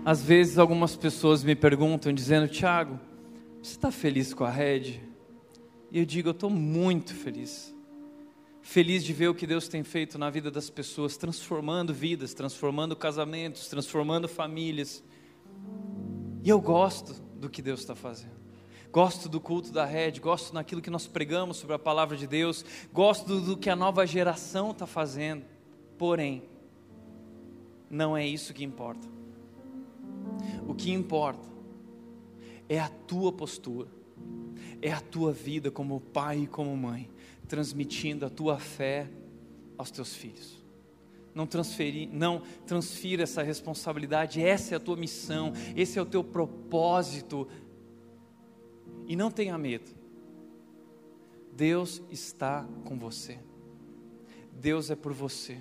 Às 0.09 0.23
vezes 0.23 0.57
algumas 0.57 0.97
pessoas 0.97 1.45
me 1.45 1.55
perguntam 1.55 2.15
dizendo, 2.15 2.49
Tiago, 2.49 2.99
você 3.61 3.73
está 3.73 3.91
feliz 3.91 4.33
com 4.33 4.43
a 4.43 4.49
rede? 4.49 5.07
E 5.93 5.99
eu 5.99 6.07
digo, 6.07 6.31
eu 6.31 6.33
estou 6.33 6.49
muito 6.49 7.15
feliz. 7.15 7.77
Feliz 8.63 9.05
de 9.05 9.13
ver 9.13 9.29
o 9.29 9.35
que 9.35 9.47
Deus 9.47 9.69
tem 9.69 9.85
feito 9.85 10.19
na 10.19 10.31
vida 10.31 10.51
das 10.51 10.71
pessoas, 10.71 11.19
transformando 11.19 11.93
vidas, 11.93 12.33
transformando 12.33 12.97
casamentos, 12.97 13.69
transformando 13.69 14.27
famílias. 14.27 15.05
E 16.43 16.49
eu 16.49 16.59
gosto 16.59 17.13
do 17.39 17.51
que 17.51 17.61
Deus 17.61 17.81
está 17.81 17.95
fazendo. 17.95 18.39
Gosto 18.91 19.29
do 19.29 19.39
culto 19.39 19.71
da 19.71 19.85
rede, 19.85 20.21
gosto 20.21 20.55
naquilo 20.55 20.81
que 20.81 20.89
nós 20.89 21.07
pregamos 21.07 21.59
sobre 21.59 21.77
a 21.77 21.79
palavra 21.79 22.17
de 22.17 22.27
Deus, 22.27 22.65
gosto 22.95 23.27
do, 23.27 23.41
do 23.43 23.57
que 23.59 23.69
a 23.69 23.77
nova 23.77 24.07
geração 24.07 24.71
está 24.71 24.87
fazendo. 24.87 25.45
Porém, 25.99 26.45
não 27.91 28.17
é 28.17 28.27
isso 28.27 28.55
que 28.55 28.65
importa. 28.65 29.18
O 30.67 30.75
que 30.75 30.93
importa 30.93 31.49
é 32.69 32.79
a 32.79 32.89
tua 32.89 33.33
postura, 33.33 33.89
é 34.83 34.93
a 34.93 35.01
tua 35.01 35.33
vida 35.33 35.71
como 35.71 36.01
pai 36.01 36.41
e 36.41 36.47
como 36.47 36.77
mãe, 36.77 37.09
transmitindo 37.47 38.27
a 38.27 38.31
tua 38.31 38.59
fé 38.59 39.09
aos 39.77 39.91
teus 39.91 40.15
filhos. 40.15 40.63
Não 41.35 41.47
transferir, 41.47 42.09
não 42.13 42.43
transfira 42.67 43.23
essa 43.23 43.43
responsabilidade, 43.43 44.43
essa 44.43 44.75
é 44.75 44.77
a 44.77 44.81
tua 44.81 44.97
missão, 44.97 45.53
esse 45.77 45.99
é 45.99 46.03
o 46.03 46.07
teu 46.07 46.25
propósito. 46.25 47.47
E 49.07 49.15
não 49.15 49.31
tenha 49.31 49.57
medo. 49.57 49.91
Deus 51.53 52.03
está 52.11 52.67
com 52.85 52.99
você. 52.99 53.39
Deus 54.53 54.91
é 54.91 54.97
por 54.97 55.13
você. 55.13 55.59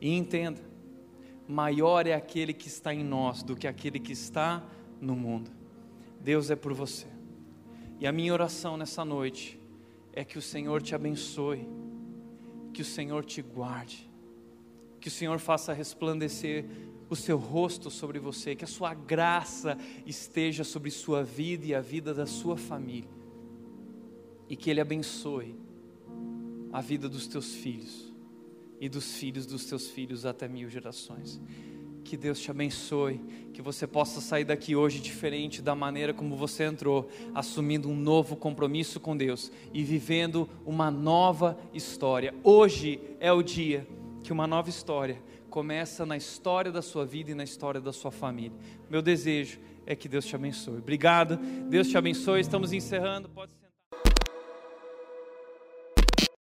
E 0.00 0.14
entenda, 0.16 0.62
maior 1.50 2.06
é 2.06 2.14
aquele 2.14 2.52
que 2.52 2.68
está 2.68 2.94
em 2.94 3.02
nós 3.02 3.42
do 3.42 3.56
que 3.56 3.66
aquele 3.66 3.98
que 3.98 4.12
está 4.12 4.62
no 5.00 5.16
mundo. 5.16 5.50
Deus 6.20 6.50
é 6.50 6.56
por 6.56 6.72
você. 6.72 7.06
E 7.98 8.06
a 8.06 8.12
minha 8.12 8.32
oração 8.32 8.76
nessa 8.76 9.04
noite 9.04 9.58
é 10.12 10.24
que 10.24 10.38
o 10.38 10.42
Senhor 10.42 10.80
te 10.80 10.94
abençoe, 10.94 11.68
que 12.72 12.82
o 12.82 12.84
Senhor 12.84 13.24
te 13.24 13.42
guarde, 13.42 14.08
que 15.00 15.08
o 15.08 15.10
Senhor 15.10 15.38
faça 15.38 15.72
resplandecer 15.72 16.64
o 17.08 17.16
seu 17.16 17.36
rosto 17.36 17.90
sobre 17.90 18.18
você, 18.18 18.54
que 18.54 18.64
a 18.64 18.68
sua 18.68 18.94
graça 18.94 19.76
esteja 20.06 20.62
sobre 20.62 20.90
sua 20.90 21.24
vida 21.24 21.66
e 21.66 21.74
a 21.74 21.80
vida 21.80 22.14
da 22.14 22.26
sua 22.26 22.56
família, 22.56 23.10
e 24.48 24.54
que 24.54 24.70
Ele 24.70 24.80
abençoe 24.80 25.54
a 26.72 26.80
vida 26.80 27.08
dos 27.08 27.26
teus 27.26 27.54
filhos 27.54 28.09
e 28.80 28.88
dos 28.88 29.16
filhos 29.16 29.44
dos 29.44 29.66
teus 29.66 29.88
filhos 29.88 30.24
até 30.24 30.48
mil 30.48 30.68
gerações. 30.68 31.40
Que 32.02 32.16
Deus 32.16 32.40
te 32.40 32.50
abençoe, 32.50 33.20
que 33.52 33.60
você 33.60 33.86
possa 33.86 34.20
sair 34.20 34.44
daqui 34.44 34.74
hoje 34.74 35.00
diferente 35.00 35.60
da 35.60 35.74
maneira 35.74 36.14
como 36.14 36.34
você 36.34 36.64
entrou, 36.64 37.08
assumindo 37.34 37.88
um 37.88 37.94
novo 37.94 38.34
compromisso 38.34 38.98
com 38.98 39.14
Deus 39.14 39.52
e 39.72 39.84
vivendo 39.84 40.48
uma 40.64 40.90
nova 40.90 41.58
história. 41.74 42.34
Hoje 42.42 42.98
é 43.20 43.30
o 43.30 43.42
dia 43.42 43.86
que 44.22 44.32
uma 44.32 44.46
nova 44.46 44.70
história 44.70 45.22
começa 45.50 46.06
na 46.06 46.16
história 46.16 46.72
da 46.72 46.80
sua 46.80 47.04
vida 47.04 47.32
e 47.32 47.34
na 47.34 47.44
história 47.44 47.80
da 47.80 47.92
sua 47.92 48.10
família. 48.10 48.56
Meu 48.88 49.02
desejo 49.02 49.60
é 49.84 49.94
que 49.94 50.08
Deus 50.08 50.24
te 50.24 50.34
abençoe. 50.34 50.78
Obrigado, 50.78 51.36
Deus 51.68 51.88
te 51.88 51.98
abençoe. 51.98 52.40
Estamos 52.40 52.72
encerrando. 52.72 53.28
Pode. 53.28 53.59